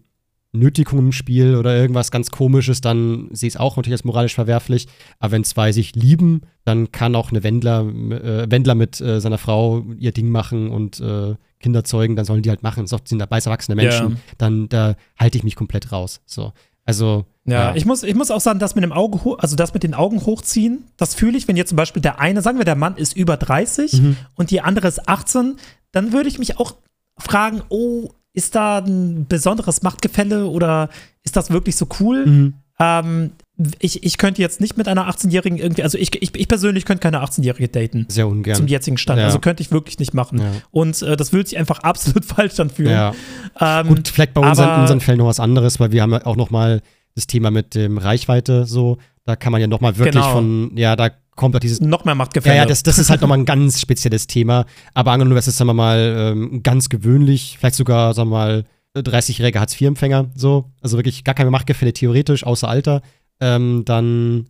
[0.52, 4.34] Nötigung im Spiel oder irgendwas ganz komisches, dann sehe ich es auch natürlich als moralisch
[4.34, 4.88] verwerflich.
[5.20, 9.38] Aber wenn zwei sich lieben, dann kann auch eine Wendler, äh, Wendler mit äh, seiner
[9.38, 12.86] Frau ihr Ding machen und äh, Kinder zeugen, dann sollen die halt machen.
[12.86, 14.08] Das sind dabei erwachsene Menschen.
[14.08, 14.18] Yeah.
[14.38, 16.22] Dann da halte ich mich komplett raus.
[16.26, 16.54] So.
[16.90, 17.26] Also.
[17.46, 19.84] Ja, ja, Ich, muss, ich muss auch sagen, das mit dem Auge, also das mit
[19.84, 22.76] den Augen hochziehen, das fühle ich, wenn jetzt zum Beispiel der eine, sagen wir, der
[22.76, 24.18] Mann ist über 30 mhm.
[24.36, 25.58] und die andere ist 18,
[25.92, 26.76] dann würde ich mich auch
[27.18, 30.90] fragen, oh, ist da ein besonderes Machtgefälle oder
[31.24, 32.26] ist das wirklich so cool?
[32.26, 32.54] Mhm.
[32.80, 33.32] Ähm,
[33.80, 37.02] ich, ich könnte jetzt nicht mit einer 18-Jährigen irgendwie, also ich, ich, ich persönlich könnte
[37.02, 38.06] keine 18-Jährige daten.
[38.10, 38.56] Sehr ungern.
[38.56, 39.20] Zum jetzigen Stand.
[39.20, 39.26] Ja.
[39.26, 40.40] Also könnte ich wirklich nicht machen.
[40.40, 40.52] Ja.
[40.72, 42.92] Und äh, das würde sich einfach absolut falsch anfühlen.
[42.92, 43.14] Ja.
[43.60, 46.26] Ähm, Gut, vielleicht bei unseren, in unseren Fällen noch was anderes, weil wir haben ja
[46.26, 46.82] auch noch mal
[47.16, 48.98] das Thema mit dem Reichweite so.
[49.26, 50.32] Da kann man ja noch mal wirklich genau.
[50.32, 51.82] von, ja, da kommt doch dieses.
[51.82, 52.56] Noch mehr Machtgefälle.
[52.56, 54.66] Ja, ja, das, das ist halt noch mal ein ganz spezielles Thema.
[54.94, 58.66] Aber angenommen, das ist, sagen wir mal, ähm, ganz gewöhnlich, vielleicht sogar, sagen wir mal,
[58.96, 60.72] 30-jähriger Hartz-IV-Empfänger, so.
[60.82, 63.02] Also wirklich gar keine Machtgefälle theoretisch, außer Alter
[63.40, 64.48] ähm, dann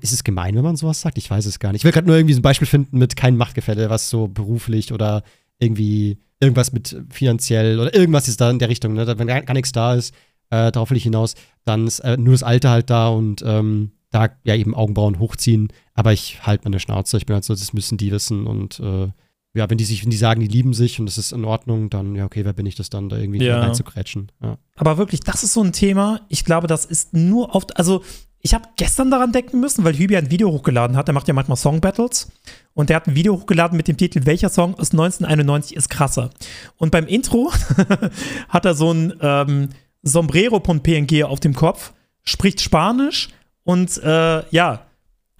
[0.00, 1.18] ist es gemein, wenn man sowas sagt?
[1.18, 1.80] Ich weiß es gar nicht.
[1.80, 4.92] Ich will gerade nur irgendwie so ein Beispiel finden mit kein Machtgefälle, was so beruflich
[4.92, 5.22] oder
[5.58, 8.94] irgendwie irgendwas mit finanziell oder irgendwas ist da in der Richtung.
[8.94, 9.06] Ne?
[9.18, 10.14] Wenn gar, gar nichts da ist,
[10.50, 13.92] äh, darauf will ich hinaus, dann ist äh, nur das Alte halt da und ähm,
[14.10, 15.68] da ja eben Augenbrauen hochziehen.
[15.94, 17.16] Aber ich halte meine Schnauze.
[17.16, 19.08] Ich bin halt so, das müssen die wissen und äh,
[19.54, 21.90] ja, wenn die sich, wenn die sagen, die lieben sich und das ist in Ordnung,
[21.90, 23.60] dann, ja, okay, wer bin ich das dann, da irgendwie ja.
[23.60, 24.30] reinzukrätschen.
[24.42, 24.58] Ja.
[24.76, 26.20] Aber wirklich, das ist so ein Thema.
[26.28, 28.02] Ich glaube, das ist nur oft, also
[28.42, 31.08] ich habe gestern daran denken müssen, weil Hübi ein Video hochgeladen hat.
[31.08, 32.30] Der macht ja manchmal Song Battles.
[32.72, 36.30] Und der hat ein Video hochgeladen mit dem Titel Welcher Song aus 1991 ist krasser?
[36.76, 37.52] Und beim Intro
[38.48, 39.68] hat er so ein ähm,
[40.02, 41.92] Sombrero von PNG auf dem Kopf,
[42.22, 43.28] spricht Spanisch
[43.64, 44.86] und äh, ja,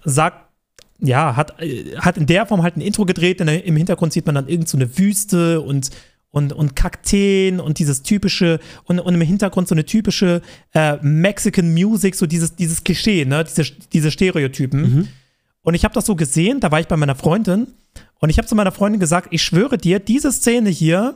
[0.03, 0.50] sagt
[1.01, 3.41] ja, hat, äh, hat in der Form halt ein Intro gedreht.
[3.41, 5.89] Im Hintergrund sieht man dann irgend so eine Wüste und
[6.31, 10.41] und, und Kakteen und dieses typische, und, und im Hintergrund so eine typische
[10.73, 13.43] äh, Mexican Music, so dieses, dieses Klischee, ne?
[13.43, 14.81] diese, diese Stereotypen.
[14.81, 15.07] Mhm.
[15.61, 17.67] Und ich habe das so gesehen, da war ich bei meiner Freundin
[18.19, 21.15] und ich habe zu meiner Freundin gesagt, ich schwöre dir, diese Szene hier,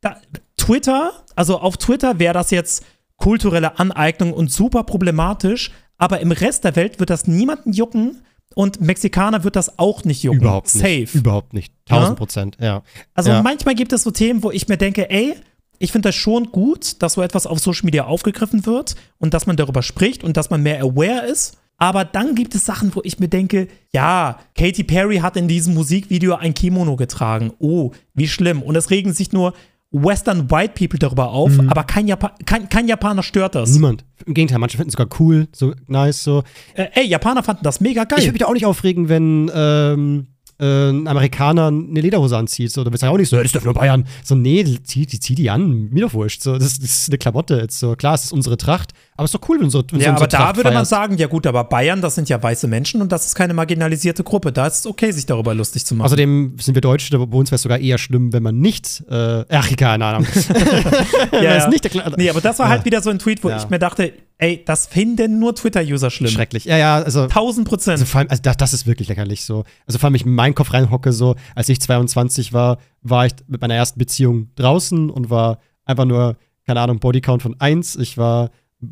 [0.00, 0.20] da,
[0.56, 2.84] Twitter, also auf Twitter wäre das jetzt
[3.16, 8.22] kulturelle Aneignung und super problematisch, aber im Rest der Welt wird das niemanden jucken,
[8.58, 10.40] und Mexikaner wird das auch nicht jucken.
[10.40, 11.06] Überhaupt nicht.
[11.06, 11.16] Safe.
[11.16, 11.72] Überhaupt nicht.
[11.84, 12.82] Tausend Prozent, ja.
[13.14, 13.40] Also ja.
[13.40, 15.36] manchmal gibt es so Themen, wo ich mir denke, ey,
[15.78, 19.46] ich finde das schon gut, dass so etwas auf Social Media aufgegriffen wird und dass
[19.46, 21.56] man darüber spricht und dass man mehr aware ist.
[21.76, 25.74] Aber dann gibt es Sachen, wo ich mir denke, ja, Katy Perry hat in diesem
[25.74, 27.52] Musikvideo ein Kimono getragen.
[27.60, 28.64] Oh, wie schlimm.
[28.64, 29.54] Und es regen sich nur
[29.90, 31.70] Western White People darüber auf, mhm.
[31.70, 33.72] aber kein, Japa kein, kein, Japaner stört das.
[33.72, 34.04] Niemand.
[34.26, 36.42] Im Gegenteil, manche finden es sogar cool, so nice, so.
[36.74, 38.18] Äh, ey, Japaner fanden das mega geil.
[38.18, 40.26] Ich würde mich auch nicht aufregen, wenn ähm,
[40.60, 42.72] äh, ein Amerikaner eine Lederhose anzieht.
[42.72, 44.06] So, da wird ja auch nicht so, das dürfen nur Bayern.
[44.24, 46.42] So, nee, die, die, zieh die an, mir doch wurscht.
[46.42, 47.78] So, das, das, ist eine Klamotte jetzt.
[47.78, 49.82] So, klar, es ist unsere Tracht, aber es ist doch cool, wenn so.
[49.90, 50.74] Wenn ja, so aber da Tracht würde feiert.
[50.74, 53.54] man sagen, ja gut, aber Bayern, das sind ja weiße Menschen und das ist keine
[53.54, 54.52] marginalisierte Gruppe.
[54.52, 56.06] Da ist es okay, sich darüber lustig zu machen.
[56.06, 59.44] Außerdem sind wir Deutsche, bei uns wäre es sogar eher schlimm, wenn man nicht, äh,
[59.48, 60.26] ach, keine Ahnung.
[61.32, 61.54] ja, ja.
[61.56, 62.70] Ist nicht der Kla nee, aber das war ja.
[62.70, 63.58] halt wieder so ein Tweet, wo Ja.
[63.58, 66.30] ich mir dachte, ey, das finden nur Twitter-User schlimm.
[66.30, 66.64] Schrecklich.
[66.64, 67.26] Ja, ja, also.
[67.26, 67.94] Tausend Prozent.
[67.94, 69.64] Also vor allem, also das, das ist wirklich lächerlich so.
[69.86, 73.32] Also vor allem, ich in meinen Kopf reinhocke, so, als ich 22 war, war ich
[73.46, 76.36] mit meiner ersten Beziehung draußen und war einfach nur,
[76.66, 77.96] keine Ahnung, Bodycount von 1.
[77.96, 78.50] Ich war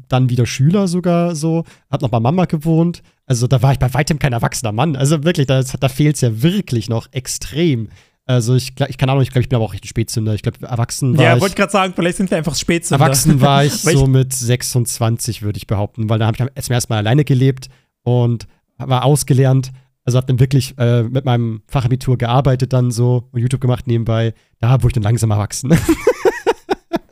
[0.08, 3.02] dann wieder Schüler sogar so, hab noch bei Mama gewohnt.
[3.26, 4.96] Also da war ich bei weitem kein erwachsener Mann.
[4.96, 7.88] Also wirklich, da, da fehlt es ja wirklich noch extrem.
[8.24, 10.34] Also ich, ich keine Ahnung, ich glaube, ich bin aber auch echt ein Spätzünder.
[10.34, 11.40] Ich glaube, erwachsen war ja, ich.
[11.40, 13.04] wollte gerade sagen, vielleicht sind wir einfach Spätzünder.
[13.04, 16.92] Erwachsen war ich- so mit 26, würde ich behaupten, weil da habe ich zum ersten
[16.92, 17.68] Mal alleine gelebt
[18.02, 18.48] und
[18.78, 19.70] war ausgelernt.
[20.06, 24.32] Also habe dann wirklich äh, mit meinem Fachabitur gearbeitet dann so und YouTube gemacht nebenbei.
[24.60, 25.76] Da wurde ich dann langsam erwachsen.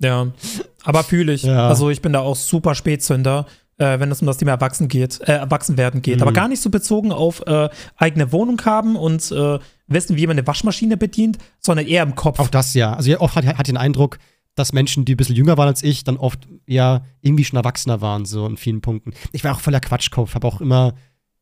[0.04, 0.26] Ja,
[0.84, 1.42] aber fühle ich.
[1.44, 1.68] Ja.
[1.68, 3.46] Also ich bin da auch super Spätzünder,
[3.78, 6.16] äh, wenn es um das Thema Erwachsen geht, äh, Erwachsenwerden geht.
[6.16, 6.22] Mhm.
[6.22, 10.36] Aber gar nicht so bezogen auf äh, eigene Wohnung haben und äh, wissen, wie man
[10.36, 12.38] eine Waschmaschine bedient, sondern eher im Kopf.
[12.38, 12.92] Auch das ja.
[12.94, 14.18] Also oft hatte ich den Eindruck,
[14.54, 18.00] dass Menschen, die ein bisschen jünger waren als ich, dann oft ja irgendwie schon erwachsener
[18.00, 19.12] waren, so in vielen Punkten.
[19.32, 20.94] Ich war auch voller Quatschkopf, habe auch immer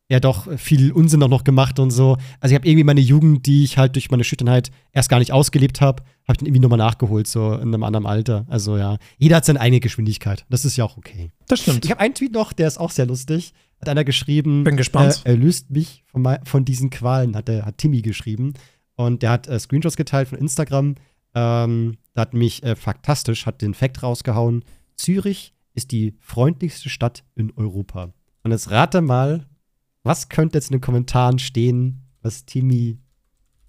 [0.09, 2.17] ja doch viel Unsinn auch noch gemacht und so.
[2.39, 5.31] Also ich habe irgendwie meine Jugend, die ich halt durch meine Schüchternheit erst gar nicht
[5.31, 8.45] ausgelebt habe, habe ich dann irgendwie nochmal nachgeholt, so in einem anderen Alter.
[8.47, 10.45] Also ja, jeder hat seine eigene Geschwindigkeit.
[10.49, 11.31] Das ist ja auch okay.
[11.47, 11.85] das stimmt.
[11.85, 13.53] Ich habe einen Tweet noch, der ist auch sehr lustig.
[13.81, 15.21] Hat einer geschrieben, Bin gespannt.
[15.25, 18.53] Äh, er löst mich von, von diesen Qualen, hat, der, hat Timmy geschrieben.
[18.95, 20.95] Und der hat äh, Screenshots geteilt von Instagram.
[21.35, 24.63] Ähm, da hat mich äh, faktastisch, hat den Fact rausgehauen.
[24.95, 28.13] Zürich ist die freundlichste Stadt in Europa.
[28.43, 29.45] Und jetzt rate mal,
[30.03, 32.97] was könnte jetzt in den Kommentaren stehen, was Timmy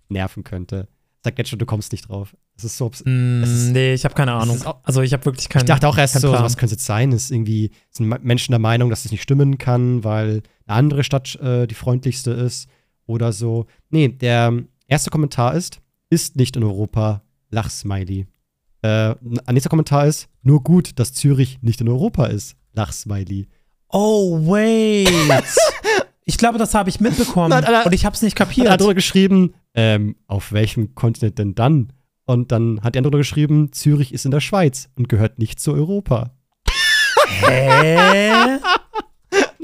[0.09, 0.89] nerven könnte.
[1.23, 2.37] Sag jetzt schon, du kommst nicht drauf.
[2.57, 2.91] Es ist so.
[3.05, 4.61] Mm, es ist- nee, ich habe keine Ahnung.
[4.65, 6.45] auch- Also ich habe wirklich keinen ich dachte auch erst so, Plan.
[6.45, 7.11] was könnte es jetzt sein?
[7.13, 11.35] Ist irgendwie, sind Menschen der Meinung, dass es nicht stimmen kann, weil eine andere Stadt
[11.37, 12.69] äh, die freundlichste ist
[13.07, 13.67] oder so.
[13.91, 14.53] Nee, der
[14.87, 15.81] erste Kommentar ist,
[16.11, 18.27] ist nicht in Europa, Lachsmiley.
[18.83, 18.89] Äh,
[19.47, 23.49] ein nächster Kommentar ist, nur gut, dass Zürich nicht in Europa ist, Lachsmiley.
[23.89, 25.09] Oh, wait.
[26.25, 27.51] ich glaube, das habe ich mitbekommen.
[27.51, 27.87] Nein, nein.
[27.87, 28.67] und ich habe es nicht Hat kapiert.
[28.67, 31.93] der andere geschrieben, ähm, auf welchem Kontinent denn dann?
[32.27, 36.31] Und dann hat andere geschrieben, Zürich ist in der Schweiz und gehört nicht zu Europa.
[37.47, 38.59] Hä?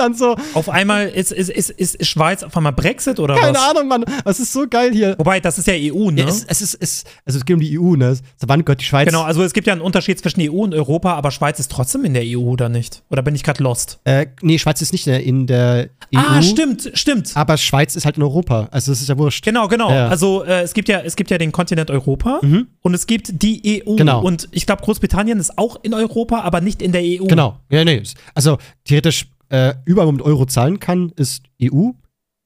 [0.01, 3.71] Dann so, Auf einmal ist, ist, ist, ist Schweiz auf einmal Brexit oder keine was?
[3.71, 5.15] Ahnung, Mann, es ist so geil hier.
[5.19, 6.23] Wobei, das ist ja EU, ne?
[6.23, 8.17] Ja, es, es ist, es, also es geht um die EU, ne?
[8.41, 9.07] Wann gehört die Schweiz?
[9.07, 12.05] genau, also es gibt ja einen Unterschied zwischen EU und Europa, aber Schweiz ist trotzdem
[12.05, 13.03] in der EU oder nicht?
[13.11, 14.01] Oder bin ich gerade lost?
[14.05, 16.19] Äh, nee, Schweiz ist nicht in der, EU.
[16.19, 17.33] Ah, stimmt, stimmt.
[17.35, 18.69] Aber Schweiz ist halt in Europa.
[18.71, 19.45] Also es ist ja wurscht.
[19.45, 19.91] Genau, genau.
[19.91, 20.09] Ja.
[20.09, 23.85] Also äh, es gibt ja, es gibt ja den Kontinent Europa und es gibt die
[23.87, 23.97] EU.
[23.97, 24.23] Genau.
[24.23, 27.27] Und ich glaube, Großbritannien ist auch in Europa, aber nicht in der E EU.
[27.27, 27.59] Genau.
[27.71, 28.03] Ja, nee.
[28.35, 31.91] Also theoretisch, äh, überall, wo man mit Euro zahlen kann, ist EU.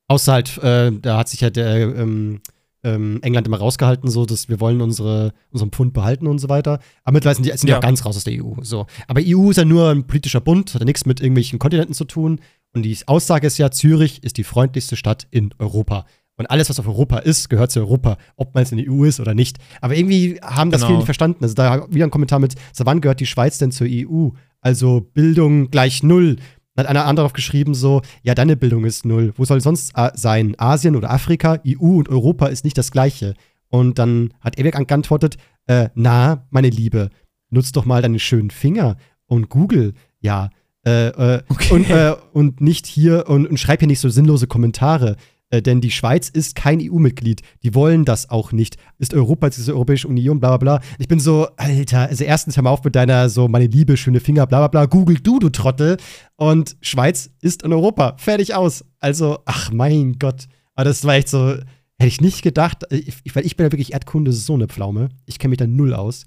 [0.08, 2.40] Außer halt, äh, da hat sich halt der, ähm,
[2.82, 6.80] ähm, England immer rausgehalten, so, dass wir wollen unsere, unseren Pfund behalten und so weiter.
[7.02, 7.78] Aber mittlerweile sind die, sind die Ja.
[7.78, 8.56] auch ganz raus aus der EU.
[8.62, 8.86] So.
[9.08, 12.04] Aber EU ist ja nur ein politischer Bund, hat ja nichts mit irgendwelchen Kontinenten zu
[12.04, 12.40] tun.
[12.74, 16.04] Und die Aussage ist ja, Zürich ist die freundlichste Stadt in Europa.
[16.36, 19.04] Und alles, was auf Europa ist, gehört zu Europa, ob man jetzt in der EU
[19.04, 19.56] ist oder nicht.
[19.80, 20.88] Aber irgendwie haben das Genau.
[20.88, 21.42] viele nicht verstanden.
[21.44, 24.30] Also da wieder ein Kommentar mit, seit wann gehört die Schweiz denn zur EU?
[24.60, 26.36] Also Bildung gleich null.
[26.74, 29.32] Dann hat einer andere geschrieben so, ja, deine Bildung ist null.
[29.36, 30.54] Wo soll sonst äh, sein?
[30.58, 31.60] Asien oder Afrika?
[31.66, 33.34] EU und Europa ist nicht das Gleiche.
[33.68, 37.10] Und dann hat Ewig geantwortet, äh, na, meine Liebe,
[37.50, 38.96] nutz doch mal deine schönen Finger
[39.26, 40.50] und Google, ja.
[40.86, 41.72] Äh, äh, Okay.
[41.72, 45.16] und, äh, und nicht hier und, und schreib hier nicht so sinnlose Kommentare.
[45.54, 47.42] Äh, denn die Schweiz ist kein EU-Mitglied.
[47.62, 48.76] Die wollen das auch nicht.
[48.98, 50.86] Ist Europa diese Europäische Union, bla bla bla.
[50.98, 54.20] Ich bin so, Alter, also erstens hör mal auf mit deiner so, meine Liebe, schöne
[54.20, 54.86] Finger, bla bla bla.
[54.86, 55.96] Google du, du Trottel.
[56.36, 58.16] Und Schweiz ist in Europa.
[58.18, 58.84] Fertig aus.
[58.98, 60.46] Also, ach mein Gott.
[60.74, 63.72] Aber das war echt so, hätte ich nicht gedacht, äh, ich, weil ich bin ja
[63.72, 65.10] wirklich Erdkunde so eine Pflaume.
[65.26, 66.26] Ich kenne mich da null aus.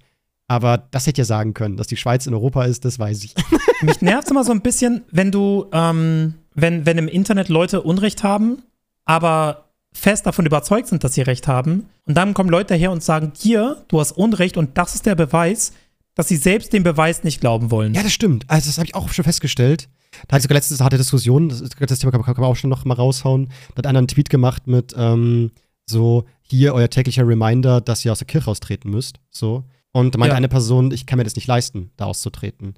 [0.49, 3.36] Aber das hätte ja sagen können, dass die Schweiz in Europa ist, das weiß ich.
[3.82, 8.23] Mich nervt immer so ein bisschen, wenn du, ähm, wenn, wenn im Internet Leute Unrecht
[8.23, 8.63] haben,
[9.08, 11.88] aber fest davon überzeugt sind, dass sie Recht haben.
[12.05, 15.16] Und dann kommen Leute daher und sagen, hier, du hast Unrecht und das ist der
[15.16, 15.72] Beweis,
[16.14, 17.93] dass sie selbst dem Beweis nicht glauben wollen.
[17.93, 18.45] Ja, das stimmt.
[18.47, 19.89] Also, das habe ich auch schon festgestellt.
[20.28, 22.70] Da hatte ich sogar letztens harte Diskussion, das, das Thema kann, kann, man auch schon
[22.70, 23.49] noch mal raushauen.
[23.74, 25.51] Da hat einer einen Tweet gemacht mit ähm,
[25.86, 29.20] so, hier euer täglicher Reminder, dass ihr aus der Kirche austreten müsst.
[29.32, 29.64] So.
[29.91, 30.38] Und meinte ja.
[30.38, 32.76] eine Person, ich kann mir das nicht leisten, da auszutreten.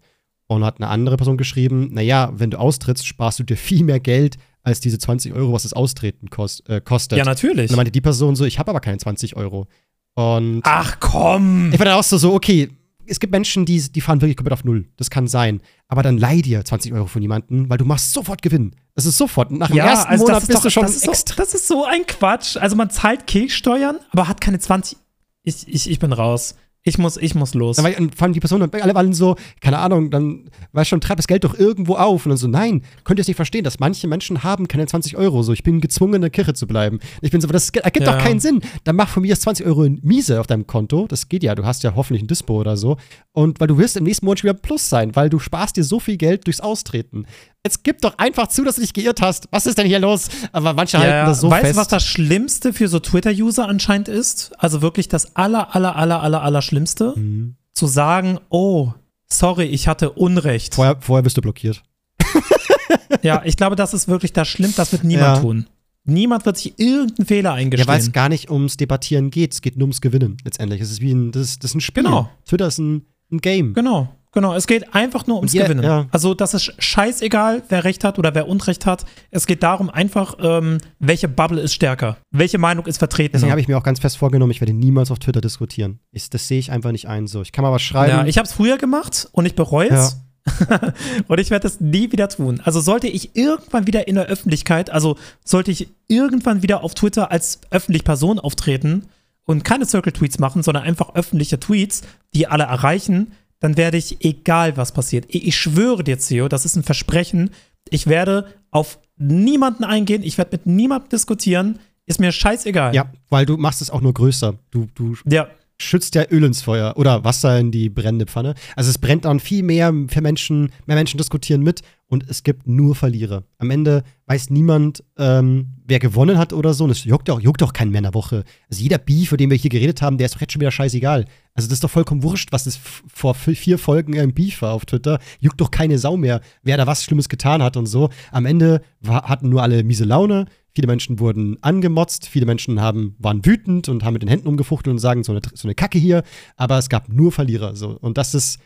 [0.47, 3.99] Und hat eine andere Person geschrieben, naja, wenn du austrittst, sparst du dir viel mehr
[3.99, 7.17] Geld als diese 20 Euro, was das Austreten kost, äh, kostet.
[7.17, 7.63] Ja, natürlich.
[7.63, 9.67] Und dann meinte die Person so, ich habe aber keine 20 Euro.
[10.15, 11.71] Und Ach komm!
[11.71, 12.69] Ich war dann auch so, so, okay,
[13.09, 14.85] es gibt Menschen, die, die fahren wirklich komplett auf Null.
[14.97, 15.61] Das kann sein.
[15.87, 18.75] Aber dann leih dir 20 Euro von jemandem, weil du machst sofort Gewinn.
[18.95, 19.51] Das ist sofort.
[19.51, 21.35] Nach dem ja, ersten also Monat bist doch, du schon das extra.
[21.35, 22.57] So, das ist so ein Quatsch.
[22.57, 24.97] Also man zahlt Kehlsteuern, aber hat keine 20.
[25.43, 26.55] Ich, ich, ich bin raus.
[26.89, 27.77] Ich muss, ich muss los.
[27.77, 31.19] Dann war, vor allem die Person, alle waren so, keine Ahnung, dann war schon, treibt
[31.19, 32.25] das Geld doch irgendwo auf.
[32.25, 35.15] Und dann so, nein, könnt ihr es nicht verstehen, dass manche Menschen haben keine 20
[35.17, 35.43] Euro.
[35.43, 36.99] So, ich bin gezwungen, in der Kirche zu bleiben.
[37.21, 38.13] Ich bin so, das ergibt ja.
[38.13, 38.61] doch keinen Sinn.
[38.83, 41.05] Dann mach von mir das 20 Euro miese auf deinem Konto.
[41.07, 42.97] Das geht ja, du hast ja hoffentlich ein Dispo oder so.
[43.33, 45.99] Und weil du wirst im nächsten Monat wieder Plus sein, weil du sparst dir so
[45.99, 47.25] viel Geld durchs Austreten.
[47.65, 49.49] Jetzt gib doch einfach zu, dass du dich geirrt hast.
[49.51, 50.29] Was ist denn hier los?
[50.53, 51.77] Aber manche ja, halten das so weißt fest.
[51.77, 54.53] Weißt du, was das Schlimmste für so Twitter-User anscheinend ist?
[54.57, 56.78] Also wirklich das aller, aller, aller, aller, aller Schlimmste?
[57.15, 57.55] Mhm.
[57.73, 58.93] Zu sagen, oh,
[59.27, 60.75] sorry, ich hatte Unrecht.
[60.75, 61.83] Vorher, vorher bist du blockiert.
[63.21, 64.81] ja, ich glaube, das ist wirklich das Schlimmste.
[64.81, 65.41] Das wird niemand ja.
[65.41, 65.67] tun.
[66.05, 67.87] Niemand wird sich irgendeinen Fehler eingestehen.
[67.87, 69.53] Ja, weil es gar nicht ums Debattieren geht.
[69.53, 70.81] Es geht nur ums Gewinnen letztendlich.
[70.81, 72.03] Es ist wie ein, das ist, das ist ein Spiel.
[72.03, 72.29] Genau.
[72.45, 73.73] Twitter ist ein, ein Game.
[73.73, 74.09] Genau.
[74.31, 75.83] Genau, es geht einfach nur ums yeah, Gewinnen.
[75.83, 76.05] Ja.
[76.11, 79.05] Also das ist scheißegal, wer Recht hat oder wer Unrecht hat.
[79.31, 83.33] Es geht darum einfach, ähm, welche Bubble ist stärker, welche Meinung ist vertreten.
[83.33, 85.99] Deswegen habe ich mir auch ganz fest vorgenommen, ich werde niemals auf Twitter diskutieren.
[86.11, 87.25] Ich, das sehe ich einfach nicht ein.
[87.25, 88.19] So, ich kann mal was schreiben.
[88.19, 90.11] Ja, ich habe es früher gemacht und ich bereue es.
[90.11, 90.19] Ja.
[91.27, 92.61] und ich werde es nie wieder tun.
[92.63, 97.31] Also sollte ich irgendwann wieder in der Öffentlichkeit, also sollte ich irgendwann wieder auf Twitter
[97.31, 99.07] als öffentliche Person auftreten
[99.45, 102.03] und keine Circle-Tweets machen, sondern einfach öffentliche Tweets,
[102.33, 106.75] die alle erreichen, dann werde ich, egal was passiert, ich schwöre dir, Theo, das ist
[106.75, 107.51] ein Versprechen,
[107.89, 112.95] ich werde auf niemanden eingehen, ich werde mit niemandem diskutieren, ist mir scheißegal.
[112.95, 114.55] Ja, weil du machst es auch nur größer.
[114.71, 115.47] Du, du ja.
[115.81, 118.53] Schützt ja Öl ins Feuer oder Wasser in die brennende Pfanne.
[118.75, 122.67] Also es brennt dann viel mehr für Menschen, mehr Menschen diskutieren mit und es gibt
[122.67, 123.43] nur Verlierer.
[123.59, 126.85] Am Ende weiß niemand, ähm, wer gewonnen hat oder so.
[126.85, 128.45] Und es juckt auch, juckt auch kein Männerwoche.
[128.69, 130.71] Also jeder Beef, für den wir hier geredet haben, der ist doch jetzt schon wieder
[130.71, 131.25] scheißegal.
[131.53, 134.85] Also das ist doch vollkommen wurscht, was das vor vier Folgen im Beef war auf
[134.85, 135.19] Twitter.
[135.39, 138.09] Juckt doch keine Sau mehr, wer da was Schlimmes getan hat und so.
[138.31, 140.45] Am Ende war, hatten nur alle miese Laune.
[140.75, 144.91] Viele Menschen wurden angemotzt, viele Menschen haben, waren wütend und haben mit den Händen umgefuchtelt
[144.91, 146.23] und sagen, so eine, so eine Kacke hier.
[146.55, 147.75] Aber es gab nur Verlierer.
[147.75, 147.97] So.
[147.99, 148.59] Und das ist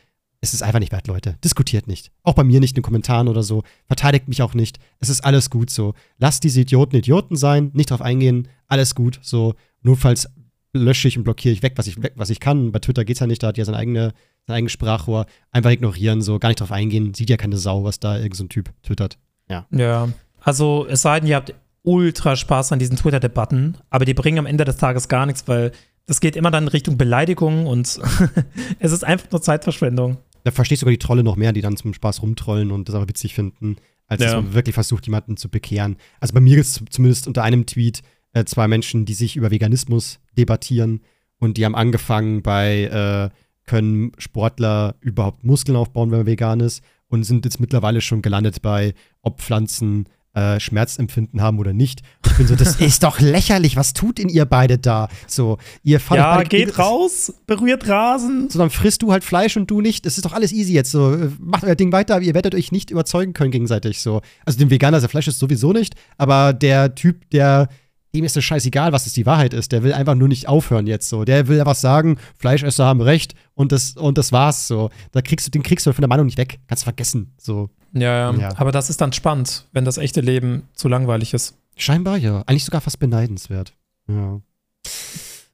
[0.43, 1.37] es ist einfach nicht wert, Leute.
[1.41, 2.11] Diskutiert nicht.
[2.21, 3.63] Auch bei mir nicht in den Kommentaren oder so.
[3.87, 4.77] Verteidigt mich auch nicht.
[4.99, 5.93] Es ist alles gut so.
[6.17, 8.49] Lasst diese Idioten Idioten sein, nicht drauf eingehen.
[8.67, 9.53] Alles gut so.
[9.83, 10.29] Notfalls
[10.73, 12.73] lösche ich und blockiere ich weg, was ich, was ich kann.
[12.73, 14.11] Bei Twitter geht es ja nicht, da hat ja sein, eigene,
[14.45, 15.27] sein eigenes Sprachrohr.
[15.51, 17.13] Einfach ignorieren, so gar nicht drauf eingehen.
[17.13, 19.17] Sieht ja keine Sau, was da irgendein so Typ twittert.
[19.47, 19.65] Ja.
[19.71, 20.09] Ja.
[20.41, 24.45] Also, es sei denn, ihr habt ultra Spaß an diesen Twitter-Debatten, aber die bringen am
[24.45, 25.71] Ende des Tages gar nichts, weil
[26.05, 27.99] das geht immer dann in Richtung Beleidigung und
[28.79, 31.77] es ist einfach nur Zeitverschwendung da verstehst du sogar die Trolle noch mehr, die dann
[31.77, 33.77] zum Spaß rumtrollen und das aber witzig finden,
[34.07, 34.27] als ja.
[34.27, 35.97] dass man wirklich versucht, jemanden zu bekehren.
[36.19, 38.01] Also bei mir ist es zumindest unter einem Tweet
[38.33, 41.01] äh, zwei Menschen, die sich über Veganismus debattieren
[41.39, 43.29] und die haben angefangen bei, äh,
[43.65, 48.61] können Sportler überhaupt Muskeln aufbauen, wenn man vegan ist und sind jetzt mittlerweile schon gelandet
[48.61, 52.01] bei, ob Pflanzen äh, Schmerzempfinden haben oder nicht.
[52.25, 53.75] Ich bin so, das ist doch lächerlich.
[53.75, 55.07] Was tut denn ihr beide da?
[55.27, 58.49] So, ihr fallt Ja, beide, geht raus, berührt Rasen.
[58.49, 60.05] So, dann frisst du halt Fleisch und du nicht.
[60.05, 60.91] Das ist doch alles easy jetzt.
[60.91, 64.01] So, macht euer Ding weiter, aber ihr werdet euch nicht überzeugen können gegenseitig.
[64.01, 67.69] So, also dem Veganer, der Fleisch ist sowieso nicht, aber der Typ, der
[68.13, 69.71] dem ist es scheißegal, was es die Wahrheit ist.
[69.71, 71.23] Der will einfach nur nicht aufhören jetzt so.
[71.23, 74.91] Der will einfach sagen, Fleischesser haben recht und das, und das war's so.
[75.11, 76.59] Da kriegst du, den kriegst du von der Meinung nicht weg.
[76.67, 77.33] Kannst vergessen.
[77.37, 77.69] So.
[77.93, 81.57] Ja, ja, aber das ist dann spannend, wenn das echte Leben zu langweilig ist.
[81.75, 82.43] Scheinbar ja.
[82.45, 83.73] Eigentlich sogar fast beneidenswert.
[84.07, 84.39] Ja.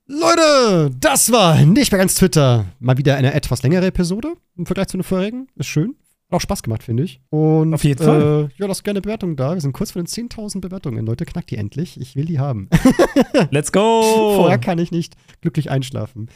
[0.08, 2.66] Leute, das war nicht mehr ganz Twitter.
[2.80, 5.48] Mal wieder eine etwas längere Episode im Vergleich zu einer vorherigen.
[5.56, 5.96] Ist schön.
[6.30, 7.22] Auch Spaß gemacht, finde ich.
[7.30, 8.50] Und, Auf jeden Fall.
[8.52, 9.54] Äh, ja, lasst gerne Bewertungen da.
[9.54, 11.06] Wir sind kurz vor den 10.000 Bewertungen.
[11.06, 12.00] Leute, knackt die endlich.
[12.00, 12.70] Ich will die haben.
[13.52, 14.36] Let's go!
[14.36, 16.30] Vorher kann ich nicht glücklich einschlafen.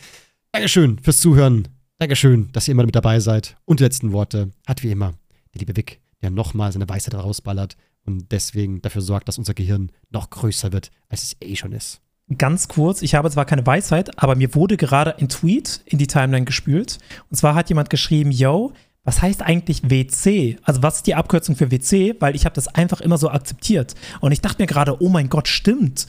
[0.52, 1.68] Dankeschön fürs Zuhören.
[2.00, 3.56] Dankeschön, dass ihr immer mit dabei seid.
[3.66, 5.14] Und die letzten Worte hat wie immer
[5.54, 9.92] der liebe Vic, der nochmal seine Weisheit rausballert und deswegen dafür sorgt, dass unser Gehirn
[10.10, 12.02] noch größer wird, als es eh schon ist.
[12.38, 16.08] Ganz kurz, ich habe zwar keine Weisheit, aber mir wurde gerade ein Tweet in die
[16.08, 16.98] Timeline gespült.
[17.30, 18.72] Und zwar hat jemand geschrieben, yo,
[19.04, 20.58] was heißt eigentlich WC?
[20.64, 22.16] Also was ist die Abkürzung für WC?
[22.20, 23.96] Weil ich habe das einfach immer so akzeptiert.
[24.22, 26.08] Und ich dachte mir gerade, oh mein Gott, stimmt.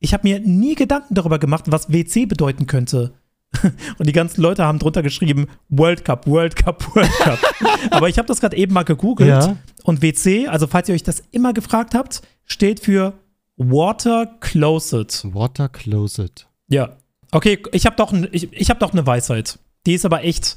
[0.00, 3.14] Ich habe mir nie Gedanken darüber gemacht, was WC bedeuten könnte.
[3.98, 7.38] Und die ganzen Leute haben drunter geschrieben, World Cup, World Cup, World Cup.
[7.90, 9.28] Aber ich habe das gerade eben mal gegoogelt.
[9.28, 9.56] Ja.
[9.84, 13.14] Und WC, also falls ihr euch das immer gefragt habt, steht für
[13.56, 15.22] Water Closet.
[15.32, 16.48] Water Closet.
[16.68, 16.96] Ja.
[17.30, 19.58] Okay, ich habe doch, ich, ich hab doch eine Weisheit.
[19.86, 20.56] Die ist aber echt.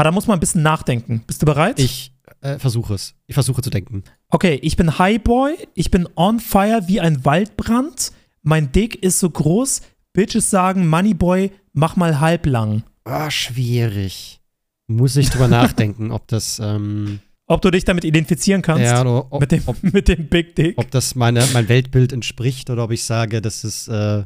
[0.00, 1.22] Aber da muss man ein bisschen nachdenken.
[1.26, 1.78] Bist du bereit?
[1.78, 3.16] Ich äh, versuche es.
[3.26, 4.02] Ich versuche zu denken.
[4.30, 8.10] Okay, ich bin Highboy, ich bin on fire wie ein Waldbrand.
[8.40, 9.82] Mein Dick ist so groß.
[10.14, 12.82] Bitches sagen, Moneyboy, mach mal halblang.
[13.04, 14.40] Ah, schwierig.
[14.86, 18.84] Muss ich drüber nachdenken, ob das, ähm, Ob du dich damit identifizieren kannst?
[18.84, 20.78] ja, oder ob, mit, dem, ob, mit dem Big Dick?
[20.78, 24.24] ob das meine, mein Weltbild entspricht oder ob ich sage, das ist äh,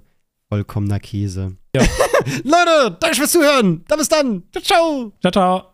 [0.54, 1.56] vollkommener Käse.
[1.74, 1.82] Ja.
[2.44, 3.84] Leute, danke fürs Zuhören.
[3.88, 4.44] Dann bis dann.
[4.52, 5.12] Ciao, ciao.
[5.20, 5.70] Ciao, ciao.